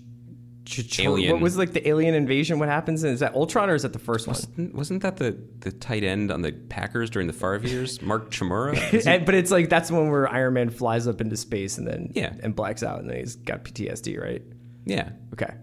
Ch- 0.66 0.88
ch- 0.90 1.00
Alien. 1.02 1.34
What 1.34 1.42
was 1.42 1.58
like 1.58 1.74
the 1.74 1.86
alien 1.88 2.16
invasion? 2.16 2.58
What 2.58 2.70
happens? 2.70 3.04
Is 3.04 3.20
that 3.20 3.36
Ultron 3.36 3.70
or 3.70 3.76
is 3.76 3.82
that 3.84 3.92
the 3.94 4.00
first 4.00 4.28
one? 4.28 4.72
wasn't 4.74 5.02
that 5.04 5.18
the 5.18 5.38
the 5.60 5.72
tight 5.72 6.04
end 6.04 6.32
on 6.32 6.42
the 6.42 6.52
Packers 6.54 7.10
during 7.10 7.28
the 7.28 7.34
Favre 7.34 7.68
years, 7.68 8.02
Mark 8.02 8.32
Chmura? 8.32 9.06
And, 9.08 9.26
but 9.26 9.36
it's 9.36 9.52
like 9.52 9.68
that's 9.70 9.90
the 9.90 9.96
one 9.96 10.10
where 10.10 10.28
Iron 10.32 10.54
Man 10.54 10.70
flies 10.70 11.08
up 11.08 11.20
into 11.20 11.36
space 11.36 11.78
and 11.78 11.86
then 11.88 12.12
Yeah. 12.16 12.34
and 12.42 12.56
blacks 12.56 12.82
out 12.84 13.00
and 13.00 13.10
then 13.10 13.18
he's 13.18 13.36
got 13.36 13.64
PTSD, 13.66 14.22
right? 14.22 14.42
yeah, 14.86 15.10
Okay. 15.34 15.54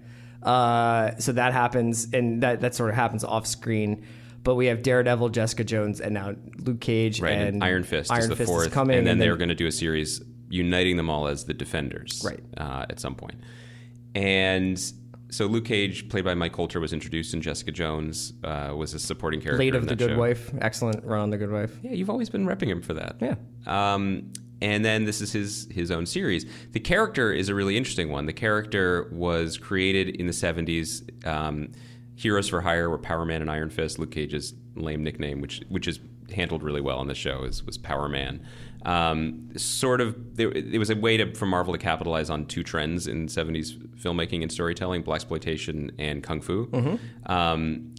Uh, 0.42 1.16
so 1.18 1.32
that 1.32 1.52
happens, 1.52 2.08
and 2.14 2.42
that, 2.42 2.60
that 2.62 2.74
sort 2.74 2.88
of 2.88 2.96
happens 2.96 3.24
off 3.24 3.46
screen. 3.46 4.06
But 4.42 4.54
we 4.54 4.66
have 4.66 4.80
Daredevil, 4.82 5.28
Jessica 5.30 5.64
Jones, 5.64 6.00
and 6.00 6.14
now 6.14 6.34
Luke 6.58 6.80
Cage 6.80 7.20
right. 7.20 7.32
and 7.32 7.48
And 7.56 7.64
Iron 7.64 7.84
Fist 7.84 8.10
Iron 8.10 8.22
is 8.22 8.28
the 8.30 8.36
Fist 8.36 8.48
fourth, 8.50 8.72
coming, 8.72 8.96
and 8.96 9.06
then 9.06 9.18
they're 9.18 9.36
going 9.36 9.50
to 9.50 9.54
do 9.54 9.66
a 9.66 9.72
series 9.72 10.22
uniting 10.48 10.96
them 10.96 11.10
all 11.10 11.26
as 11.28 11.44
the 11.44 11.52
Defenders, 11.52 12.22
Right. 12.24 12.40
Uh, 12.56 12.86
at 12.88 12.98
some 13.00 13.14
point. 13.14 13.34
And 14.14 14.80
so 15.30 15.46
Luke 15.46 15.64
Cage, 15.64 16.08
played 16.08 16.24
by 16.24 16.34
Mike 16.34 16.52
Colter, 16.52 16.80
was 16.80 16.92
introduced, 16.92 17.34
and 17.34 17.42
Jessica 17.42 17.70
Jones 17.72 18.32
uh, 18.44 18.72
was 18.76 18.94
a 18.94 18.98
supporting 18.98 19.40
character. 19.40 19.58
Late 19.58 19.74
of 19.74 19.86
the 19.86 19.96
Good 19.96 20.10
show. 20.10 20.18
Wife, 20.18 20.50
excellent 20.60 21.04
run 21.04 21.20
on 21.20 21.30
the 21.30 21.38
Good 21.38 21.50
Wife. 21.50 21.78
Yeah, 21.82 21.92
you've 21.92 22.10
always 22.10 22.28
been 22.28 22.46
repping 22.46 22.68
him 22.68 22.82
for 22.82 22.94
that. 22.94 23.16
Yeah. 23.20 23.36
Um, 23.66 24.32
and 24.62 24.84
then 24.84 25.04
this 25.04 25.20
is 25.20 25.32
his 25.32 25.68
his 25.70 25.90
own 25.90 26.04
series. 26.06 26.44
The 26.72 26.80
character 26.80 27.32
is 27.32 27.48
a 27.48 27.54
really 27.54 27.76
interesting 27.76 28.10
one. 28.10 28.26
The 28.26 28.32
character 28.32 29.08
was 29.12 29.56
created 29.56 30.16
in 30.16 30.26
the 30.26 30.32
'70s. 30.32 31.26
Um, 31.26 31.72
Heroes 32.16 32.48
for 32.48 32.60
Hire 32.60 32.90
were 32.90 32.98
Power 32.98 33.24
Man 33.24 33.40
and 33.40 33.50
Iron 33.50 33.70
Fist. 33.70 33.98
Luke 33.98 34.10
Cage's 34.10 34.52
lame 34.74 35.02
nickname, 35.02 35.40
which 35.40 35.62
which 35.68 35.88
is 35.88 36.00
handled 36.34 36.62
really 36.62 36.80
well 36.80 36.98
on 36.98 37.06
the 37.06 37.14
show, 37.14 37.44
is 37.44 37.64
was 37.64 37.78
Power 37.78 38.08
Man. 38.08 38.44
Um, 38.84 39.50
sort 39.56 40.00
of, 40.00 40.36
there, 40.36 40.50
it 40.52 40.78
was 40.78 40.90
a 40.90 40.96
way 40.96 41.16
to, 41.18 41.34
for 41.34 41.46
Marvel 41.46 41.74
to 41.74 41.78
capitalize 41.78 42.30
on 42.30 42.46
two 42.46 42.62
trends 42.62 43.06
in 43.06 43.26
'70s 43.26 43.76
filmmaking 43.96 44.42
and 44.42 44.50
storytelling: 44.50 45.02
black 45.02 45.16
exploitation 45.16 45.92
and 45.98 46.22
kung 46.22 46.40
fu. 46.40 46.68
Um, 47.26 47.94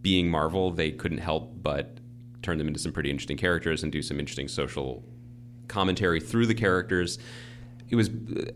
being 0.00 0.28
Marvel, 0.28 0.72
they 0.72 0.90
couldn't 0.90 1.18
help 1.18 1.62
but 1.62 1.98
turn 2.42 2.58
them 2.58 2.66
into 2.66 2.80
some 2.80 2.92
pretty 2.92 3.10
interesting 3.10 3.36
characters 3.36 3.82
and 3.84 3.92
do 3.92 4.02
some 4.02 4.18
interesting 4.18 4.48
social 4.48 5.04
commentary 5.68 6.20
through 6.20 6.46
the 6.46 6.54
characters. 6.54 7.18
It 7.88 7.96
was 7.96 8.10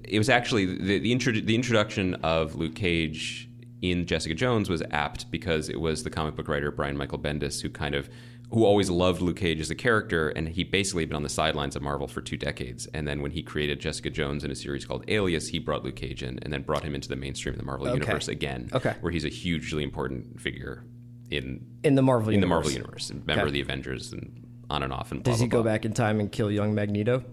it 0.05 0.19
was 0.19 0.29
actually 0.29 0.67
the 0.67 0.99
the, 0.99 1.13
intro, 1.13 1.33
the 1.33 1.55
introduction 1.55 2.15
of 2.17 2.57
Luke 2.57 2.75
Cage 2.75 3.49
in 3.83 4.07
Jessica 4.07 4.35
Jones 4.35 4.69
was 4.69 4.83
apt 4.91 5.31
because 5.31 5.69
it 5.69 5.81
was 5.81 6.03
the 6.03 6.11
comic 6.11 6.35
book 6.35 6.49
writer 6.49 6.71
Brian 6.71 6.97
Michael 6.97 7.19
Bendis 7.19 7.61
who 7.63 7.69
kind 7.69 7.95
of 7.95 8.09
who 8.51 8.65
always 8.65 8.89
loved 8.89 9.21
Luke 9.21 9.37
Cage 9.39 9.61
as 9.61 9.71
a 9.71 9.75
character 9.75 10.29
and 10.29 10.49
he 10.49 10.63
basically 10.63 11.03
had 11.03 11.09
been 11.09 11.17
on 11.17 11.23
the 11.23 11.29
sidelines 11.29 11.75
of 11.75 11.83
Marvel 11.83 12.07
for 12.07 12.21
two 12.21 12.37
decades 12.37 12.87
and 12.95 13.07
then 13.07 13.21
when 13.21 13.33
he 13.33 13.43
created 13.43 13.81
Jessica 13.81 14.09
Jones 14.11 14.45
in 14.45 14.51
a 14.51 14.55
series 14.55 14.85
called 14.85 15.05
Alias 15.09 15.49
he 15.49 15.59
brought 15.59 15.85
Luke 15.85 15.97
Cage 15.97 16.23
in 16.23 16.39
and 16.43 16.53
then 16.53 16.63
brought 16.63 16.85
him 16.85 16.95
into 16.95 17.09
the 17.09 17.17
mainstream 17.17 17.55
of 17.55 17.59
the 17.59 17.65
Marvel 17.67 17.89
Okay. 17.89 17.99
universe 17.99 18.29
again 18.29 18.69
Okay. 18.73 18.95
where 19.01 19.11
he's 19.13 19.25
a 19.25 19.29
hugely 19.29 19.83
important 19.83 20.41
figure 20.41 20.85
in 21.31 21.67
In 21.83 21.97
the 21.97 22.03
Marvel 22.03 22.29
in 22.29 22.41
the 22.41 22.47
universe. 22.47 22.51
Marvel 22.67 22.71
universe, 22.71 23.11
and 23.11 23.27
member 23.27 23.43
Okay. 23.43 23.49
of 23.49 23.53
the 23.53 23.61
Avengers, 23.61 24.13
and 24.13 24.47
on 24.71 24.83
and 24.85 24.93
off. 24.93 25.11
And 25.11 25.23
blah, 25.25 25.33
Does 25.33 25.41
blah, 25.41 25.45
he 25.45 25.49
go 25.49 25.63
blah. 25.63 25.73
back 25.73 25.85
in 25.85 25.93
time 25.93 26.21
and 26.21 26.31
kill 26.31 26.51
young 26.51 26.73
Magneto? 26.75 27.25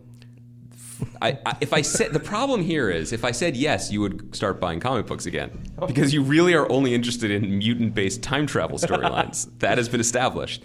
I, 1.21 1.37
I, 1.45 1.57
if 1.61 1.73
I 1.73 1.81
said 1.81 2.13
the 2.13 2.19
problem 2.19 2.63
here 2.63 2.89
is 2.89 3.11
if 3.13 3.23
I 3.25 3.31
said 3.31 3.55
yes, 3.57 3.91
you 3.91 4.01
would 4.01 4.35
start 4.35 4.59
buying 4.59 4.79
comic 4.79 5.05
books 5.05 5.25
again 5.25 5.51
oh. 5.77 5.85
because 5.87 6.13
you 6.13 6.23
really 6.23 6.53
are 6.53 6.69
only 6.71 6.93
interested 6.93 7.29
in 7.31 7.57
mutant-based 7.57 8.21
time 8.23 8.45
travel 8.47 8.77
storylines. 8.77 9.47
that 9.59 9.77
has 9.77 9.89
been 9.89 9.99
established. 9.99 10.63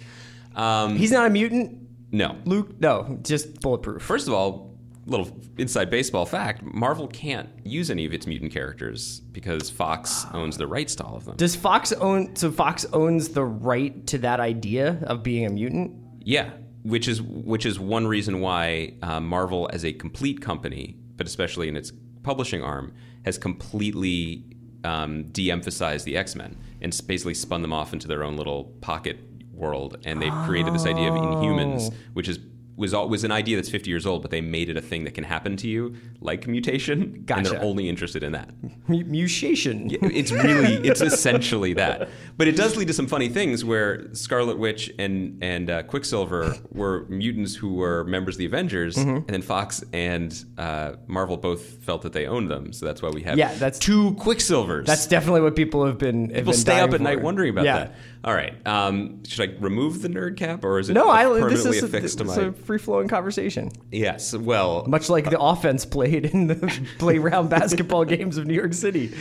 Um, 0.59 0.97
He's 0.97 1.12
not 1.12 1.27
a 1.27 1.31
mutant. 1.31 1.79
no, 2.12 2.37
Luke, 2.44 2.81
no, 2.81 3.18
just 3.23 3.61
bulletproof. 3.61 4.03
First 4.03 4.29
of 4.29 4.35
all, 4.35 4.77
little 5.07 5.31
inside 5.57 5.88
baseball 5.88 6.27
fact: 6.27 6.62
Marvel 6.62 7.07
can't 7.09 7.49
use 7.64 7.90
any 7.90 8.05
of 8.05 8.12
its 8.12 8.27
mutant 8.27 8.53
characters 8.53 9.21
because 9.21 9.71
Fox 9.71 10.27
owns 10.35 10.57
the 10.57 10.66
rights 10.66 10.94
to 10.97 11.05
all 11.05 11.16
of 11.16 11.25
them. 11.25 11.37
Does 11.37 11.55
Fox 11.57 11.92
own? 11.92 12.35
So 12.37 12.51
Fox 12.51 12.85
owns 12.92 13.29
the 13.31 13.44
right 13.44 14.07
to 14.09 14.18
that 14.18 14.40
idea 14.40 14.99
of 15.05 15.23
being 15.23 15.47
a 15.47 15.51
mutant. 15.51 15.92
Yeah, 16.21 16.51
which 16.83 17.09
is 17.09 17.23
which 17.23 17.64
is 17.64 17.79
one 17.79 18.07
reason 18.07 18.40
why 18.40 18.94
uh, 19.03 19.21
Marvel, 19.21 19.71
as 19.73 19.85
a 19.85 19.92
complete 19.92 20.40
company, 20.40 20.97
but 21.16 21.27
especially 21.27 21.68
in 21.68 21.77
its 21.77 21.92
publishing 22.23 22.62
arm, 22.62 22.92
has 23.25 23.38
completely 23.38 24.44
um, 24.85 25.25
de-emphasized 25.31 26.05
the 26.05 26.16
X 26.16 26.35
Men 26.35 26.57
and 26.81 26.99
basically 27.07 27.35
spun 27.35 27.62
them 27.62 27.73
off 27.73 27.92
into 27.92 28.09
their 28.09 28.23
own 28.25 28.37
little 28.37 28.64
pocket 28.81 29.18
world, 29.59 29.99
and 30.05 30.23
they've 30.23 30.33
created 30.47 30.73
this 30.75 30.87
idea 30.87 31.09
of 31.12 31.14
Inhumans, 31.14 31.92
which 32.14 32.29
is. 32.29 32.38
Was, 32.77 32.92
was 32.92 33.25
an 33.25 33.33
idea 33.33 33.57
that's 33.57 33.68
50 33.68 33.90
years 33.90 34.07
old, 34.07 34.23
but 34.23 34.31
they 34.31 34.40
made 34.40 34.68
it 34.68 34.77
a 34.77 34.81
thing 34.81 35.03
that 35.03 35.12
can 35.12 35.25
happen 35.25 35.57
to 35.57 35.66
you, 35.66 35.97
like 36.21 36.47
mutation, 36.47 37.03
and 37.03 37.27
Gotcha. 37.27 37.51
they're 37.51 37.61
only 37.64 37.88
interested 37.88 38.23
in 38.23 38.31
that. 38.31 38.51
M- 38.88 39.11
mutation. 39.11 39.88
It's 40.01 40.31
really, 40.31 40.75
it's 40.87 41.01
essentially 41.01 41.73
that. 41.73 42.09
But 42.37 42.47
it 42.47 42.55
does 42.55 42.77
lead 42.77 42.87
to 42.87 42.94
some 42.94 43.09
funny 43.09 43.29
things 43.29 43.64
where 43.64 44.14
Scarlet 44.14 44.59
Witch 44.59 44.92
and 44.97 45.42
and 45.42 45.68
uh, 45.68 45.83
Quicksilver 45.83 46.55
were 46.71 47.05
mutants 47.09 47.57
who 47.57 47.75
were 47.75 48.05
members 48.05 48.37
of 48.37 48.38
the 48.38 48.47
Avengers, 48.47 48.94
Mm-hmm. 48.94 49.09
and 49.16 49.27
then 49.27 49.42
Fox 49.42 49.83
and 49.92 50.33
uh, 50.57 50.92
Marvel 51.09 51.37
both 51.37 51.83
felt 51.83 52.03
that 52.03 52.12
they 52.12 52.29
owned 52.29 52.49
them. 52.49 52.73
So 52.73 52.87
that's 52.87 53.03
why 53.03 53.09
we 53.11 53.23
have 53.25 53.37
Yeah, 53.37 53.53
that's- 53.55 53.81
two 53.81 54.12
Quicksilvers. 54.21 54.87
That's 54.87 55.09
definitely 55.09 55.40
what 55.40 55.57
people 55.57 55.85
have 55.85 55.99
been. 55.99 56.27
Have 56.27 56.35
People 56.44 56.53
been 56.53 56.61
stay 56.61 56.79
up 56.79 56.92
at 56.94 57.01
night 57.01 57.23
wondering 57.23 57.51
about 57.51 57.64
yeah. 57.64 57.77
that. 57.79 57.94
All 58.24 58.35
right, 58.35 58.54
um, 58.66 59.22
should 59.24 59.48
I 59.48 59.54
remove 59.61 60.02
the 60.02 60.09
nerd 60.09 60.37
cap, 60.37 60.64
or 60.64 60.78
is 60.81 60.90
it 60.90 60.94
No, 60.94 61.09
I. 61.09 61.24
This 61.48 61.64
is 61.64 61.83
a, 61.83 61.87
affixed 61.87 62.18
to 62.18 62.24
it's 62.24 62.37
my? 62.37 62.42
a 62.44 62.52
free 62.52 62.78
flowing 62.78 63.07
conversation, 63.09 63.70
Yes. 63.92 64.35
Well, 64.35 64.85
much 64.88 65.09
like 65.09 65.31
the 65.31 65.40
offense 65.40 65.85
played 65.85 66.26
in 66.26 66.48
the 66.48 66.88
playground 66.98 67.48
basketball 67.48 68.04
games 68.04 68.37
of 68.37 68.46
New 68.46 68.54
York 68.54 68.74
City. 68.74 69.14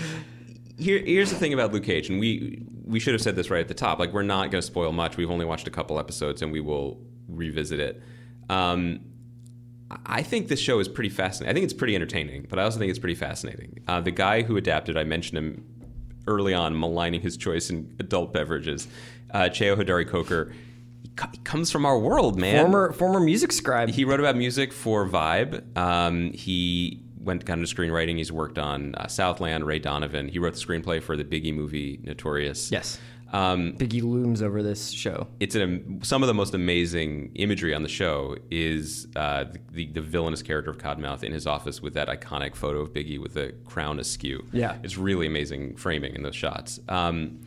Here, 0.80 1.00
here's 1.00 1.30
the 1.30 1.36
thing 1.36 1.54
about 1.54 1.74
Luke 1.74 1.84
Cage, 1.84 2.10
and 2.10 2.20
we 2.20 2.64
we 2.86 3.00
should 3.00 3.14
have 3.14 3.22
said 3.22 3.36
this 3.36 3.50
right 3.50 3.60
at 3.62 3.68
the 3.68 3.74
top. 3.74 4.00
Like, 4.00 4.14
we're 4.14 4.24
not 4.24 4.50
going 4.52 4.62
to 4.62 4.68
spoil 4.68 4.92
much. 4.92 5.18
We've 5.18 5.30
only 5.30 5.46
watched 5.46 5.68
a 5.68 5.72
couple 5.72 6.00
episodes, 6.00 6.42
and 6.42 6.52
we 6.52 6.62
will 6.62 7.00
revisit 7.28 7.80
it. 7.80 8.02
Um, 8.50 9.02
I 10.06 10.22
think 10.24 10.48
this 10.48 10.60
show 10.60 10.80
is 10.80 10.88
pretty 10.88 11.10
fascinating. 11.10 11.52
I 11.52 11.54
think 11.54 11.64
it's 11.66 11.74
pretty 11.74 11.96
entertaining, 11.96 12.46
but 12.50 12.60
I 12.60 12.64
also 12.64 12.80
think 12.80 12.90
it's 12.90 13.00
pretty 13.00 13.16
fascinating. 13.16 13.84
Uh, 13.88 14.02
the 14.02 14.12
guy 14.12 14.42
who 14.42 14.58
adapted, 14.58 14.98
I 14.98 15.04
mentioned 15.04 15.38
him 15.38 15.66
early 16.28 16.54
on, 16.54 16.80
maligning 16.80 17.22
his 17.22 17.38
choice 17.38 17.70
in 17.70 17.96
adult 18.00 18.34
beverages. 18.34 18.88
Uh, 19.32 19.44
Cheo 19.44 19.76
Hodari 19.76 20.08
Coker 20.08 20.54
he, 21.02 21.10
co- 21.10 21.30
he 21.32 21.38
comes 21.40 21.72
from 21.72 21.86
our 21.86 21.98
world, 22.00 22.40
man. 22.40 22.64
Former 22.64 22.92
former 22.92 23.20
music 23.20 23.52
scribe. 23.52 23.90
He 23.90 24.06
wrote 24.06 24.20
about 24.20 24.36
music 24.36 24.74
for 24.74 25.08
Vibe. 25.08 25.78
Um, 25.78 26.32
he 26.32 27.04
went 27.28 27.46
kind 27.46 27.62
of 27.62 27.70
to 27.70 27.76
screenwriting. 27.76 28.18
He's 28.18 28.32
worked 28.32 28.58
on 28.58 28.96
uh, 28.96 29.06
Southland, 29.08 29.66
Ray 29.68 29.78
Donovan. 29.78 30.28
He 30.30 30.40
wrote 30.40 30.56
the 30.56 30.60
screenplay 30.60 31.04
for 31.04 31.16
the 31.16 31.24
Biggie 31.24 31.54
movie 31.54 32.00
Notorious. 32.02 32.72
yes, 32.72 32.98
Um, 33.34 33.74
Biggie 33.74 34.02
looms 34.02 34.42
over 34.42 34.64
this 34.64 34.90
show. 34.90 35.28
it's 35.42 35.54
an, 35.54 36.00
some 36.02 36.24
of 36.24 36.28
the 36.28 36.34
most 36.34 36.54
amazing 36.54 37.32
imagery 37.36 37.74
on 37.76 37.84
the 37.84 37.90
show 37.90 38.38
is 38.50 39.08
uh, 39.18 39.44
the, 39.72 39.86
the 39.88 40.02
villainous 40.02 40.42
character 40.42 40.72
of 40.72 40.78
Cottonmouth 40.78 41.24
in 41.24 41.34
his 41.34 41.46
office 41.46 41.82
with 41.82 41.94
that 41.96 42.08
iconic 42.08 42.56
photo 42.56 42.80
of 42.80 42.94
Biggie 42.94 43.20
with 43.22 43.34
the 43.34 43.54
crown 43.66 44.00
askew. 44.00 44.46
Yeah. 44.54 44.78
It's 44.82 44.98
really 44.98 45.28
amazing 45.28 45.76
framing 45.76 46.16
in 46.16 46.24
those 46.24 46.36
shots. 46.36 46.80
Um, 46.88 47.42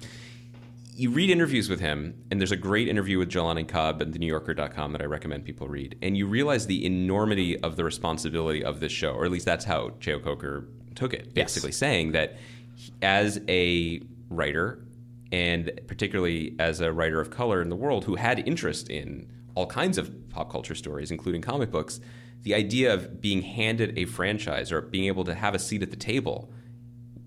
you 1.00 1.08
read 1.10 1.30
interviews 1.30 1.70
with 1.70 1.80
him, 1.80 2.14
and 2.30 2.38
there's 2.38 2.52
a 2.52 2.56
great 2.56 2.86
interview 2.86 3.16
with 3.18 3.30
Jelani 3.30 3.66
Cobb 3.66 4.02
at 4.02 4.10
TheNewYorker.com 4.10 4.92
that 4.92 5.00
I 5.00 5.06
recommend 5.06 5.46
people 5.46 5.66
read. 5.66 5.96
And 6.02 6.14
you 6.14 6.26
realize 6.26 6.66
the 6.66 6.84
enormity 6.84 7.58
of 7.60 7.76
the 7.76 7.84
responsibility 7.84 8.62
of 8.62 8.80
this 8.80 8.92
show, 8.92 9.12
or 9.12 9.24
at 9.24 9.30
least 9.30 9.46
that's 9.46 9.64
how 9.64 9.90
Cheo 10.00 10.22
Coker 10.22 10.68
took 10.94 11.14
it, 11.14 11.32
Yes. 11.34 11.54
basically 11.54 11.72
saying 11.72 12.12
that 12.12 12.36
he- 12.76 12.92
as 13.00 13.40
a 13.48 14.02
writer, 14.28 14.84
and 15.32 15.70
particularly 15.86 16.54
as 16.58 16.82
a 16.82 16.92
writer 16.92 17.18
of 17.18 17.30
color 17.30 17.62
in 17.62 17.70
the 17.70 17.76
world 17.76 18.04
who 18.04 18.16
had 18.16 18.46
interest 18.46 18.90
in 18.90 19.26
all 19.54 19.66
kinds 19.66 19.96
of 19.96 20.28
pop 20.28 20.52
culture 20.52 20.74
stories, 20.74 21.10
including 21.10 21.40
comic 21.40 21.70
books, 21.70 21.98
the 22.42 22.52
idea 22.54 22.92
of 22.92 23.22
being 23.22 23.40
handed 23.40 23.98
a 23.98 24.04
franchise 24.04 24.70
or 24.70 24.82
being 24.82 25.06
able 25.06 25.24
to 25.24 25.34
have 25.34 25.54
a 25.54 25.58
seat 25.58 25.82
at 25.82 25.90
the 25.90 25.96
table 25.96 26.52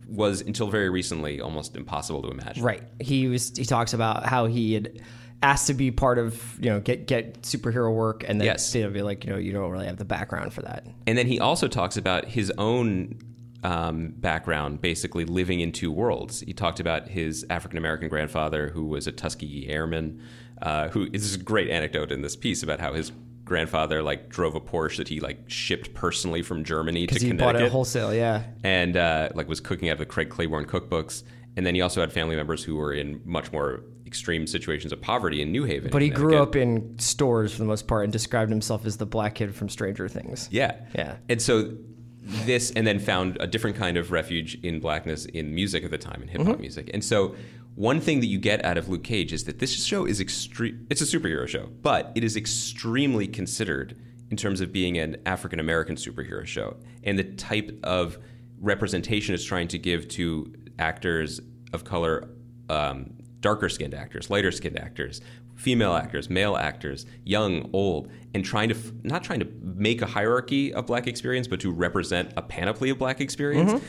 was 0.07 0.41
until 0.41 0.67
very 0.67 0.89
recently 0.89 1.41
almost 1.41 1.75
impossible 1.75 2.21
to 2.23 2.29
imagine. 2.29 2.63
Right. 2.63 2.83
He 2.99 3.27
was. 3.27 3.55
He 3.55 3.65
talks 3.65 3.93
about 3.93 4.25
how 4.25 4.45
he 4.45 4.73
had 4.73 5.01
asked 5.41 5.67
to 5.67 5.73
be 5.73 5.91
part 5.91 6.17
of 6.17 6.41
you 6.59 6.69
know 6.69 6.79
get 6.79 7.07
get 7.07 7.41
superhero 7.41 7.93
work, 7.93 8.23
and 8.27 8.39
then 8.39 8.45
Yes. 8.45 8.71
they'll 8.71 8.89
be 8.89 9.01
like 9.01 9.25
you 9.25 9.31
know 9.31 9.37
you 9.37 9.51
don't 9.51 9.69
really 9.71 9.87
have 9.87 9.97
the 9.97 10.05
background 10.05 10.53
for 10.53 10.61
that. 10.61 10.85
And 11.07 11.17
then 11.17 11.27
he 11.27 11.39
also 11.39 11.67
talks 11.67 11.97
about 11.97 12.25
his 12.25 12.51
own 12.57 13.19
um, 13.63 14.13
background, 14.17 14.81
basically 14.81 15.25
living 15.25 15.59
in 15.59 15.71
two 15.71 15.91
worlds. 15.91 16.41
He 16.41 16.53
talked 16.53 16.79
about 16.79 17.07
his 17.07 17.45
African 17.49 17.77
American 17.77 18.09
grandfather, 18.09 18.69
who 18.69 18.85
was 18.85 19.07
a 19.07 19.11
Tuskegee 19.11 19.67
Airman. 19.69 20.21
Uh, 20.61 20.87
who 20.89 21.09
is 21.11 21.35
a 21.35 21.37
great 21.39 21.69
anecdote 21.69 22.09
in 22.09 22.21
this 22.21 22.37
piece 22.37 22.63
about 22.63 22.79
how 22.79 22.93
his 22.93 23.11
grandfather 23.45 24.01
like 24.01 24.29
drove 24.29 24.55
a 24.55 24.61
Porsche 24.61 24.97
that 24.97 25.07
he 25.07 25.19
like 25.19 25.39
shipped 25.47 25.93
personally 25.93 26.41
from 26.41 26.63
Germany 26.63 27.07
to 27.07 27.15
he 27.19 27.31
bought 27.31 27.37
Connecticut 27.39 27.67
it 27.67 27.71
wholesale, 27.71 28.13
yeah. 28.13 28.43
and 28.63 28.95
uh, 28.97 29.29
like 29.35 29.47
was 29.49 29.59
cooking 29.59 29.89
out 29.89 29.93
of 29.93 29.99
the 29.99 30.05
Craig 30.05 30.29
Claiborne 30.29 30.65
cookbooks. 30.65 31.23
And 31.55 31.65
then 31.65 31.75
he 31.75 31.81
also 31.81 32.01
had 32.01 32.11
family 32.11 32.35
members 32.35 32.63
who 32.63 32.75
were 32.77 32.93
in 32.93 33.21
much 33.25 33.51
more 33.51 33.83
extreme 34.07 34.47
situations 34.47 34.91
of 34.91 35.01
poverty 35.01 35.41
in 35.41 35.51
New 35.51 35.65
Haven. 35.65 35.91
But 35.91 36.01
he 36.01 36.09
grew 36.09 36.37
up 36.37 36.55
in 36.55 36.97
Storrs 36.97 37.51
for 37.51 37.59
the 37.59 37.65
most 37.65 37.87
part 37.87 38.05
and 38.05 38.11
described 38.13 38.49
himself 38.49 38.85
as 38.85 38.97
the 38.97 39.05
black 39.05 39.35
kid 39.35 39.53
from 39.55 39.69
Stranger 39.69 40.07
Things. 40.07 40.49
Yeah. 40.51 40.75
Yeah. 40.95 41.17
And 41.29 41.39
so 41.41 41.75
this, 42.21 42.71
and 42.71 42.87
then 42.87 42.99
found 42.99 43.37
a 43.39 43.45
different 43.47 43.75
kind 43.75 43.97
of 43.97 44.11
refuge 44.11 44.55
in 44.63 44.79
blackness 44.79 45.25
in 45.25 45.53
music 45.53 45.83
at 45.83 45.91
the 45.91 45.97
time, 45.97 46.21
in 46.23 46.27
hip 46.27 46.41
Mm-hmm. 46.41 46.49
hop 46.51 46.59
music. 46.59 46.89
And 46.93 47.03
so 47.03 47.35
one 47.75 47.99
thing 47.99 48.19
that 48.19 48.27
you 48.27 48.37
get 48.37 48.63
out 48.63 48.77
of 48.77 48.89
Luke 48.89 49.03
Cage 49.03 49.33
is 49.33 49.45
that 49.45 49.59
this 49.59 49.83
show 49.83 50.05
is 50.05 50.19
extreme. 50.19 50.85
It's 50.89 51.01
a 51.01 51.05
superhero 51.05 51.47
show, 51.47 51.69
but 51.81 52.11
it 52.15 52.23
is 52.23 52.35
extremely 52.35 53.27
considered 53.27 53.97
in 54.29 54.37
terms 54.37 54.61
of 54.61 54.71
being 54.71 54.97
an 54.97 55.17
African 55.25 55.59
American 55.59 55.95
superhero 55.95 56.45
show 56.45 56.77
and 57.03 57.17
the 57.17 57.23
type 57.23 57.79
of 57.83 58.17
representation 58.59 59.35
it's 59.35 59.43
trying 59.43 59.67
to 59.69 59.77
give 59.77 60.07
to 60.09 60.53
actors 60.79 61.39
of 61.73 61.83
color, 61.83 62.29
um, 62.69 63.13
darker 63.41 63.69
skinned 63.69 63.93
actors, 63.93 64.29
lighter 64.29 64.51
skinned 64.51 64.79
actors, 64.79 65.21
female 65.55 65.93
actors, 65.93 66.29
male 66.29 66.55
actors, 66.55 67.05
young, 67.23 67.69
old, 67.73 68.09
and 68.33 68.43
trying 68.45 68.69
to 68.69 68.75
f- 68.75 68.91
not 69.03 69.23
trying 69.23 69.39
to 69.39 69.47
make 69.61 70.01
a 70.01 70.05
hierarchy 70.05 70.73
of 70.73 70.85
black 70.85 71.07
experience, 71.07 71.47
but 71.47 71.59
to 71.59 71.71
represent 71.71 72.31
a 72.37 72.41
panoply 72.41 72.89
of 72.89 72.97
black 72.97 73.19
experience. 73.21 73.83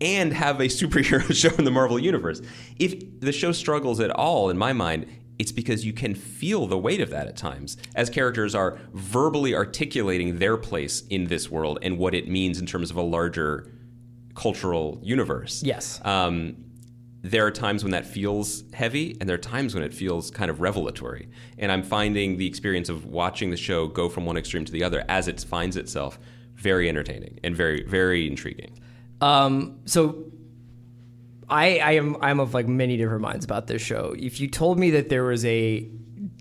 And 0.00 0.32
have 0.32 0.60
a 0.60 0.64
superhero 0.80 1.34
show 1.34 1.54
in 1.56 1.64
the 1.64 1.70
Marvel 1.70 1.98
Universe. 1.98 2.40
If 2.78 3.20
the 3.20 3.32
show 3.32 3.52
struggles 3.52 4.00
at 4.00 4.10
all, 4.10 4.50
in 4.50 4.58
my 4.58 4.72
mind, 4.72 5.06
it's 5.38 5.52
because 5.52 5.84
you 5.84 5.92
can 5.92 6.14
feel 6.14 6.66
the 6.66 6.78
weight 6.78 7.00
of 7.00 7.10
that 7.10 7.26
at 7.26 7.36
times 7.36 7.76
as 7.94 8.08
characters 8.08 8.54
are 8.54 8.78
verbally 8.92 9.54
articulating 9.54 10.38
their 10.38 10.56
place 10.56 11.02
in 11.10 11.26
this 11.26 11.50
world 11.50 11.78
and 11.82 11.98
what 11.98 12.14
it 12.14 12.28
means 12.28 12.58
in 12.58 12.66
terms 12.66 12.90
of 12.90 12.96
a 12.96 13.02
larger 13.02 13.72
cultural 14.34 15.00
universe. 15.02 15.62
Yes. 15.62 16.00
Um, 16.04 16.56
there 17.22 17.46
are 17.46 17.50
times 17.50 17.82
when 17.82 17.92
that 17.92 18.06
feels 18.06 18.64
heavy, 18.74 19.16
and 19.18 19.28
there 19.28 19.34
are 19.34 19.38
times 19.38 19.74
when 19.74 19.82
it 19.82 19.94
feels 19.94 20.30
kind 20.30 20.50
of 20.50 20.60
revelatory. 20.60 21.30
And 21.56 21.72
I'm 21.72 21.82
finding 21.82 22.36
the 22.36 22.46
experience 22.46 22.90
of 22.90 23.06
watching 23.06 23.48
the 23.50 23.56
show 23.56 23.86
go 23.88 24.10
from 24.10 24.26
one 24.26 24.36
extreme 24.36 24.66
to 24.66 24.72
the 24.72 24.84
other 24.84 25.04
as 25.08 25.26
it 25.26 25.40
finds 25.40 25.78
itself 25.78 26.18
very 26.54 26.86
entertaining 26.86 27.40
and 27.42 27.56
very, 27.56 27.82
very 27.84 28.26
intriguing. 28.26 28.78
Um, 29.24 29.78
so 29.86 30.24
I, 31.48 31.78
I 31.78 31.92
am 31.92 32.16
I'm 32.20 32.40
of 32.40 32.52
like 32.52 32.68
many 32.68 32.98
different 32.98 33.22
minds 33.22 33.44
about 33.44 33.66
this 33.66 33.80
show. 33.80 34.14
If 34.18 34.38
you 34.38 34.48
told 34.48 34.78
me 34.78 34.90
that 34.90 35.08
there 35.08 35.24
was 35.24 35.44
a 35.46 35.88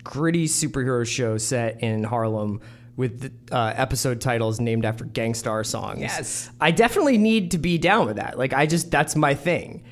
gritty 0.03 0.47
superhero 0.47 1.07
show 1.07 1.37
set 1.37 1.81
in 1.81 2.03
Harlem 2.03 2.59
with 2.97 3.21
the, 3.21 3.55
uh, 3.55 3.73
episode 3.75 4.19
titles 4.19 4.59
named 4.59 4.83
after 4.83 5.05
Gang 5.05 5.33
Starr 5.33 5.63
songs, 5.63 6.01
Yes. 6.01 6.49
I 6.59 6.71
definitely 6.71 7.17
need 7.17 7.51
to 7.51 7.57
be 7.57 7.77
down 7.77 8.05
with 8.05 8.17
that. 8.17 8.37
Like 8.37 8.51
I 8.53 8.65
just 8.65 8.91
that's 8.91 9.15
my 9.15 9.33
thing. 9.33 9.83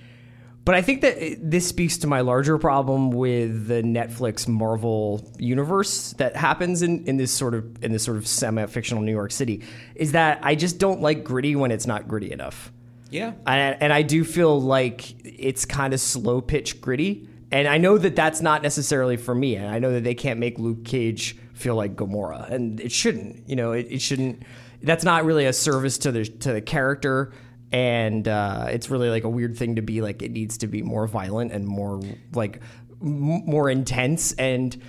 But 0.63 0.75
I 0.75 0.83
think 0.83 1.01
that 1.01 1.37
this 1.41 1.67
speaks 1.67 1.97
to 1.99 2.07
my 2.07 2.21
larger 2.21 2.57
problem 2.59 3.09
with 3.09 3.67
the 3.67 3.81
Netflix 3.81 4.47
Marvel 4.47 5.31
universe 5.39 6.13
that 6.13 6.35
happens 6.35 6.83
in, 6.83 7.05
in 7.05 7.17
this 7.17 7.31
sort 7.31 7.55
of 7.55 7.83
in 7.83 7.91
this 7.91 8.03
sort 8.03 8.17
of 8.17 8.27
semi-fictional 8.27 9.01
New 9.01 9.11
York 9.11 9.31
City 9.31 9.63
is 9.95 10.11
that 10.11 10.39
I 10.43 10.55
just 10.55 10.77
don't 10.77 11.01
like 11.01 11.23
gritty 11.23 11.55
when 11.55 11.71
it's 11.71 11.87
not 11.87 12.07
gritty 12.07 12.31
enough. 12.31 12.71
Yeah. 13.11 13.33
And, 13.45 13.77
and 13.81 13.93
I 13.93 14.01
do 14.01 14.23
feel 14.23 14.59
like 14.59 15.13
it's 15.25 15.65
kind 15.65 15.93
of 15.93 15.99
slow 15.99 16.41
pitch 16.41 16.81
gritty. 16.81 17.27
And 17.51 17.67
I 17.67 17.77
know 17.77 17.97
that 17.97 18.15
that's 18.15 18.41
not 18.41 18.63
necessarily 18.63 19.17
for 19.17 19.35
me. 19.35 19.55
And 19.57 19.67
I 19.67 19.77
know 19.79 19.91
that 19.91 20.03
they 20.03 20.15
can't 20.15 20.39
make 20.39 20.57
Luke 20.57 20.85
Cage 20.85 21.37
feel 21.53 21.75
like 21.75 21.95
Gomorrah, 21.95 22.47
and 22.49 22.79
it 22.79 22.91
shouldn't. 22.91 23.47
You 23.47 23.55
know, 23.57 23.73
it, 23.73 23.87
it 23.89 24.01
shouldn't. 24.01 24.43
That's 24.81 25.03
not 25.03 25.25
really 25.25 25.45
a 25.45 25.53
service 25.53 25.97
to 25.99 26.11
the 26.11 26.23
to 26.25 26.53
the 26.53 26.61
character. 26.61 27.33
And 27.73 28.27
uh, 28.27 28.67
it's 28.69 28.89
really 28.89 29.09
like 29.09 29.25
a 29.25 29.29
weird 29.29 29.57
thing 29.57 29.75
to 29.75 29.81
be 29.81 30.01
like. 30.01 30.21
It 30.21 30.31
needs 30.31 30.57
to 30.59 30.67
be 30.67 30.81
more 30.81 31.07
violent 31.07 31.51
and 31.51 31.67
more 31.67 32.01
like 32.33 32.61
m- 33.01 33.45
more 33.45 33.69
intense 33.69 34.31
and. 34.33 34.81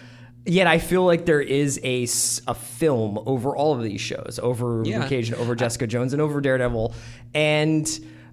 Yet 0.45 0.67
I 0.67 0.81
feel 0.81 1.05
like 1.05 1.25
there 1.25 1.41
is 1.41 1.79
a, 1.85 2.03
a 2.49 2.55
film 2.55 3.21
over 3.27 3.55
all 3.55 3.75
of 3.77 3.83
these 3.85 4.01
shows, 4.01 4.41
over 4.43 4.83
Yeah. 4.85 4.99
Luke 4.99 5.09
Cage 5.09 5.31
and 5.31 5.39
over 5.39 5.55
Jessica 5.55 5.87
Jones 5.87 6.13
and 6.13 6.21
over 6.21 6.41
Daredevil, 6.41 6.97
and 7.33 7.89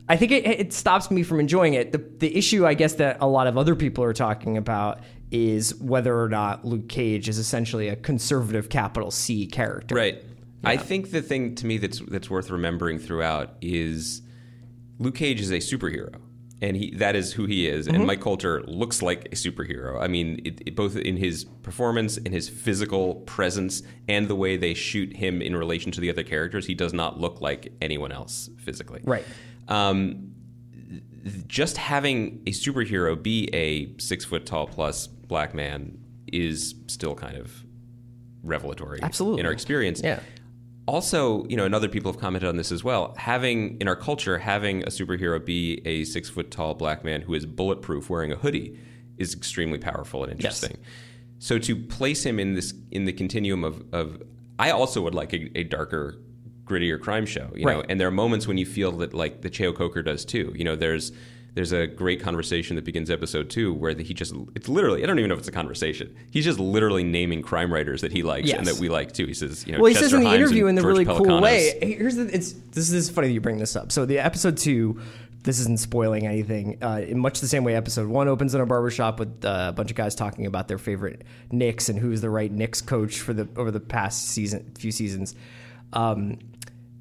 I 0.10 0.18
think 0.18 0.32
it, 0.32 0.46
it 0.46 0.74
stops 0.74 1.12
me 1.12 1.22
from 1.22 1.40
enjoying 1.40 1.76
it. 1.76 1.92
The 1.92 2.00
the 2.00 2.36
issue, 2.36 2.66
I 2.66 2.74
guess, 2.74 2.96
that 2.96 3.18
a 3.22 3.28
lot 3.28 3.48
of 3.48 3.58
other 3.58 3.76
people 3.76 4.04
are 4.04 4.14
talking 4.14 4.58
about 4.58 5.02
is 5.32 5.76
whether 5.76 6.20
or 6.20 6.28
not 6.28 6.66
Luke 6.66 6.90
Cage 6.90 7.30
is 7.30 7.38
essentially 7.38 7.88
a 7.88 7.96
conservative 7.96 8.70
capital 8.70 9.12
C 9.12 9.46
character. 9.46 9.94
Right. 9.96 10.24
I 10.64 10.76
think 10.76 11.12
the 11.12 11.22
thing 11.22 11.56
to 11.56 11.66
me 11.66 11.78
that's 11.78 12.00
that's 12.00 12.30
worth 12.30 12.50
remembering 12.50 13.00
throughout 13.00 13.54
is 13.62 14.22
Luke 14.98 15.16
Cage 15.16 15.40
is 15.40 15.52
a 15.52 15.58
superhero, 15.58 16.16
and 16.62 16.76
he 16.76 16.92
that 16.96 17.16
is 17.16 17.34
who 17.34 17.46
he 17.46 17.68
is. 17.68 17.88
And 17.88 18.06
Mike 18.06 18.20
Colter 18.22 18.62
looks 18.64 19.02
like 19.02 19.26
a 19.28 19.36
superhero. 19.36 20.02
I 20.02 20.08
mean, 20.08 20.42
it, 20.46 20.62
it- 20.66 20.76
both 20.76 20.96
in 20.96 21.18
his 21.18 21.46
performance, 21.64 22.18
in 22.18 22.32
his 22.32 22.50
physical 22.50 23.16
presence, 23.16 23.82
and 24.08 24.28
the 24.28 24.36
way 24.36 24.58
they 24.58 24.74
shoot 24.74 25.16
him 25.16 25.42
in 25.42 25.56
relation 25.56 25.92
to 25.94 26.02
the 26.02 26.10
other 26.10 26.24
characters, 26.24 26.66
he 26.66 26.74
does 26.76 26.94
not 26.94 27.20
look 27.20 27.42
like 27.42 27.72
anyone 27.82 28.12
else 28.12 28.50
physically. 28.58 29.02
Right. 29.04 29.26
Um, 29.68 30.34
just 31.48 31.78
having 31.78 32.42
a 32.48 32.52
superhero 32.52 33.22
be 33.22 33.50
a 33.54 33.98
six 34.00 34.26
foot 34.26 34.46
tall 34.46 34.68
plus 34.68 35.08
black 35.08 35.54
man 35.54 35.98
is 36.32 36.76
still 36.88 37.14
kind 37.16 37.38
of 37.38 37.64
revelatory 38.44 39.00
Absolutely. 39.02 39.42
in 39.42 39.46
our 39.46 39.52
experience. 39.52 40.02
Yeah. 40.04 40.20
Also, 40.90 41.46
you 41.46 41.56
know, 41.56 41.66
and 41.66 41.76
other 41.76 41.88
people 41.88 42.12
have 42.12 42.20
commented 42.20 42.50
on 42.50 42.58
this 42.58 42.72
as 42.72 42.84
well. 42.84 43.14
Having 43.18 43.80
in 43.80 43.88
our 43.88 43.96
culture, 43.96 44.40
having 44.40 44.82
a 44.84 44.88
superhero 44.88 45.44
be 45.44 45.82
a 45.86 46.04
six 46.04 46.30
foot 46.30 46.50
tall 46.50 46.74
black 46.74 47.04
man 47.06 47.22
who 47.22 47.34
is 47.36 47.46
bulletproof 47.46 48.10
wearing 48.10 48.32
a 48.32 48.36
hoodie 48.36 48.78
is 49.18 49.34
extremely 49.36 49.78
powerful 49.78 50.24
and 50.24 50.32
Yes. 50.34 50.64
interesting. 50.64 50.84
So 51.38 51.60
to 51.60 51.76
place 51.76 52.26
him 52.26 52.40
in 52.40 52.56
this 52.56 52.74
in 52.92 53.06
the 53.06 53.14
continuum 53.14 53.64
of, 53.64 53.84
of 53.94 54.22
I 54.58 54.72
also 54.72 55.02
would 55.04 55.14
like 55.14 55.32
a, 55.34 55.58
a 55.58 55.64
darker, 55.64 56.18
grittier 56.66 57.00
crime 57.00 57.26
show. 57.28 57.52
You 57.56 57.66
know, 57.66 57.84
and 57.88 58.00
there 58.00 58.08
are 58.08 58.12
moments 58.26 58.48
when 58.48 58.58
you 58.58 58.66
feel 58.66 58.92
that 58.94 59.14
like 59.14 59.42
the 59.42 59.50
Cheo 59.50 59.74
Coker 59.76 60.02
does 60.02 60.26
too. 60.26 60.52
You 60.56 60.64
know, 60.64 60.76
there's 60.76 61.12
there's 61.56 61.72
a 61.72 61.88
great 61.88 62.22
conversation 62.22 62.76
that 62.76 62.86
begins 62.86 63.10
episode 63.10 63.50
two 63.50 63.74
where 63.74 63.94
he 63.96 64.14
just 64.14 64.34
it's 64.56 64.70
literally 64.70 65.04
I 65.04 65.08
don't 65.08 65.20
even 65.20 65.30
know 65.30 65.34
if 65.34 65.40
it's 65.40 65.48
a 65.48 65.52
conversation. 65.52 66.16
He's 66.32 66.46
just 66.46 66.60
literally 66.60 67.04
naming 67.04 67.42
crime 67.42 67.74
writers 67.74 68.02
that 68.02 68.12
he 68.12 68.24
likes 68.24 68.50
and 68.52 68.68
that 68.68 68.76
we 68.76 68.90
like 68.90 69.12
too. 69.14 69.26
He 69.26 69.34
says, 69.34 69.66
you 69.66 69.74
know, 69.74 69.80
Well, 69.80 69.88
he 69.88 69.94
Chester 69.94 70.10
says 70.10 70.14
in 70.14 70.20
the 70.22 70.30
Himes 70.30 70.36
interview 70.36 70.68
in 70.68 70.76
the 70.76 70.82
George 70.82 70.92
really 70.92 71.06
cool 71.06 71.42
way. 71.42 71.78
Here's 71.82 72.16
the 72.16 72.34
it's 72.34 72.54
this 72.72 72.92
is 72.92 73.10
funny 73.10 73.28
that 73.28 73.34
you 73.34 73.42
bring 73.42 73.58
this 73.58 73.76
up. 73.76 73.92
So 73.92 74.06
the 74.06 74.20
episode 74.20 74.58
two, 74.58 75.02
this 75.44 75.60
isn't 75.60 75.80
spoiling 75.80 76.28
anything. 76.28 76.78
Uh, 76.82 77.02
in 77.08 77.18
much 77.20 77.40
the 77.40 77.48
same 77.48 77.64
way, 77.64 77.76
episode 77.76 78.08
one 78.08 78.28
opens 78.28 78.54
in 78.54 78.62
a 78.62 78.66
barbershop 78.66 79.20
with 79.20 79.44
uh, 79.44 79.68
a 79.70 79.72
bunch 79.72 79.90
of 79.90 79.98
guys 79.98 80.16
talking 80.16 80.46
about 80.46 80.68
their 80.68 80.78
favorite 80.78 81.24
Knicks 81.52 81.90
and 81.90 81.98
who's 81.98 82.22
the 82.22 82.30
right 82.30 82.52
Knicks 82.52 82.82
coach 82.82 83.20
for 83.20 83.34
the 83.34 83.48
over 83.56 83.72
the 83.72 83.80
past 83.80 84.28
season, 84.28 84.72
few 84.78 84.92
seasons. 84.92 85.36
Um, 85.94 86.38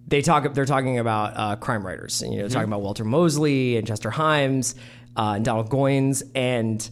they 0.09 0.23
talk. 0.23 0.53
They're 0.55 0.65
talking 0.65 0.99
about 0.99 1.37
uh, 1.37 1.57
crime 1.57 1.87
writers, 1.87 2.23
and 2.23 2.33
you 2.33 2.41
know, 2.41 2.49
talking 2.49 2.69
about 2.69 2.83
Walter 2.83 3.05
Mosley 3.05 3.77
and 3.77 3.87
Chester 3.87 4.11
Himes 4.11 4.75
uh, 5.17 5.35
and 5.37 5.45
Donald 5.45 5.71
Goines 5.71 6.23
and. 6.35 6.89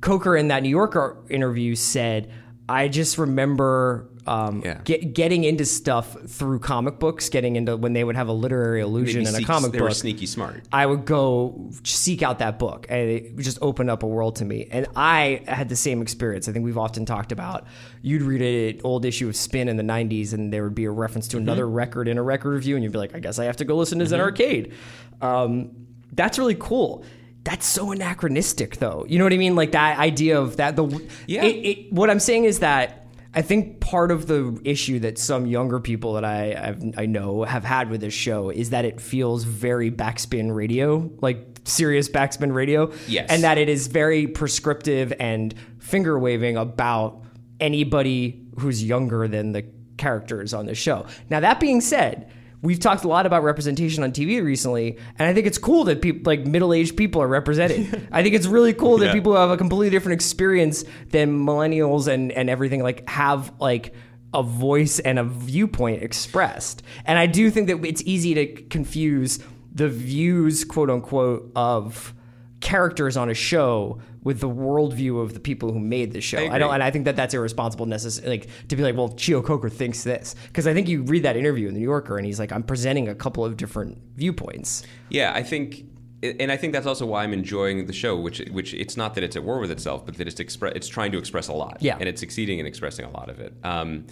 Coker 0.00 0.34
in 0.34 0.48
that 0.48 0.62
New 0.62 0.70
Yorker 0.70 1.22
interview 1.28 1.74
said, 1.74 2.32
"I 2.66 2.88
just 2.88 3.18
remember 3.18 4.09
um, 4.26 4.62
Yeah. 4.64 4.80
get, 4.84 5.14
getting 5.14 5.44
into 5.44 5.64
stuff 5.64 6.16
through 6.28 6.58
comic 6.60 6.98
books, 6.98 7.28
getting 7.28 7.56
into 7.56 7.76
when 7.76 7.92
they 7.94 8.04
would 8.04 8.16
have 8.16 8.28
a 8.28 8.32
literary 8.32 8.80
allusion 8.80 9.24
Maybe 9.24 9.36
in 9.36 9.42
a 9.42 9.46
comic 9.46 9.72
they 9.72 9.78
book. 9.78 9.88
were 9.88 9.94
sneaky 9.94 10.26
smart. 10.26 10.64
I 10.72 10.86
would 10.86 11.04
go 11.04 11.70
seek 11.84 12.22
out 12.22 12.38
that 12.40 12.58
book, 12.58 12.86
and 12.88 13.08
it 13.08 13.36
just 13.38 13.58
opened 13.62 13.90
up 13.90 14.02
a 14.02 14.06
world 14.06 14.36
to 14.36 14.44
me. 14.44 14.68
And 14.70 14.86
I 14.94 15.42
had 15.46 15.68
the 15.68 15.76
same 15.76 16.02
experience. 16.02 16.48
I 16.48 16.52
think 16.52 16.64
we've 16.64 16.78
often 16.78 17.04
talked 17.06 17.32
about 17.32 17.66
you'd 18.02 18.22
read 18.22 18.42
an 18.76 18.80
old 18.84 19.04
issue 19.04 19.28
of 19.28 19.36
Spin 19.36 19.68
in 19.68 19.76
the 19.76 19.82
'90s, 19.82 20.32
and 20.32 20.52
there 20.52 20.64
would 20.64 20.74
be 20.74 20.84
a 20.84 20.90
reference 20.90 21.28
to 21.28 21.36
another 21.36 21.68
record 21.68 22.08
in 22.08 22.18
a 22.18 22.22
record 22.22 22.50
review, 22.50 22.74
and 22.76 22.82
you'd 22.84 22.92
be 22.92 22.98
like, 22.98 23.14
"I 23.14 23.20
guess 23.20 23.38
I 23.38 23.44
have 23.44 23.56
to 23.56 23.64
go 23.64 23.76
listen 23.76 23.98
to 24.00 24.06
Zen 24.06 24.20
Arcade." 24.20 24.72
Um, 25.20 25.70
that's 26.12 26.38
really 26.38 26.56
cool. 26.58 27.04
That's 27.44 27.64
so 27.66 27.90
anachronistic, 27.90 28.76
though. 28.76 29.06
You 29.08 29.18
know 29.18 29.24
what 29.24 29.32
I 29.32 29.38
mean? 29.38 29.54
Like 29.56 29.72
that 29.72 29.98
idea 29.98 30.38
of 30.38 30.56
that. 30.58 30.76
The 30.76 30.84
Yeah. 31.26 31.44
It, 31.44 31.48
it, 31.66 31.92
what 31.92 32.10
I'm 32.10 32.20
saying 32.20 32.44
is 32.44 32.58
that 32.58 32.99
I 33.32 33.42
think 33.42 33.80
part 33.80 34.10
of 34.10 34.26
the 34.26 34.60
issue 34.64 34.98
that 35.00 35.16
some 35.18 35.46
younger 35.46 35.78
people 35.78 36.14
that 36.14 36.24
I 36.24 36.52
I've, 36.52 36.98
I 36.98 37.06
know 37.06 37.44
have 37.44 37.64
had 37.64 37.88
with 37.88 38.00
this 38.00 38.14
show 38.14 38.50
is 38.50 38.70
that 38.70 38.84
it 38.84 39.00
feels 39.00 39.44
very 39.44 39.90
backspin 39.90 40.54
radio, 40.54 41.08
like 41.20 41.60
serious 41.64 42.08
backspin 42.08 42.52
radio. 42.52 42.92
Yes. 43.06 43.30
and 43.30 43.44
that 43.44 43.56
it 43.56 43.68
is 43.68 43.86
very 43.86 44.26
prescriptive 44.26 45.12
and 45.20 45.54
finger 45.78 46.18
waving 46.18 46.56
about 46.56 47.22
anybody 47.60 48.44
who's 48.58 48.82
younger 48.82 49.28
than 49.28 49.52
the 49.52 49.64
characters 49.96 50.52
on 50.52 50.66
the 50.66 50.74
show. 50.74 51.06
Now 51.28 51.40
that 51.40 51.60
being 51.60 51.80
said. 51.80 52.32
We've 52.62 52.78
talked 52.80 53.04
a 53.04 53.08
lot 53.08 53.26
about 53.26 53.42
representation 53.42 54.02
on 54.04 54.12
TV 54.12 54.42
recently, 54.42 54.98
and 55.18 55.28
I 55.28 55.34
think 55.34 55.46
it's 55.46 55.58
cool 55.58 55.84
that 55.84 56.02
people 56.02 56.22
like 56.30 56.46
middle-aged 56.46 56.96
people 56.96 57.22
are 57.22 57.28
represented. 57.28 58.08
I 58.12 58.22
think 58.22 58.34
it's 58.34 58.46
really 58.46 58.72
cool 58.74 58.98
that 58.98 59.06
Yeah. 59.06 59.12
people 59.12 59.32
who 59.32 59.38
have 59.38 59.50
a 59.50 59.56
completely 59.56 59.90
different 59.90 60.14
experience 60.14 60.84
than 61.10 61.44
millennials 61.44 62.06
and 62.08 62.32
and 62.32 62.50
everything 62.50 62.82
like 62.82 63.08
have 63.08 63.52
like 63.60 63.94
a 64.32 64.42
voice 64.42 65.00
and 65.00 65.18
a 65.18 65.24
viewpoint 65.24 66.02
expressed. 66.02 66.82
And 67.04 67.18
I 67.18 67.26
do 67.26 67.50
think 67.50 67.66
that 67.68 67.84
it's 67.84 68.02
easy 68.06 68.34
to 68.34 68.46
confuse 68.68 69.40
the 69.74 69.88
views, 69.88 70.64
quote 70.64 70.88
unquote, 70.90 71.50
of 71.56 72.14
characters 72.60 73.16
on 73.16 73.30
a 73.30 73.34
show 73.34 74.00
with 74.22 74.40
the 74.40 74.48
worldview 74.48 75.22
of 75.22 75.32
the 75.32 75.40
people 75.40 75.72
who 75.72 75.80
made 75.80 76.12
the 76.12 76.20
show. 76.20 76.38
I, 76.38 76.42
agree. 76.42 76.58
don't, 76.58 76.74
and 76.74 76.82
I 76.82 76.90
think 76.90 77.06
that 77.06 77.16
that's 77.16 77.32
irresponsible, 77.32 77.86
necessarily, 77.86 78.38
like 78.38 78.48
to 78.68 78.76
be 78.76 78.82
like, 78.82 78.96
well, 78.96 79.10
Cheo 79.10 79.44
Coker 79.44 79.70
thinks 79.70 80.04
this, 80.04 80.34
because 80.48 80.66
I 80.66 80.74
think 80.74 80.88
you 80.88 81.02
read 81.02 81.22
that 81.22 81.36
interview 81.36 81.68
in 81.68 81.74
the 81.74 81.80
New 81.80 81.86
Yorker, 81.86 82.18
and 82.18 82.26
he's 82.26 82.38
like, 82.38 82.52
I'm 82.52 82.62
presenting 82.62 83.08
a 83.08 83.14
couple 83.14 83.44
of 83.44 83.56
different 83.56 83.98
viewpoints. 84.16 84.82
Yeah, 85.08 85.32
I 85.34 85.42
think, 85.42 85.84
and 86.22 86.52
I 86.52 86.56
think 86.58 86.74
that's 86.74 86.86
also 86.86 87.06
why 87.06 87.24
I'm 87.24 87.32
enjoying 87.32 87.86
the 87.86 87.94
show. 87.94 88.14
Which, 88.16 88.40
which 88.50 88.74
it's 88.74 88.96
not 88.96 89.14
that 89.14 89.24
it's 89.24 89.36
at 89.36 89.42
war 89.42 89.58
with 89.58 89.70
itself, 89.70 90.04
but 90.04 90.16
that 90.16 90.28
it's 90.28 90.38
express, 90.38 90.74
it's 90.76 90.88
trying 90.88 91.12
to 91.12 91.18
express 91.18 91.48
a 91.48 91.54
lot. 91.54 91.78
Yeah. 91.80 91.96
and 91.98 92.08
it's 92.08 92.20
succeeding 92.20 92.58
in 92.58 92.66
expressing 92.66 93.06
a 93.06 93.10
lot 93.10 93.30
of 93.30 93.40
it. 93.40 93.54
Um, 93.64 94.06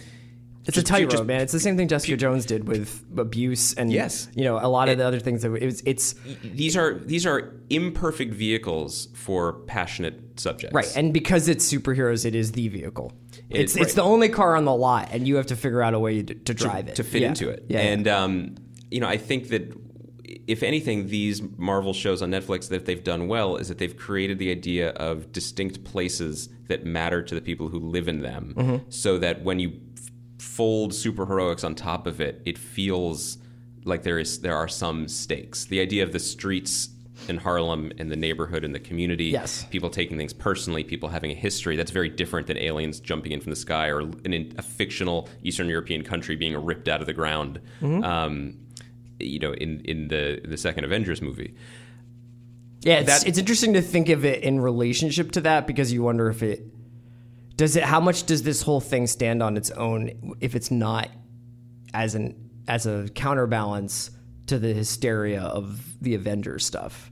It's 0.65 0.77
a 0.77 0.83
tightrope, 0.83 1.25
man. 1.25 1.41
It's 1.41 1.53
the 1.53 1.59
same 1.59 1.77
thing 1.77 1.87
Jessica 1.87 2.15
Jones 2.17 2.45
did 2.45 2.67
with 2.67 3.03
abuse 3.17 3.73
and 3.73 3.91
Yes. 3.91 4.27
you 4.35 4.43
know, 4.43 4.59
a 4.61 4.67
lot 4.67 4.87
of 4.89 4.97
the 4.97 5.05
other 5.05 5.19
things 5.19 5.41
that 5.41 5.53
it 5.55 5.65
was. 5.65 5.81
It's 5.85 6.13
These 6.43 6.77
are 6.77 6.93
these 6.95 7.25
are 7.25 7.53
imperfect 7.69 8.33
vehicles 8.33 9.07
for 9.15 9.53
passionate 9.67 10.39
subjects. 10.39 10.73
right, 10.75 10.91
and 10.95 11.13
because 11.13 11.47
it's 11.47 11.71
superheroes, 11.71 12.25
it 12.25 12.35
is 12.35 12.51
the 12.51 12.67
vehicle. 12.67 13.13
It's 13.49 13.75
right. 13.75 13.83
it's 13.85 13.93
the 13.95 14.03
only 14.03 14.29
car 14.29 14.55
on 14.55 14.65
the 14.65 14.73
lot, 14.75 15.09
and 15.11 15.27
you 15.27 15.37
have 15.37 15.47
to 15.47 15.55
figure 15.55 15.81
out 15.81 15.93
a 15.93 15.99
way 15.99 16.21
to, 16.21 16.33
to 16.35 16.53
drive 16.53 16.87
it 16.89 16.95
to 16.95 17.03
fit 17.03 17.21
Yeah. 17.21 17.29
into 17.29 17.49
it. 17.49 17.65
Yeah, 17.67 17.81
yeah. 17.81 17.87
and 17.93 18.07
um, 18.07 18.55
you 18.91 18.99
know, 18.99 19.07
I 19.07 19.17
think 19.17 19.47
that 19.49 19.73
if 20.47 20.61
anything, 20.61 21.07
these 21.07 21.41
Marvel 21.57 21.93
shows 21.93 22.21
on 22.21 22.29
Netflix 22.31 22.69
that 22.69 22.85
they've 22.85 23.03
done 23.03 23.27
well 23.27 23.55
is 23.57 23.67
that 23.69 23.79
they've 23.79 23.95
created 23.97 24.37
the 24.37 24.51
idea 24.51 24.89
of 24.91 25.31
distinct 25.31 25.83
places 25.83 26.49
that 26.67 26.85
matter 26.85 27.23
to 27.23 27.33
the 27.33 27.41
people 27.41 27.69
who 27.69 27.79
live 27.79 28.07
in 28.07 28.21
them, 28.21 28.53
Mm-hmm. 28.55 28.75
so 28.89 29.17
that 29.17 29.43
when 29.43 29.59
you 29.59 29.71
fold 30.39 30.91
superheroics 30.93 31.63
on 31.63 31.75
top 31.75 32.07
of 32.07 32.19
it, 32.21 32.41
it 32.45 32.57
feels 32.57 33.37
like 33.85 34.03
there 34.03 34.19
is 34.19 34.41
there 34.41 34.55
are 34.55 34.67
some 34.67 35.07
stakes. 35.07 35.65
The 35.65 35.79
idea 35.79 36.03
of 36.03 36.11
the 36.11 36.19
streets 36.19 36.89
in 37.27 37.37
Harlem 37.37 37.91
and 37.97 38.09
the 38.09 38.15
neighborhood 38.15 38.63
and 38.63 38.73
the 38.73 38.79
community, 38.79 39.25
Yes. 39.25 39.65
people 39.69 39.89
taking 39.89 40.17
things 40.17 40.31
personally, 40.31 40.83
people 40.85 41.09
having 41.09 41.31
a 41.31 41.35
history. 41.35 41.75
That's 41.75 41.91
very 41.91 42.07
different 42.07 42.47
than 42.47 42.57
aliens 42.57 42.99
jumping 43.01 43.33
in 43.33 43.41
from 43.41 43.49
the 43.49 43.57
sky 43.57 43.87
or 43.89 44.01
in 44.23 44.53
a 44.57 44.61
fictional 44.61 45.27
Eastern 45.43 45.67
European 45.67 46.01
country 46.03 46.35
being 46.37 46.55
ripped 46.63 46.87
out 46.87 47.01
of 47.01 47.07
the 47.07 47.13
ground. 47.13 47.59
Mm-hmm. 47.81 48.03
Um, 48.03 48.57
you 49.19 49.39
know, 49.39 49.51
in 49.53 49.81
in 49.81 50.07
the 50.07 50.41
the 50.45 50.55
second 50.57 50.85
Avengers 50.85 51.21
movie. 51.21 51.55
Yeah, 52.81 52.99
it's, 52.99 53.07
That- 53.07 53.27
it's 53.27 53.37
interesting 53.37 53.73
to 53.73 53.81
think 53.81 54.07
of 54.07 54.23
it 54.23 54.41
in 54.43 54.61
relationship 54.61 55.31
to 55.31 55.41
that 55.41 55.67
because 55.67 55.91
you 55.91 56.03
wonder 56.03 56.29
if 56.29 56.41
it 56.41 56.63
does 57.59 57.75
it. 57.75 57.83
How 57.83 57.99
much 57.99 58.23
does 58.25 58.43
this 58.43 58.61
whole 58.61 58.79
thing 58.79 59.05
stand 59.05 59.43
on 59.43 59.57
its 59.57 59.69
own 59.71 60.35
if 60.39 60.55
it's 60.55 60.71
not 60.71 61.09
as 61.93 62.15
an 62.15 62.35
as 62.67 62.85
a 62.85 63.07
counterbalance 63.15 64.11
to 64.47 64.57
the 64.57 64.73
hysteria 64.73 65.41
of 65.41 66.01
the 66.01 66.15
Avengers 66.15 66.65
stuff? 66.65 67.11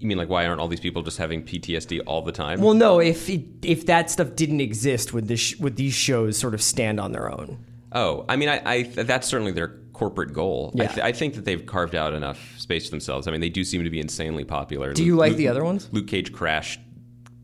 You 0.00 0.06
mean 0.08 0.16
like 0.16 0.28
why 0.30 0.46
aren't 0.46 0.60
all 0.60 0.68
these 0.68 0.80
people 0.80 1.02
just 1.02 1.18
having 1.18 1.42
PTSD 1.42 2.00
all 2.06 2.22
the 2.22 2.32
time? 2.32 2.60
Well, 2.62 2.72
no. 2.74 2.98
If 2.98 3.28
it, 3.28 3.42
if 3.62 3.86
that 3.86 4.10
stuff 4.10 4.34
didn't 4.36 4.60
exist, 4.60 5.12
would 5.12 5.28
this 5.28 5.54
would 5.58 5.76
these 5.76 5.94
shows 5.94 6.38
sort 6.38 6.54
of 6.54 6.62
stand 6.62 6.98
on 6.98 7.12
their 7.12 7.30
own? 7.30 7.64
oh, 7.92 8.24
I 8.28 8.36
mean, 8.36 8.48
I, 8.50 8.60
I 8.64 8.82
that's 8.84 9.28
certainly 9.28 9.52
their 9.52 9.68
corporate 9.92 10.32
goal. 10.32 10.72
I, 10.78 10.82
Yeah. 10.82 10.88
th- 10.88 11.04
I 11.04 11.12
think 11.12 11.34
that 11.34 11.44
they've 11.44 11.64
carved 11.66 11.94
out 11.94 12.14
enough 12.14 12.38
space 12.58 12.84
for 12.86 12.90
themselves. 12.90 13.26
I 13.26 13.32
mean, 13.32 13.40
they 13.40 13.48
do 13.50 13.64
seem 13.64 13.82
to 13.84 13.90
be 13.90 13.98
insanely 14.00 14.44
popular. 14.44 14.92
Do 14.94 15.04
you 15.04 15.16
like 15.16 15.36
the 15.36 15.48
other 15.48 15.64
ones? 15.64 15.88
Luke 15.92 16.06
Cage 16.06 16.32
crashed 16.32 16.80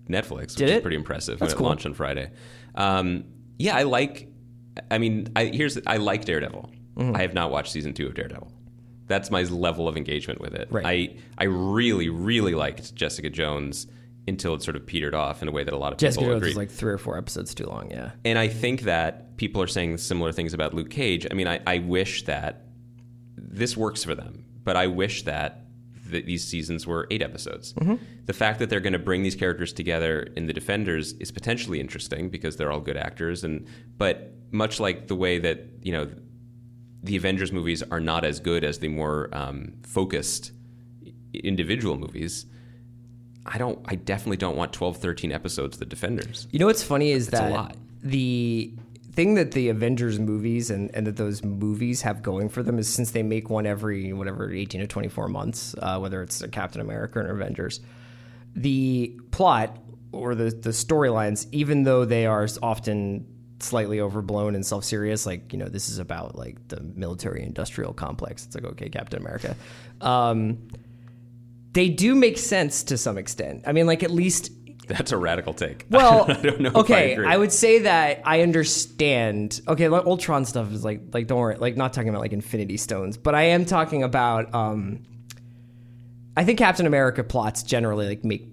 Netflix, 0.08 0.40
which 0.40 0.54
Did 0.56 0.68
is 0.68 0.76
it? 0.76 0.82
pretty 0.82 0.96
impressive. 0.96 1.38
That's 1.38 1.52
when 1.52 1.58
cool. 1.58 1.66
it 1.66 1.68
launched 1.70 1.86
on 1.86 1.94
Friday. 1.94 2.30
Um, 2.74 3.24
yeah, 3.58 3.76
I 3.76 3.84
like. 3.84 4.28
I 4.90 4.98
mean, 4.98 5.28
I, 5.36 5.46
here's 5.46 5.78
I 5.86 5.98
like 5.98 6.24
Daredevil. 6.24 6.70
Mm-hmm. 6.96 7.16
I 7.16 7.22
have 7.22 7.34
not 7.34 7.50
watched 7.50 7.72
season 7.72 7.94
two 7.94 8.06
of 8.06 8.14
Daredevil. 8.14 8.50
That's 9.06 9.30
my 9.30 9.42
level 9.42 9.88
of 9.88 9.96
engagement 9.96 10.40
with 10.40 10.54
it. 10.54 10.68
Right. 10.70 10.86
I 10.86 11.16
I 11.38 11.44
really 11.44 12.08
really 12.08 12.54
liked 12.54 12.94
Jessica 12.94 13.30
Jones 13.30 13.86
until 14.26 14.54
it 14.54 14.62
sort 14.62 14.76
of 14.76 14.86
petered 14.86 15.14
off 15.14 15.42
in 15.42 15.48
a 15.48 15.52
way 15.52 15.64
that 15.64 15.74
a 15.74 15.76
lot 15.76 15.92
of 15.92 15.98
Jessica 15.98 16.24
people 16.24 16.40
Jones 16.40 16.46
is 16.48 16.56
like 16.56 16.70
three 16.70 16.92
or 16.92 16.98
four 16.98 17.18
episodes 17.18 17.54
too 17.54 17.66
long. 17.66 17.90
Yeah. 17.90 18.12
And 18.24 18.38
I 18.38 18.48
think 18.48 18.82
that 18.82 19.36
people 19.36 19.60
are 19.60 19.66
saying 19.66 19.98
similar 19.98 20.32
things 20.32 20.54
about 20.54 20.72
Luke 20.72 20.90
Cage. 20.90 21.26
I 21.30 21.34
mean, 21.34 21.46
I, 21.46 21.60
I 21.66 21.78
wish 21.78 22.24
that 22.24 22.64
this 23.36 23.76
works 23.76 24.02
for 24.02 24.14
them, 24.14 24.44
but 24.64 24.76
I 24.76 24.86
wish 24.86 25.24
that 25.24 25.63
th- 26.10 26.24
these 26.24 26.44
seasons 26.44 26.86
were 26.86 27.06
eight 27.10 27.22
episodes. 27.22 27.74
The 28.26 28.32
fact 28.32 28.58
that 28.58 28.70
they're 28.70 28.80
going 28.80 28.92
to 28.94 28.98
bring 28.98 29.22
these 29.22 29.34
characters 29.34 29.72
together 29.72 30.28
in 30.36 30.46
the 30.46 30.52
Defenders 30.52 31.12
is 31.14 31.30
potentially 31.30 31.80
interesting 31.80 32.28
because 32.30 32.56
they're 32.56 32.72
all 32.72 32.80
good 32.80 32.96
actors, 32.96 33.44
and 33.44 33.66
but 33.98 34.32
much 34.50 34.80
like 34.80 35.08
the 35.08 35.14
way 35.16 35.38
that 35.38 35.64
you 35.82 35.92
know 35.92 36.10
the 37.02 37.16
Avengers 37.16 37.52
movies 37.52 37.82
are 37.90 38.00
not 38.00 38.24
as 38.24 38.40
good 38.40 38.64
as 38.64 38.78
the 38.78 38.88
more 38.88 39.28
um, 39.32 39.74
focused 39.82 40.52
individual 41.32 41.96
movies. 41.96 42.46
I 43.46 43.58
don't. 43.58 43.78
I 43.84 43.96
definitely 43.96 44.38
don't 44.38 44.56
want 44.56 44.72
12, 44.72 44.96
13 44.96 45.30
episodes 45.32 45.76
of 45.76 45.80
the 45.80 45.86
Defenders. 45.86 46.46
You 46.50 46.58
know 46.58 46.66
what's 46.66 46.82
funny 46.82 47.10
is 47.10 47.28
a 47.28 47.32
that 47.32 47.52
lot. 47.52 47.76
the 48.02 48.72
thing 49.14 49.34
that 49.34 49.52
the 49.52 49.68
Avengers 49.68 50.18
movies 50.18 50.70
and, 50.70 50.90
and 50.94 51.06
that 51.06 51.16
those 51.16 51.44
movies 51.44 52.02
have 52.02 52.22
going 52.22 52.48
for 52.48 52.62
them 52.62 52.78
is 52.78 52.92
since 52.92 53.12
they 53.12 53.22
make 53.22 53.48
one 53.48 53.64
every 53.64 54.12
whatever 54.12 54.52
18 54.52 54.80
to 54.80 54.86
24 54.86 55.28
months, 55.28 55.74
uh, 55.78 55.98
whether 55.98 56.22
it's 56.22 56.42
a 56.42 56.48
Captain 56.48 56.80
America 56.80 57.20
or 57.20 57.30
Avengers, 57.30 57.80
the 58.56 59.18
plot 59.30 59.78
or 60.10 60.34
the, 60.34 60.50
the 60.50 60.70
storylines, 60.70 61.46
even 61.52 61.84
though 61.84 62.04
they 62.04 62.26
are 62.26 62.46
often 62.62 63.26
slightly 63.60 64.00
overblown 64.00 64.54
and 64.54 64.66
self-serious, 64.66 65.26
like, 65.26 65.52
you 65.52 65.58
know, 65.58 65.68
this 65.68 65.88
is 65.88 65.98
about 65.98 66.36
like 66.36 66.66
the 66.68 66.80
military 66.80 67.42
industrial 67.42 67.92
complex. 67.92 68.44
It's 68.44 68.54
like, 68.54 68.64
okay, 68.64 68.88
Captain 68.88 69.20
America. 69.20 69.56
Um, 70.00 70.68
they 71.72 71.88
do 71.88 72.14
make 72.14 72.38
sense 72.38 72.82
to 72.84 72.98
some 72.98 73.16
extent. 73.16 73.62
I 73.66 73.72
mean, 73.72 73.86
like 73.86 74.02
at 74.02 74.10
least 74.10 74.50
That's 74.88 75.12
a 75.12 75.16
radical 75.16 75.54
take. 75.54 75.86
well, 75.90 76.30
I 76.30 76.34
don't 76.34 76.60
know. 76.60 76.70
if 76.70 76.76
I, 76.76 76.80
okay, 76.80 77.12
agree. 77.14 77.36
would 77.36 77.52
say 77.52 77.80
that 77.80 78.22
I 78.24 78.42
understand. 78.42 79.60
Okay, 79.66 79.88
like 79.88 80.06
Ultron 80.06 80.44
stuff 80.44 80.72
is 80.72 80.84
like 80.84 81.00
like 81.12 81.26
don't 81.26 81.38
worry, 81.38 81.56
like 81.56 81.76
not 81.76 81.92
talking 81.92 82.08
about 82.08 82.20
like 82.20 82.32
Infinity 82.32 82.76
Stones, 82.76 83.16
but 83.16 83.34
I 83.34 83.42
am 83.44 83.64
talking 83.64 84.02
about. 84.02 84.54
um 84.54 85.04
I 86.36 86.44
think 86.44 86.58
Captain 86.58 86.86
America 86.86 87.22
plots 87.22 87.62
generally 87.62 88.06
like 88.08 88.24
make 88.24 88.48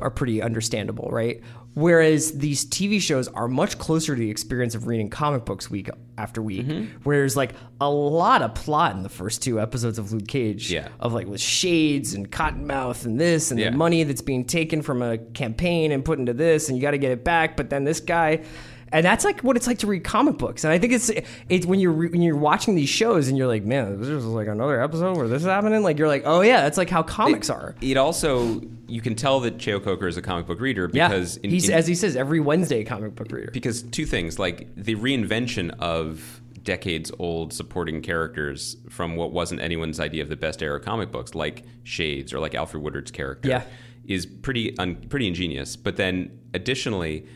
are 0.00 0.10
pretty 0.10 0.40
understandable, 0.42 1.08
right? 1.10 1.42
Whereas 1.74 2.32
these 2.32 2.64
TV 2.66 3.00
shows 3.00 3.28
are 3.28 3.46
much 3.46 3.78
closer 3.78 4.14
to 4.16 4.20
the 4.20 4.28
experience 4.30 4.74
of 4.74 4.86
reading 4.88 5.08
comic 5.08 5.44
books 5.44 5.70
week 5.70 5.88
after 6.18 6.42
week, 6.42 6.66
Mm-hmm. 6.66 7.02
where 7.04 7.18
there's 7.18 7.36
like 7.36 7.52
a 7.80 7.88
lot 7.88 8.42
of 8.42 8.54
plot 8.56 8.96
in 8.96 9.02
the 9.04 9.08
first 9.08 9.40
two 9.42 9.60
episodes 9.60 9.96
of 9.98 10.12
Luke 10.12 10.26
Cage, 10.26 10.70
Yeah. 10.70 10.88
of 10.98 11.12
like 11.12 11.28
with 11.28 11.40
shades 11.40 12.12
and 12.12 12.30
Cottonmouth 12.30 13.04
and 13.04 13.20
this 13.20 13.50
and 13.52 13.60
Yeah. 13.60 13.70
the 13.70 13.76
money 13.76 14.02
that's 14.02 14.20
being 14.20 14.44
taken 14.44 14.82
from 14.82 15.00
a 15.00 15.18
campaign 15.18 15.92
and 15.92 16.04
put 16.04 16.18
into 16.18 16.32
this, 16.34 16.68
and 16.68 16.76
you 16.76 16.82
got 16.82 16.90
to 16.90 16.98
get 16.98 17.12
it 17.12 17.24
back. 17.24 17.56
But 17.56 17.70
then 17.70 17.84
this 17.84 18.00
guy, 18.00 18.40
and 18.92 19.04
that's 19.06 19.24
like 19.24 19.40
what 19.42 19.56
it's 19.56 19.66
like 19.66 19.78
to 19.78 19.86
read 19.86 20.02
comic 20.04 20.36
books. 20.38 20.64
And 20.64 20.72
I 20.72 20.78
think 20.78 20.92
it's 20.92 21.10
it's 21.48 21.64
when 21.66 21.78
you're 21.80 21.92
re- 21.92 22.08
when 22.08 22.22
you're 22.22 22.36
watching 22.36 22.74
these 22.74 22.88
shows 22.88 23.28
and 23.28 23.38
you're 23.38 23.46
like, 23.46 23.64
man, 23.64 23.98
this 24.00 24.08
is 24.08 24.24
like 24.24 24.48
another 24.48 24.82
episode 24.82 25.16
where 25.16 25.28
this 25.28 25.42
is 25.42 25.46
happening. 25.48 25.82
Like 25.82 25.98
you're 25.98 26.08
like, 26.08 26.22
oh 26.26 26.40
yeah, 26.40 26.62
that's 26.62 26.76
like 26.78 26.90
how 26.90 27.02
comics 27.02 27.48
are. 27.50 27.76
It 27.80 27.96
also 27.96 28.60
you 28.88 29.00
can 29.00 29.14
tell 29.14 29.40
that 29.40 29.58
Cheo 29.58 29.82
Coker 29.82 30.08
is 30.08 30.16
a 30.16 30.22
comic 30.22 30.46
book 30.46 30.60
reader 30.60 30.88
because 30.88 31.36
yeah, 31.36 31.42
in, 31.44 31.50
he's 31.50 31.68
in- 31.68 31.74
as 31.76 31.86
he 31.86 31.94
says 31.94 32.16
every 32.16 32.40
Wednesday 32.40 32.82
comic 32.84 33.14
book 33.14 33.30
reader. 33.30 33.50
because 33.52 33.82
two 33.82 34.04
things 34.06 34.38
like 34.38 34.68
the 34.76 34.96
reinvention 34.96 35.70
of 35.78 36.40
decades 36.64 37.10
old 37.18 37.52
supporting 37.52 38.02
characters 38.02 38.76
from 38.90 39.16
what 39.16 39.30
wasn't 39.32 39.58
anyone's 39.60 39.98
idea 39.98 40.22
of 40.22 40.28
the 40.28 40.36
best 40.36 40.62
era 40.62 40.78
comic 40.78 41.10
books 41.10 41.34
like 41.34 41.62
Shades 41.84 42.34
or 42.34 42.38
like 42.40 42.52
Alfre 42.52 42.78
Woodard's 42.80 43.10
character 43.10 43.48
Yeah. 43.48 43.62
is 44.06 44.26
pretty 44.26 44.76
un, 44.78 44.96
pretty 45.08 45.26
ingenious 45.26 45.74
but 45.76 45.96
then 45.96 46.38
additionally 46.52 47.26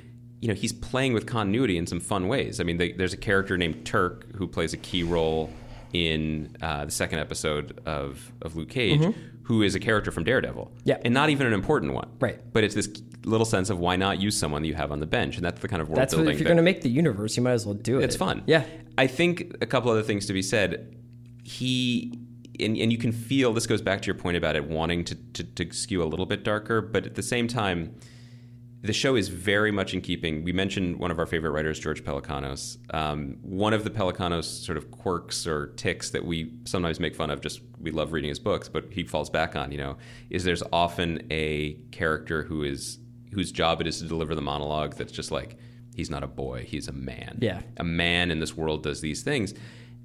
you 0.45 0.49
know 0.49 0.55
he's 0.55 0.73
playing 0.91 1.13
with 1.15 1.25
continuity 1.27 1.77
in 1.79 1.87
some 1.87 2.01
fun 2.01 2.29
ways 2.29 2.61
I 2.61 2.65
mean 2.65 2.77
they, 2.77 2.93
there's 2.93 3.15
a 3.15 3.23
character 3.31 3.57
named 3.57 3.87
Turk 3.87 4.17
who 4.37 4.47
plays 4.47 4.73
a 4.75 4.77
key 4.77 5.03
role 5.03 5.49
in 5.95 6.55
uh, 6.61 6.85
the 6.85 6.91
second 6.91 7.21
episode 7.21 7.81
of, 7.87 8.33
of 8.43 8.55
Luke 8.57 8.69
Cage 8.69 9.01
who 9.45 9.63
is 9.63 9.75
a 9.75 9.81
character 9.81 10.11
from 10.11 10.25
Daredevil 10.25 10.65
Mm-hmm. 10.67 10.89
Yeah. 10.91 10.99
and 11.05 11.15
not 11.15 11.31
even 11.31 11.47
an 11.47 11.53
important 11.55 11.95
one 11.95 12.11
Right. 12.21 12.39
but 12.53 12.63
it's 12.65 12.75
this 12.75 12.89
little 13.25 13.47
sense 13.47 13.71
of 13.71 13.79
why 13.79 13.97
not 13.97 14.21
use 14.21 14.37
someone 14.37 14.61
that 14.63 14.69
you 14.69 14.75
have 14.75 14.93
on 14.93 15.01
the 15.01 15.07
bench 15.07 15.37
and 15.37 15.45
that's 15.47 15.61
the 15.63 15.69
kind 15.69 15.81
of 15.81 15.89
world 15.89 15.99
That's 16.01 16.13
what, 16.15 16.19
building 16.25 16.35
if 16.35 16.41
you're 16.41 16.47
going 16.49 16.59
to 16.59 16.63
make 16.63 16.83
the 16.83 16.91
universe, 16.91 17.37
you 17.39 17.43
might 17.43 17.53
as 17.53 17.65
well 17.65 17.75
do 17.75 18.01
it. 18.01 18.05
it's 18.05 18.17
fun. 18.17 18.43
Yeah. 18.47 18.65
I 18.99 19.07
think 19.07 19.57
a 19.63 19.67
couple 19.67 19.91
other 19.91 20.03
things 20.03 20.27
to 20.27 20.33
be 20.35 20.43
said. 20.43 20.95
He 21.43 22.19
and, 22.61 22.77
and 22.77 22.93
you 22.93 22.99
can 22.99 23.11
feel 23.13 23.53
this 23.53 23.67
goes 23.67 23.83
back 23.83 24.01
to 24.03 24.07
your 24.07 24.15
point 24.15 24.37
about 24.37 24.55
it 24.57 24.65
wanting 24.69 25.05
to, 25.07 25.15
to, 25.35 25.43
to 25.43 25.73
skew 25.73 26.03
a 26.03 26.07
little 26.13 26.27
bit 26.27 26.45
darker, 26.45 26.81
but 26.81 27.05
at 27.07 27.15
the 27.17 27.23
same 27.23 27.49
time, 27.49 27.95
the 28.85 28.93
show 28.93 29.17
is 29.17 29.29
very 29.29 29.71
much 29.71 29.95
in 29.95 30.03
keeping. 30.03 30.45
We 30.45 30.53
mentioned 30.53 30.99
one 30.99 31.11
of 31.11 31.19
our 31.19 31.25
favorite 31.25 31.53
writers, 31.53 31.79
George 31.79 32.05
Pelecanos. 32.05 32.77
Um, 32.93 33.39
one 33.41 33.73
of 33.73 33.83
the 33.83 33.89
Pelecanos 33.89 34.45
sort 34.45 34.77
of 34.77 34.91
quirks 34.91 35.47
or 35.47 35.69
ticks 35.69 36.11
that 36.11 36.23
we 36.23 36.53
sometimes 36.67 37.01
make 37.01 37.17
fun 37.17 37.31
of, 37.31 37.41
just 37.41 37.63
we 37.81 37.91
love 37.91 38.13
reading 38.13 38.29
his 38.29 38.39
books, 38.39 38.69
but 38.69 38.85
he 38.91 39.03
falls 39.03 39.31
back 39.31 39.57
on, 39.57 39.73
you 39.73 39.79
know, 39.79 39.97
is 40.29 40.45
there's 40.45 40.63
often 40.71 41.27
a 41.31 41.79
character 41.93 42.43
who 42.43 42.63
is 42.63 42.99
whose 43.33 43.51
job 43.51 43.81
it 43.81 43.87
is 43.87 44.01
to 44.01 44.05
deliver 44.05 44.35
the 44.35 44.43
monologue 44.43 44.95
that's 44.97 45.13
just 45.13 45.31
like 45.31 45.57
he's 45.97 46.11
not 46.11 46.23
a 46.23 46.27
boy, 46.27 46.65
he's 46.69 46.87
a 46.87 46.93
man. 46.93 47.39
Yeah. 47.41 47.63
a 47.79 47.85
man 47.85 48.31
in 48.31 48.39
this 48.39 48.55
world 48.55 48.83
does 48.83 49.01
these 49.01 49.23
things, 49.23 49.55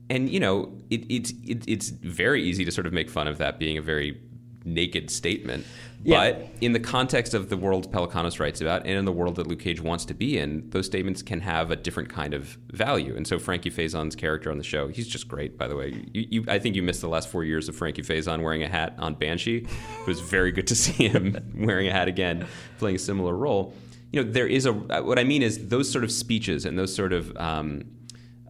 and 0.09 0.29
you 0.29 0.39
know, 0.39 0.71
it, 0.89 1.05
it's 1.09 1.31
it, 1.45 1.65
it's 1.67 1.89
very 1.89 2.41
easy 2.41 2.63
to 2.63 2.71
sort 2.71 2.87
of 2.87 2.93
make 2.93 3.09
fun 3.09 3.27
of 3.27 3.39
that 3.39 3.59
being 3.59 3.77
a 3.77 3.81
very 3.81 4.21
naked 4.65 5.09
statement. 5.09 5.65
Yeah. 6.03 6.31
But 6.31 6.47
in 6.61 6.71
the 6.71 6.79
context 6.79 7.33
of 7.33 7.49
the 7.49 7.57
world 7.57 7.91
Pelecanos 7.91 8.39
writes 8.39 8.61
about 8.61 8.85
and 8.85 8.91
in 8.97 9.05
the 9.05 9.11
world 9.11 9.35
that 9.35 9.47
Luke 9.47 9.59
Cage 9.59 9.81
wants 9.81 10.05
to 10.05 10.13
be 10.13 10.37
in, 10.37 10.69
those 10.69 10.85
statements 10.85 11.21
can 11.21 11.41
have 11.41 11.71
a 11.71 11.75
different 11.75 12.09
kind 12.09 12.33
of 12.33 12.57
value. 12.71 13.15
And 13.15 13.27
so 13.27 13.37
Frankie 13.37 13.69
Faison's 13.69 14.15
character 14.15 14.49
on 14.49 14.57
the 14.57 14.63
show, 14.63 14.87
he's 14.87 15.07
just 15.07 15.27
great, 15.27 15.57
by 15.57 15.67
the 15.67 15.75
way. 15.75 16.05
You, 16.13 16.27
you, 16.29 16.45
I 16.47 16.57
think 16.59 16.75
you 16.75 16.83
missed 16.83 17.01
the 17.01 17.09
last 17.09 17.27
four 17.27 17.43
years 17.43 17.67
of 17.67 17.75
Frankie 17.75 18.01
Faison 18.01 18.41
wearing 18.43 18.63
a 18.63 18.69
hat 18.69 18.95
on 18.97 19.13
Banshee. 19.15 19.57
It 19.57 20.07
was 20.07 20.21
very 20.21 20.51
good 20.51 20.67
to 20.67 20.75
see 20.75 21.09
him 21.09 21.37
wearing 21.55 21.87
a 21.87 21.91
hat 21.91 22.07
again, 22.07 22.47
playing 22.77 22.95
a 22.95 22.99
similar 22.99 23.35
role. 23.35 23.73
You 24.13 24.23
know, 24.23 24.31
there 24.31 24.47
is 24.47 24.65
a, 24.65 24.73
what 24.73 25.19
I 25.19 25.23
mean 25.23 25.43
is 25.43 25.67
those 25.67 25.91
sort 25.91 26.03
of 26.03 26.11
speeches 26.11 26.65
and 26.65 26.79
those 26.79 26.95
sort 26.95 27.13
of, 27.13 27.35
um, 27.37 27.83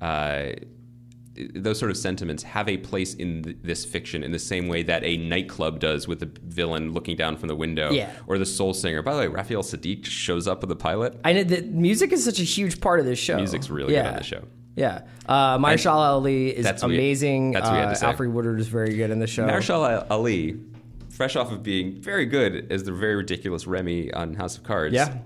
uh, 0.02 0.52
those 1.56 1.80
sort 1.80 1.92
of 1.92 1.98
sentiments 1.98 2.44
have 2.44 2.68
a 2.68 2.78
place 2.78 3.14
in 3.16 3.44
th- 3.44 3.58
this 3.64 3.86
fiction 3.86 4.24
in 4.24 4.32
the 4.32 4.40
same 4.40 4.68
way 4.68 4.84
that 4.84 5.04
a 5.04 5.18
nightclub 5.18 5.80
does 5.80 6.08
with 6.08 6.20
the 6.20 6.30
villain 6.44 6.92
looking 6.94 7.16
down 7.16 7.38
from 7.38 7.48
the 7.48 7.56
window 7.56 7.92
Yeah. 7.92 8.12
or 8.28 8.38
the 8.38 8.46
soul 8.46 8.74
singer. 8.74 9.02
By 9.02 9.14
the 9.14 9.20
way, 9.20 9.28
Raphael 9.28 9.64
Saadiq 9.64 10.06
shows 10.06 10.48
up 10.48 10.62
with 10.62 10.70
the 10.70 10.76
pilot. 10.76 11.20
I 11.24 11.34
know 11.34 11.44
that 11.44 11.68
music 11.68 12.12
is 12.12 12.24
such 12.24 12.40
a 12.40 12.44
huge 12.44 12.82
part 12.82 13.00
of 13.00 13.06
this 13.06 13.20
show. 13.20 13.38
Music's 13.38 13.70
really 13.70 13.94
yeah. 13.94 14.04
good 14.04 14.10
on 14.10 14.16
the 14.18 14.24
show. 14.24 14.44
Yeah. 14.76 15.02
Uh, 15.28 15.58
Mahershala 15.58 16.10
Ali 16.10 16.50
is 16.50 16.64
That's 16.64 16.84
what 16.84 16.92
amazing. 16.92 17.52
that's 17.52 17.66
what 17.66 17.74
we 17.74 17.80
had 17.80 17.88
uh, 17.88 17.92
to 17.92 17.96
say. 17.98 18.06
Alfre 18.08 18.32
Woodard 18.32 18.60
is 18.60 18.68
very 18.68 18.96
good 18.96 19.12
in 19.12 19.20
the 19.20 19.28
show. 19.28 19.46
Mahershala 19.46 20.06
Ali, 20.10 20.60
fresh 21.10 21.36
off 21.36 21.52
of 21.52 21.64
being 21.64 22.02
very 22.02 22.26
good 22.26 22.72
as 22.72 22.84
the 22.84 22.92
very 22.94 23.16
ridiculous 23.16 23.68
Remy 23.68 24.14
on 24.14 24.36
House 24.36 24.58
of 24.58 24.64
Cards. 24.64 24.94
Yeah. 24.94 25.18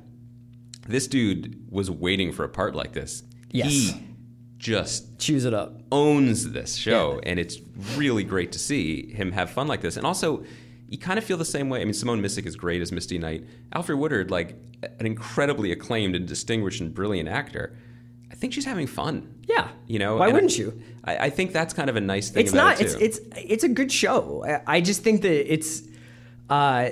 This 0.88 1.08
dude 1.08 1.66
was 1.72 1.90
waiting 1.92 2.32
for 2.32 2.44
a 2.44 2.50
part 2.50 2.76
like 2.76 2.94
this. 2.94 3.24
Yes. 3.52 3.70
He 3.72 4.04
just 4.64 5.20
chews 5.20 5.44
it 5.46 5.54
up. 5.54 5.82
owns 5.92 6.52
this 6.52 6.76
show, 6.76 7.16
Yeah. 7.16 7.30
and 7.32 7.40
it's 7.40 7.58
really 7.98 8.24
great 8.24 8.52
to 8.54 8.60
see 8.60 9.12
him 9.12 9.32
have 9.34 9.50
fun 9.50 9.68
like 9.68 9.82
this. 9.82 9.98
And 9.98 10.06
also, 10.06 10.44
you 10.88 10.98
kind 10.98 11.18
of 11.20 11.26
feel 11.26 11.38
the 11.38 11.44
same 11.46 11.70
way. 11.70 11.82
I 11.82 11.84
mean, 11.86 11.94
Simone 11.94 12.22
Missick 12.22 12.46
is 12.46 12.56
great 12.56 12.82
as 12.82 12.92
Misty 12.92 13.18
Knight. 13.18 13.46
Alfre 13.76 13.98
Woodard, 13.98 14.32
like 14.32 14.56
an 15.00 15.06
incredibly 15.06 15.72
acclaimed 15.72 16.16
and 16.16 16.26
distinguished 16.28 16.80
and 16.82 16.94
brilliant 16.94 17.28
actor. 17.28 17.76
I 18.32 18.36
think 18.36 18.54
she's 18.54 18.66
having 18.66 18.88
fun. 18.88 19.34
Yeah. 19.48 19.68
You 19.88 20.00
know, 20.00 20.16
Why 20.18 20.30
wouldn't 20.30 20.54
I- 20.54 20.56
you? 20.56 20.82
I, 21.04 21.18
I 21.18 21.30
think 21.30 21.52
that's 21.52 21.74
kind 21.74 21.90
of 21.90 21.96
a 21.98 22.02
nice 22.02 22.30
thing. 22.30 22.44
It's 22.44 22.54
about 22.54 22.80
not. 22.80 22.82
It 22.82 22.86
It's 22.86 23.20
it's 23.20 23.20
it's 23.38 23.64
a 23.66 23.70
good 23.70 23.92
show. 23.92 24.44
I, 24.48 24.78
I 24.78 24.82
just 24.82 25.04
think 25.04 25.22
that 25.24 25.54
it's. 25.54 25.82
Uh, 26.50 26.92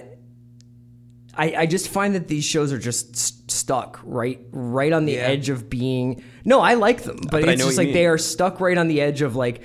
I, 1.34 1.56
I 1.56 1.66
just 1.66 1.88
find 1.88 2.14
that 2.16 2.28
these 2.28 2.44
shows 2.44 2.74
are 2.74 2.78
just 2.80 3.16
st- 3.16 3.50
stuck 3.52 4.00
right 4.04 4.40
right 4.52 4.92
on 4.92 5.06
the 5.06 5.14
Yeah. 5.14 5.20
edge 5.34 5.48
of 5.50 5.70
being 5.70 6.22
no 6.46 6.60
I 6.60 6.76
like 6.76 7.04
them 7.04 7.18
but, 7.24 7.32
But 7.42 7.50
it's 7.50 7.64
just 7.64 7.78
like 7.78 7.94
they 7.94 8.06
are 8.06 8.18
stuck 8.18 8.60
right 8.60 8.78
on 8.78 8.88
the 8.88 9.02
edge 9.02 9.22
of 9.22 9.36
like 9.36 9.64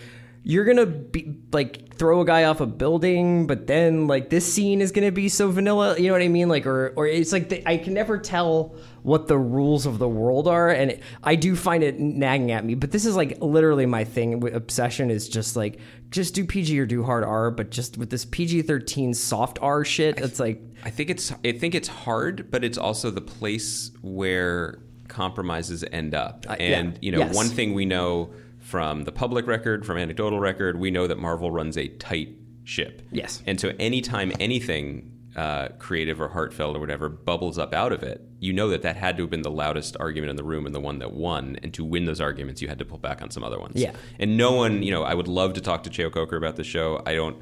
you're 0.49 0.65
gonna 0.65 0.87
be 0.87 1.39
like 1.53 1.97
throw 1.97 2.21
a 2.21 2.25
guy 2.25 2.45
off 2.45 2.61
a 2.61 2.67
building 2.67 3.49
but 3.49 3.67
then 3.67 4.07
like 4.07 4.31
this 4.31 4.51
scene 4.53 4.81
is 4.81 4.93
gonna 4.93 5.11
be 5.11 5.29
so 5.29 5.51
vanilla 5.51 5.99
you 5.99 6.07
know 6.07 6.13
what 6.13 6.23
I 6.23 6.29
mean? 6.29 6.49
Like 6.49 6.67
or 6.67 6.93
or 6.95 7.07
it's 7.09 7.33
like 7.33 7.49
the, 7.49 7.69
I 7.69 7.79
can 7.79 7.95
never 7.95 8.17
tell 8.17 8.77
what 9.03 9.27
the 9.27 9.37
rules 9.37 9.87
of 9.87 9.99
the 9.99 10.09
world 10.09 10.47
are 10.47 10.71
and 10.71 10.93
it, 10.93 11.03
I 11.23 11.35
do 11.35 11.57
find 11.57 11.83
it 11.83 11.99
nagging 11.99 12.53
at 12.53 12.65
me 12.65 12.75
but 12.77 12.93
this 12.93 13.07
is 13.07 13.17
like 13.17 13.39
literally 13.41 13.87
my 13.87 14.05
thing 14.05 14.39
with 14.39 14.55
obsession 14.55 15.11
is 15.11 15.29
just 15.29 15.57
like 15.57 15.81
just 16.11 16.35
do 16.35 16.45
PG 16.45 16.79
or 16.79 16.87
do 16.87 17.03
hard 17.03 17.25
R 17.25 17.51
but 17.51 17.71
just 17.71 17.99
with 17.99 18.11
this 18.11 18.25
PG-13 18.25 19.17
soft 19.17 19.59
R 19.61 19.85
shit 19.85 20.19
it's 20.19 20.39
like 20.39 20.63
I 20.85 20.91
think 20.91 21.11
it's 21.11 21.33
I 21.45 21.51
think 21.51 21.75
it's 21.75 21.89
hard, 21.89 22.53
but 22.53 22.63
it's 22.63 22.79
also 22.79 23.11
the 23.11 23.21
place 23.21 23.91
where 24.03 24.79
compromises 25.09 25.85
end 25.93 26.15
up. 26.15 26.45
yeah. 26.47 26.55
and 26.55 26.99
you 27.03 27.13
know, 27.13 27.19
Yes. 27.19 27.35
one 27.35 27.47
thing 27.49 27.75
we 27.75 27.85
know 27.85 28.31
from 28.59 29.05
the 29.05 29.13
public 29.13 29.47
record, 29.47 29.87
from 29.87 29.97
anecdotal 29.99 30.41
record, 30.41 30.79
we 30.79 30.91
know 30.91 31.07
that 31.07 31.19
Marvel 31.19 31.51
runs 31.51 31.77
a 31.79 31.89
tight 31.89 32.31
ship. 32.65 33.03
Yes. 33.13 33.43
And 33.47 33.61
so 33.61 33.73
anytime 33.79 34.33
anything 34.41 35.13
uh, 35.37 35.69
creative 35.79 36.21
or 36.21 36.29
heartfelt 36.29 36.75
or 36.75 36.81
whatever 36.81 37.09
bubbles 37.09 37.59
up 37.59 37.75
out 37.75 37.93
of 37.93 38.03
it, 38.03 38.23
you 38.41 38.53
know 38.53 38.69
that 38.71 38.83
that 38.83 38.97
had 38.97 39.17
to 39.19 39.23
have 39.25 39.31
been 39.31 39.43
the 39.43 39.51
loudest 39.51 39.97
argument 40.01 40.31
in 40.31 40.37
the 40.37 40.43
room 40.43 40.67
and 40.67 40.75
the 40.75 40.81
one 40.81 40.99
that 40.99 41.13
won. 41.13 41.59
And 41.63 41.73
to 41.75 41.85
win 41.85 42.07
those 42.07 42.21
arguments, 42.21 42.61
you 42.63 42.69
had 42.69 42.79
to 42.79 42.85
pull 42.85 42.99
back 42.99 43.23
on 43.23 43.31
some 43.31 43.45
other 43.45 43.61
ones. 43.61 43.75
Yeah. 43.77 43.93
And 44.19 44.37
no 44.37 44.53
one, 44.53 44.83
you 44.83 44.91
know, 44.91 45.03
I 45.05 45.15
would 45.15 45.29
love 45.29 45.53
to 45.55 45.61
talk 45.61 45.83
to 45.85 45.91
Cheo 45.91 46.11
Coker 46.13 46.37
about 46.37 46.57
the 46.57 46.65
show. 46.65 47.03
I 47.07 47.15
don't, 47.15 47.37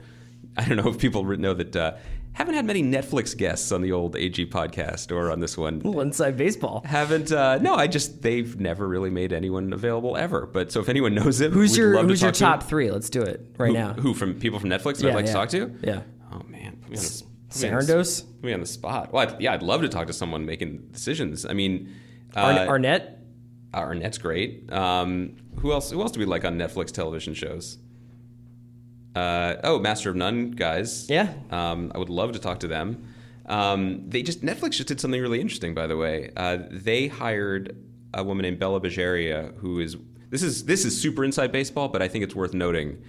I 0.56 0.64
don't 0.66 0.76
know 0.76 0.90
if 0.90 0.98
people 0.98 1.24
know 1.24 1.54
that. 1.54 1.74
Uh, 1.76 1.92
haven't 2.34 2.54
had 2.54 2.64
many 2.66 2.82
Netflix 2.82 3.36
guests 3.36 3.72
on 3.72 3.80
the 3.80 3.90
old 3.92 4.14
AG 4.16 4.46
podcast 4.46 5.10
or 5.10 5.30
on 5.32 5.40
this 5.40 5.56
one. 5.56 5.80
inside 5.80 6.36
baseball 6.36 6.82
Haven't 6.84 7.32
uh, 7.32 7.58
no, 7.58 7.74
I 7.74 7.86
just 7.86 8.22
they've 8.22 8.58
never 8.60 8.86
really 8.86 9.10
made 9.10 9.32
anyone 9.32 9.72
available 9.72 10.16
ever. 10.16 10.46
But 10.46 10.70
so 10.70 10.80
if 10.80 10.88
anyone 10.88 11.14
knows 11.14 11.40
him, 11.40 11.52
Who's 11.52 11.76
your 11.76 11.94
love 11.94 12.04
to 12.04 12.08
Who's 12.10 12.22
your 12.22 12.32
talk 12.32 12.34
to 12.38 12.44
top 12.44 12.62
three? 12.68 12.90
Let's 12.90 13.08
do 13.10 13.22
it 13.22 13.54
right 13.56 13.68
Who, 13.68 13.72
now. 13.74 13.92
who 13.94 14.14
from 14.14 14.34
people 14.38 14.58
from 14.60 14.70
Netflix 14.70 14.98
that 14.98 15.04
Yeah, 15.04 15.10
I'd 15.10 15.14
like 15.14 15.26
yeah. 15.26 15.32
to 15.32 15.38
talk 15.38 15.48
to? 15.50 15.74
Yeah. 15.82 16.02
Oh 16.32 16.42
man, 16.48 16.76
put 16.82 16.90
me 16.90 16.98
on 16.98 17.02
the, 17.04 17.22
put 17.50 17.62
me 17.62 17.68
on 17.70 17.78
the- 17.78 17.92
Sarandos? 17.94 18.24
Put 18.40 18.44
me 18.44 18.52
on 18.52 18.60
the 18.60 18.66
spot. 18.66 19.12
Well, 19.12 19.28
I'd, 19.28 19.40
yeah, 19.40 19.52
I'd 19.54 19.62
love 19.62 19.80
to 19.82 19.88
talk 19.88 20.06
to 20.08 20.12
someone 20.12 20.44
making 20.44 20.88
decisions. 20.92 21.46
I 21.46 21.52
mean, 21.54 21.94
uh, 22.36 22.66
Arnett. 22.68 23.20
Arnett's 23.72 24.18
great. 24.18 24.72
Um, 24.72 25.36
who 25.58 25.72
else? 25.72 25.90
Who 25.90 26.00
else 26.00 26.12
do 26.12 26.20
we 26.20 26.26
like 26.26 26.44
on 26.44 26.58
Netflix 26.58 26.90
television 26.90 27.34
shows? 27.34 27.78
Uh, 29.14 29.56
oh, 29.64 29.78
Master 29.78 30.10
of 30.10 30.16
None 30.16 30.50
guys. 30.52 31.08
Yeah. 31.08 31.32
Um, 31.50 31.92
I 31.94 31.98
would 31.98 32.10
love 32.10 32.32
to 32.32 32.38
talk 32.38 32.60
to 32.60 32.68
them. 32.68 33.06
Um, 33.46 34.08
they 34.08 34.22
just 34.22 34.42
Netflix 34.42 34.72
just 34.72 34.88
did 34.88 35.00
something 35.00 35.20
really 35.20 35.40
interesting, 35.40 35.74
by 35.74 35.86
the 35.86 35.96
way. 35.96 36.30
Uh, 36.36 36.58
they 36.70 37.08
hired 37.08 37.76
a 38.12 38.24
woman 38.24 38.42
named 38.42 38.58
Bela 38.58 38.80
Bajaria, 38.80 39.54
who 39.58 39.80
is 39.80 39.96
this 40.30 40.42
is 40.42 40.64
this 40.64 40.84
is 40.84 41.00
super 41.00 41.24
inside 41.24 41.52
baseball, 41.52 41.88
but 41.88 42.00
I 42.02 42.08
think 42.08 42.24
it's 42.24 42.34
worth 42.34 42.54
noting. 42.54 43.02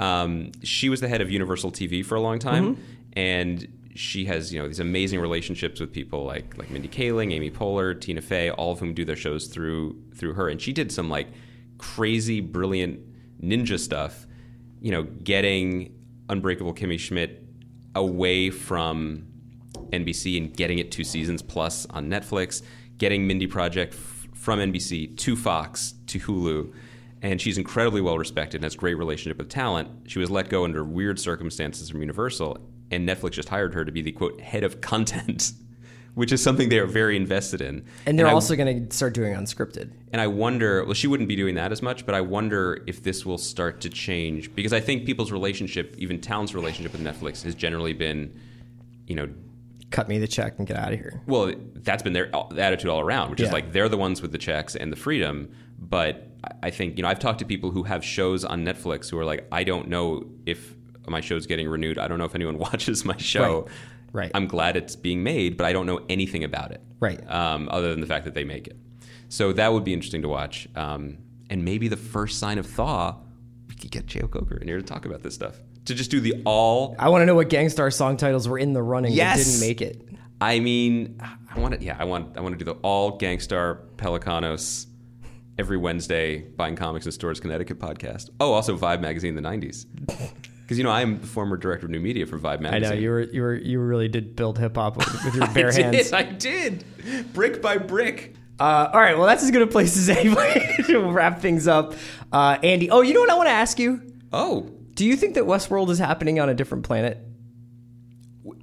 Um, 0.00 0.52
she 0.62 0.88
was 0.88 1.00
the 1.00 1.08
head 1.08 1.20
of 1.20 1.30
Universal 1.30 1.72
TV 1.72 2.04
for 2.04 2.14
a 2.16 2.20
long 2.20 2.38
time, 2.38 2.74
Mm-hmm. 2.74 2.82
and 3.16 3.68
she 3.94 4.26
has 4.26 4.52
you 4.52 4.60
know 4.60 4.68
these 4.68 4.78
amazing 4.80 5.18
relationships 5.20 5.80
with 5.80 5.92
people 5.92 6.24
like 6.24 6.56
like 6.58 6.70
Mindy 6.70 6.88
Kaling, 6.88 7.32
Amy 7.32 7.50
Poehler, 7.50 7.98
Tina 8.00 8.20
Fey, 8.20 8.50
all 8.50 8.72
of 8.72 8.80
whom 8.80 8.94
do 8.94 9.04
their 9.04 9.16
shows 9.16 9.46
through 9.46 9.96
through 10.14 10.34
her. 10.34 10.48
And 10.48 10.60
she 10.60 10.72
did 10.72 10.92
some 10.92 11.08
like 11.08 11.28
crazy, 11.78 12.40
brilliant 12.40 13.00
ninja 13.42 13.78
stuff. 13.78 14.26
You 14.80 14.92
know, 14.92 15.02
getting 15.02 15.94
Unbreakable 16.28 16.74
Kimmy 16.74 16.98
Schmidt 16.98 17.44
away 17.94 18.50
from 18.50 19.26
NBC 19.90 20.38
and 20.38 20.56
getting 20.56 20.78
it 20.78 20.92
two 20.92 21.04
seasons 21.04 21.42
plus 21.42 21.86
on 21.86 22.08
Netflix, 22.08 22.62
getting 22.98 23.26
Mindy 23.26 23.46
Project 23.46 23.94
f- 23.94 24.28
from 24.34 24.58
NBC 24.60 25.16
to 25.18 25.36
Fox 25.36 25.94
to 26.08 26.18
Hulu. 26.20 26.72
And 27.22 27.40
she's 27.40 27.58
incredibly 27.58 28.00
well 28.00 28.18
respected 28.18 28.58
and 28.58 28.64
has 28.64 28.76
great 28.76 28.94
relationship 28.94 29.38
with 29.38 29.48
talent. 29.48 29.88
She 30.06 30.18
was 30.18 30.30
let 30.30 30.48
go 30.48 30.64
under 30.64 30.84
weird 30.84 31.18
circumstances 31.18 31.90
from 31.90 32.00
Universal, 32.00 32.58
and 32.90 33.08
Netflix 33.08 33.32
just 33.32 33.48
hired 33.48 33.74
her 33.74 33.84
to 33.84 33.90
be 33.90 34.02
the 34.02 34.12
quote 34.12 34.40
head 34.40 34.62
of 34.62 34.80
content, 34.80 35.52
which 36.18 36.32
is 36.32 36.42
something 36.42 36.68
they 36.68 36.80
are 36.80 36.86
very 36.86 37.14
invested 37.16 37.60
in. 37.60 37.84
And 38.04 38.18
they're 38.18 38.26
I- 38.26 38.32
also 38.32 38.56
going 38.56 38.88
to 38.88 38.94
start 38.96 39.14
doing 39.14 39.34
unscripted. 39.34 39.92
and 40.12 40.20
I 40.20 40.26
wonder, 40.26 40.84
well, 40.84 40.92
she 40.94 41.06
wouldn't 41.06 41.28
be 41.28 41.36
doing 41.36 41.54
that 41.54 41.70
as 41.70 41.80
much, 41.80 42.04
but 42.04 42.14
I 42.16 42.20
wonder 42.22 42.82
if 42.88 43.04
this 43.04 43.24
will 43.24 43.38
start 43.38 43.80
to 43.82 43.88
change 43.88 44.52
because 44.56 44.72
I 44.72 44.80
think 44.80 45.06
people's 45.06 45.30
relationship, 45.30 45.94
even 45.96 46.20
talent's 46.20 46.54
relationship 46.54 46.90
with 46.90 47.02
Netflix, 47.02 47.44
has 47.44 47.54
generally 47.54 47.92
been, 47.92 48.34
you 49.06 49.14
know, 49.14 49.28
Cut 49.90 50.08
me 50.08 50.18
the 50.18 50.26
check 50.26 50.58
and 50.58 50.66
get 50.66 50.76
out 50.76 50.92
of 50.92 50.98
here. 50.98 51.22
well, 51.26 51.52
that's 51.76 52.02
been 52.02 52.12
their 52.14 52.28
attitude 52.58 52.90
all 52.90 53.00
around, 53.00 53.30
which 53.30 53.40
is 53.40 53.52
like 53.52 53.72
they're 53.72 53.88
the 53.88 53.96
ones 53.96 54.20
with 54.20 54.32
the 54.32 54.38
checks 54.38 54.74
and 54.74 54.90
the 54.92 54.96
freedom. 54.96 55.48
But 55.78 56.26
I- 56.44 56.66
I 56.68 56.70
think, 56.70 56.96
you 56.98 57.02
know, 57.04 57.08
I've 57.08 57.20
talked 57.20 57.38
to 57.38 57.44
people 57.44 57.70
who 57.70 57.84
have 57.84 58.04
shows 58.04 58.44
on 58.44 58.64
Netflix 58.64 59.08
who 59.10 59.18
are 59.18 59.24
like, 59.24 59.46
I 59.52 59.62
don't 59.64 59.88
know 59.88 60.26
if 60.46 60.74
my 61.06 61.20
show's 61.20 61.46
getting 61.46 61.68
renewed. 61.68 61.96
I 61.98 62.06
don't 62.08 62.18
know 62.18 62.24
if 62.26 62.34
anyone 62.34 62.58
watches 62.66 63.04
my 63.04 63.16
show. 63.16 63.60
Right. 63.62 63.72
Right. 64.12 64.30
I'm 64.34 64.46
glad 64.46 64.76
it's 64.76 64.96
being 64.96 65.22
made, 65.22 65.56
but 65.56 65.66
I 65.66 65.72
don't 65.72 65.86
know 65.86 66.00
anything 66.08 66.44
about 66.44 66.72
it. 66.72 66.80
Right. 67.00 67.20
Um, 67.30 67.68
other 67.70 67.90
than 67.90 68.00
the 68.00 68.06
fact 68.06 68.24
that 68.24 68.34
they 68.34 68.44
make 68.44 68.66
it. 68.66 68.76
So 69.28 69.52
that 69.52 69.72
would 69.72 69.84
be 69.84 69.92
interesting 69.92 70.22
to 70.22 70.28
watch. 70.28 70.66
Um, 70.74 71.18
and 71.50 71.64
maybe 71.64 71.88
the 71.88 71.96
first 71.96 72.38
sign 72.38 72.58
of 72.58 72.66
thaw, 72.66 73.16
we 73.68 73.74
could 73.74 73.90
get 73.90 74.06
Cheo 74.06 74.30
Coker 74.30 74.56
in 74.56 74.66
here 74.68 74.78
to 74.78 74.82
talk 74.82 75.04
about 75.04 75.22
this 75.22 75.34
stuff. 75.34 75.56
To 75.86 75.94
just 75.94 76.10
do 76.10 76.20
the 76.20 76.42
all 76.44 76.94
I 76.98 77.08
want 77.08 77.22
to 77.22 77.26
know 77.26 77.34
what 77.34 77.48
Gang 77.48 77.68
Starr 77.70 77.90
song 77.90 78.16
titles 78.18 78.46
were 78.48 78.58
in 78.58 78.72
the 78.74 78.82
running 78.82 79.12
Yes! 79.12 79.38
that 79.38 79.44
didn't 79.52 79.60
make 79.68 79.80
it. 79.80 80.04
I 80.40 80.60
mean, 80.60 81.18
I 81.54 81.58
want 81.58 81.74
to. 81.78 81.84
Yeah, 81.84 81.96
I 81.98 82.04
want. 82.04 82.36
I 82.36 82.40
want 82.40 82.58
to 82.58 82.62
do 82.64 82.70
the 82.72 82.78
all 82.82 83.18
Gangstar 83.18 83.80
Pelecanos 83.96 84.86
every 85.58 85.76
Wednesday 85.78 86.40
buying 86.40 86.76
comics 86.76 87.06
in 87.06 87.12
stores 87.12 87.40
Connecticut 87.40 87.78
podcast. 87.78 88.30
Oh, 88.38 88.52
also 88.52 88.76
Vibe 88.76 89.00
magazine 89.00 89.36
in 89.36 89.42
the 89.42 89.48
'90s. 89.48 89.86
Because 90.68 90.76
you 90.76 90.84
know 90.84 90.90
I'm 90.90 91.18
the 91.18 91.26
former 91.26 91.56
director 91.56 91.86
of 91.86 91.90
new 91.90 91.98
media 91.98 92.26
for 92.26 92.38
Vibe 92.38 92.60
Magazine. 92.60 92.84
I 92.84 92.94
know 92.94 93.00
you 93.00 93.08
were 93.08 93.22
you 93.22 93.40
were 93.40 93.54
you 93.54 93.80
really 93.80 94.06
did 94.06 94.36
build 94.36 94.58
hip 94.58 94.76
hop 94.76 94.98
with, 94.98 95.34
your 95.34 95.46
bare 95.54 95.70
I 95.70 95.72
hands. 95.72 96.12
I 96.12 96.24
did. 96.24 96.84
Brick 97.32 97.62
by 97.62 97.78
brick. 97.78 98.34
Uh, 98.60 98.90
all 98.92 99.00
right, 99.00 99.16
well 99.16 99.26
that's 99.26 99.42
as 99.42 99.50
good 99.50 99.62
a 99.62 99.66
place 99.66 99.96
as 99.96 100.08
any 100.18 100.28
to 100.84 100.98
wrap 101.10 101.40
things 101.40 101.66
up. 101.66 101.94
Uh, 102.30 102.58
Andy, 102.62 102.90
oh, 102.90 103.00
you 103.00 103.14
know 103.14 103.20
what 103.20 103.30
I 103.30 103.34
want 103.36 103.46
to 103.46 103.52
ask 103.52 103.78
you? 103.78 104.02
Oh, 104.30 104.70
Do 104.92 105.06
you 105.06 105.16
think 105.16 105.36
that 105.36 105.44
Westworld 105.44 105.88
is 105.88 105.98
happening 105.98 106.38
on 106.38 106.50
a 106.50 106.54
different 106.54 106.84
planet? 106.84 107.18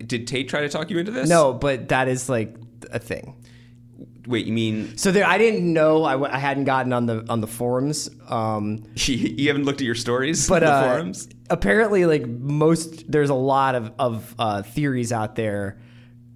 did 0.06 0.28
Tate 0.28 0.48
try 0.48 0.62
to 0.62 0.70
talk 0.70 0.92
you 0.92 1.00
into 1.00 1.12
this? 1.12 1.28
No, 1.28 1.54
but 1.54 1.90
that 1.90 2.08
is 2.08 2.30
like 2.30 2.56
a 2.92 3.00
thing. 3.00 3.36
Wait, 4.28 4.46
you 4.48 4.54
mean 4.54 4.98
So 4.98 5.12
there, 5.12 5.26
I 5.26 5.38
didn't 5.38 5.72
know. 5.72 6.04
I, 6.04 6.14
w- 6.14 6.32
I 6.32 6.38
hadn't 6.40 6.64
gotten 6.66 6.94
on 6.94 7.06
the 7.06 7.26
on 7.30 7.42
the 7.42 7.48
forums. 7.48 8.10
Um, 8.28 8.84
you 8.96 9.48
haven't 9.48 9.66
looked 9.66 9.82
at 9.82 9.86
your 9.86 9.96
stories? 9.96 10.48
but 10.50 10.64
on 10.64 10.68
the 10.70 10.74
uh, 10.76 10.94
forums? 10.94 11.30
apparently, 11.50 12.06
like 12.06 12.26
most, 12.28 13.10
there's 13.12 13.30
a 13.30 13.36
lot 13.36 13.76
of 13.76 13.92
of 14.00 14.34
uh, 14.40 14.62
theories 14.64 15.12
out 15.14 15.36
there, 15.36 15.80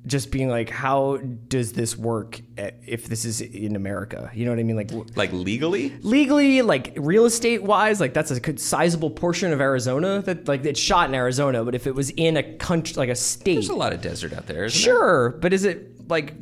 just 0.05 0.31
being 0.31 0.49
like, 0.49 0.69
how 0.69 1.17
does 1.47 1.73
this 1.73 1.97
work 1.97 2.39
if 2.57 3.07
this 3.07 3.25
is 3.25 3.41
in 3.41 3.75
America? 3.75 4.29
You 4.35 4.45
know 4.45 4.51
what 4.51 4.59
I 4.59 4.63
mean? 4.63 4.75
Like 4.77 4.91
Like 5.15 5.33
legally? 5.33 5.89
legally, 6.01 6.61
like 6.61 6.93
real 6.95 7.25
estate 7.25 7.63
wise, 7.63 7.99
like 7.99 8.13
that's 8.13 8.31
a 8.31 8.57
sizable 8.59 9.09
portion 9.09 9.51
of 9.51 9.61
Arizona. 9.61 10.21
That 10.21 10.47
like 10.47 10.63
it's 10.65 10.79
shot 10.79 11.09
in 11.09 11.15
Arizona, 11.15 11.63
but 11.65 11.73
if 11.75 11.87
it 11.87 11.95
was 11.95 12.11
in 12.11 12.37
a 12.37 12.43
country 12.57 12.95
like 12.97 13.09
a 13.09 13.15
state, 13.15 13.55
There's 13.55 13.69
a 13.69 13.75
lot 13.75 13.93
of 13.93 14.01
desert 14.01 14.33
out 14.33 14.45
there. 14.47 14.65
Isn't 14.65 14.79
sure. 14.79 15.31
But 15.41 15.53
is 15.53 15.65
it 15.65 16.07
like 16.07 16.35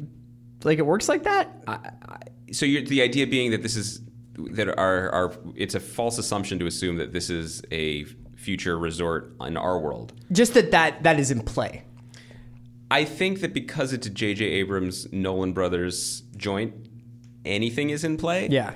like 0.63 0.79
it 0.79 0.85
works 0.85 1.07
like 1.09 1.23
that? 1.23 1.65
There? 1.65 1.93
So 2.51 2.65
you're, 2.65 2.83
the 2.83 3.01
idea 3.01 3.27
being 3.27 3.51
that 3.51 3.61
this 3.61 3.75
is 3.75 4.01
that 4.37 4.67
our 4.77 5.09
our 5.11 5.33
it's 5.55 5.75
a 5.75 5.79
false 5.79 6.17
assumption 6.17 6.59
to 6.59 6.67
assume 6.67 6.97
that 6.97 7.13
this 7.13 7.29
is 7.29 7.61
a 7.71 8.05
future 8.35 8.77
resort 8.77 9.35
in 9.41 9.57
our 9.57 9.79
world. 9.79 10.13
Just 10.31 10.53
that 10.53 10.71
that 10.71 11.03
that 11.03 11.19
is 11.19 11.31
in 11.31 11.41
play. 11.41 11.83
I 12.89 13.03
think 13.03 13.41
that 13.41 13.53
because 13.53 13.91
it's 13.91 14.07
a 14.07 14.09
J.J. 14.09 14.45
Abrams 14.45 15.11
Nolan 15.11 15.51
Brothers 15.51 16.21
joint, 16.37 16.73
anything 17.43 17.89
is 17.89 18.03
in 18.03 18.17
play. 18.17 18.47
Yeah. 18.49 18.75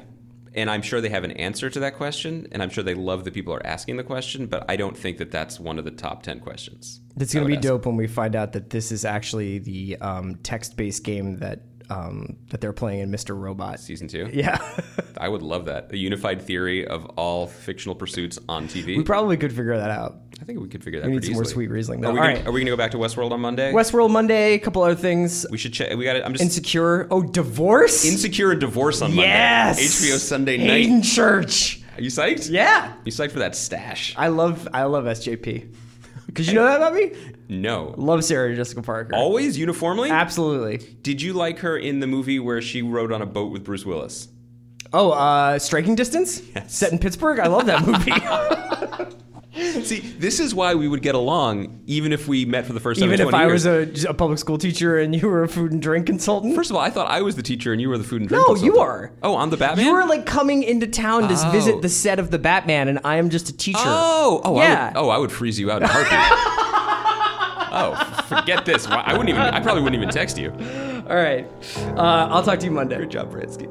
And 0.54 0.70
I'm 0.70 0.82
sure 0.82 1.00
they 1.00 1.08
have 1.08 1.24
an 1.24 1.32
answer 1.32 1.70
to 1.70 1.80
that 1.80 1.96
question, 1.96 2.46
and 2.52 2.62
I'm 2.62 2.70
sure 2.70 2.84
they 2.84 2.94
love 2.94 3.24
that 3.24 3.34
people 3.34 3.54
are 3.54 3.66
asking 3.66 3.96
the 3.96 4.04
question, 4.04 4.48
but 4.48 4.66
I 4.68 4.76
don't 4.76 4.98
think 4.98 5.18
that 5.20 5.32
that's 5.32 5.62
one 5.62 5.80
of 5.80 5.86
the 5.86 5.92
top 5.92 6.24
10 6.24 6.42
questions. 6.42 7.00
It's 7.18 7.34
gonna 7.34 7.46
would 7.46 7.52
be 7.52 7.56
ask. 7.56 7.64
dope 7.64 7.86
when 7.86 7.96
we 7.96 8.08
find 8.08 8.36
out 8.36 8.52
that 8.52 8.70
this 8.70 8.92
is 8.92 9.06
actually 9.06 9.60
the 9.60 9.96
um, 10.02 10.36
text-based 10.44 11.06
game 11.06 11.38
that 11.38 11.62
um, 11.92 12.38
that 12.50 12.62
they're 12.62 12.74
playing 12.74 13.00
in 13.02 13.12
Mr. 13.12 13.38
Robot. 13.38 13.80
Season 13.80 14.08
two? 14.08 14.30
Yeah, 14.32 14.58
I 15.18 15.28
would 15.30 15.42
love 15.42 15.66
that. 15.66 15.92
A 15.92 15.98
unified 15.98 16.42
theory 16.42 16.88
of 16.88 17.06
all 17.18 17.48
fictional 17.48 17.96
pursuits 17.96 18.40
on 18.48 18.68
TV. 18.68 18.98
we 18.98 19.04
probably 19.04 19.38
could 19.38 19.52
figure 19.52 19.78
that 19.78 19.92
out. 19.92 20.18
I 20.42 20.44
think 20.44 20.60
we 20.60 20.68
could 20.70 20.84
figure 20.84 21.00
that 21.02 21.08
We 21.08 21.18
need 21.18 21.26
some 21.26 21.34
more 21.36 21.46
sweet 21.46 21.70
Riesling, 21.70 22.02
though. 22.02 22.10
Are 22.10 22.14
we, 22.14 22.20
All 22.20 22.26
gonna, 22.26 22.38
right. 22.40 22.48
are 22.48 22.52
we 22.52 22.62
gonna 22.62 22.72
go 22.72 22.78
back 22.78 22.92
to 22.92 22.98
Westworld 22.98 23.32
on 23.32 23.42
Monday? 23.42 23.72
Westworld 23.72 24.10
Monday, 24.10 24.54
a 24.54 24.60
couple 24.60 24.82
other 24.82 24.96
things. 24.96 25.46
we 25.52 25.58
should 25.60 25.74
check. 25.74 25.96
We 25.96 26.04
got 26.06 26.16
it. 26.16 26.24
I'm 26.26 26.32
just 26.34 26.42
Insecure. 26.44 27.08
Oh, 27.12 27.22
divorce. 27.22 28.06
insecure 28.06 28.52
and 28.52 28.60
divorce 28.60 29.02
on 29.04 29.12
Monday. 29.14 29.30
yes. 29.30 29.80
HBO 30.02 30.18
Sunday 30.18 30.58
night. 30.58 30.68
Haden 30.70 31.04
Church. 31.04 31.82
Are 31.98 32.02
you 32.02 32.10
psyched? 32.10 32.50
Yeah, 32.50 32.94
You 33.06 33.12
psyched 33.12 33.32
for 33.32 33.40
that 33.40 33.56
stash? 33.56 34.16
I 34.18 34.30
love 34.30 34.68
I 34.74 34.84
love 34.86 35.04
SJP. 35.06 35.76
Cause 36.34 36.48
you 36.48 36.54
know 36.54 36.66
that 36.66 36.78
about 36.78 36.94
me? 36.94 37.12
No. 37.50 37.94
Love 37.98 38.24
Sarah 38.24 38.56
Jessica 38.56 38.82
Parker. 38.82 39.16
Always 39.16 39.58
uniformly. 39.58 40.10
Absolutely. 40.10 40.78
Did 41.02 41.22
you 41.22 41.34
like 41.34 41.60
her 41.60 41.78
in 41.78 42.00
the 42.00 42.08
movie 42.08 42.40
where 42.40 42.62
she 42.62 42.82
rode 42.82 43.12
on 43.12 43.22
a 43.22 43.26
boat 43.26 43.52
with 43.52 43.64
Bruce 43.64 43.86
Willis? 43.86 44.30
Oh, 44.94 45.12
uh, 45.12 45.60
Striking 45.60 45.96
Distance. 45.96 46.42
Yes. 46.56 46.74
Set 46.74 46.92
in 46.92 47.00
Pittsburgh. 47.00 47.40
I 47.40 47.48
love 47.48 47.66
that 47.66 47.86
movie. 47.86 48.12
See, 49.84 50.00
this 50.00 50.40
is 50.40 50.56
why 50.56 50.76
we 50.76 50.88
would 50.88 51.02
get 51.02 51.14
along 51.14 51.82
even 51.86 52.14
if 52.14 52.26
we 52.28 52.46
met 52.46 52.66
for 52.66 52.72
the 52.72 52.80
first 52.80 53.02
time 53.02 53.10
Even 53.10 53.20
in 53.20 53.28
if 53.28 53.34
I 53.34 53.48
years. 53.48 53.66
was 53.66 54.06
a, 54.06 54.10
a 54.10 54.14
public 54.14 54.40
school 54.40 54.58
teacher 54.58 54.98
and 54.98 55.14
you 55.14 55.28
were 55.28 55.44
a 55.44 55.48
food 55.50 55.74
and 55.74 55.82
drink 55.82 56.06
consultant. 56.06 56.56
First 56.56 56.70
of 56.70 56.78
all, 56.78 56.82
I 56.82 56.90
thought 56.90 57.12
I 57.12 57.22
was 57.22 57.36
the 57.36 57.44
teacher 57.44 57.74
and 57.74 57.82
you 57.82 57.90
were 57.90 57.98
the 57.98 58.06
food 58.06 58.22
and 58.22 58.30
drink 58.30 58.46
consultant. 58.46 58.66
No, 58.74 58.78
consultant. 58.78 59.14
you 59.22 59.30
are. 59.30 59.34
Oh, 59.34 59.38
I'm 59.38 59.50
the 59.50 59.58
Batman? 59.58 59.86
You 59.88 59.94
were 59.94 60.06
like 60.06 60.26
coming 60.26 60.64
into 60.64 60.88
town 60.88 61.28
to 61.28 61.36
Oh. 61.38 61.52
visit 61.52 61.82
the 61.82 61.90
set 61.90 62.18
of 62.18 62.32
the 62.32 62.40
Batman, 62.40 62.88
and 62.88 63.00
I 63.04 63.18
am 63.18 63.30
just 63.30 63.50
a 63.50 63.54
teacher. 63.58 63.80
Oh, 63.84 64.40
oh, 64.46 64.56
I 64.56 64.64
Yeah. 64.64 64.88
would, 64.94 64.98
oh, 64.98 65.10
I 65.10 65.18
would 65.18 65.32
freeze 65.34 65.60
you 65.60 65.70
out 65.70 65.82
in 65.82 65.84
a 65.84 65.92
heartbeat. 65.92 66.12
oh, 67.74 68.24
forget 68.28 68.66
this. 68.66 68.88
I 68.88 69.12
wouldn't 69.12 69.30
even. 69.30 69.42
I 69.42 69.60
probably 69.60 69.82
wouldn't 69.84 70.02
even 70.02 70.14
text 70.14 70.38
you. 70.38 70.52
All 71.10 71.16
right. 71.18 71.46
Uh, 71.98 72.28
I'll 72.32 72.44
talk 72.44 72.60
to 72.60 72.66
you 72.66 72.72
Monday. 72.72 72.98
Good 73.00 73.12
job, 73.12 73.34
Bransky. 73.34 73.68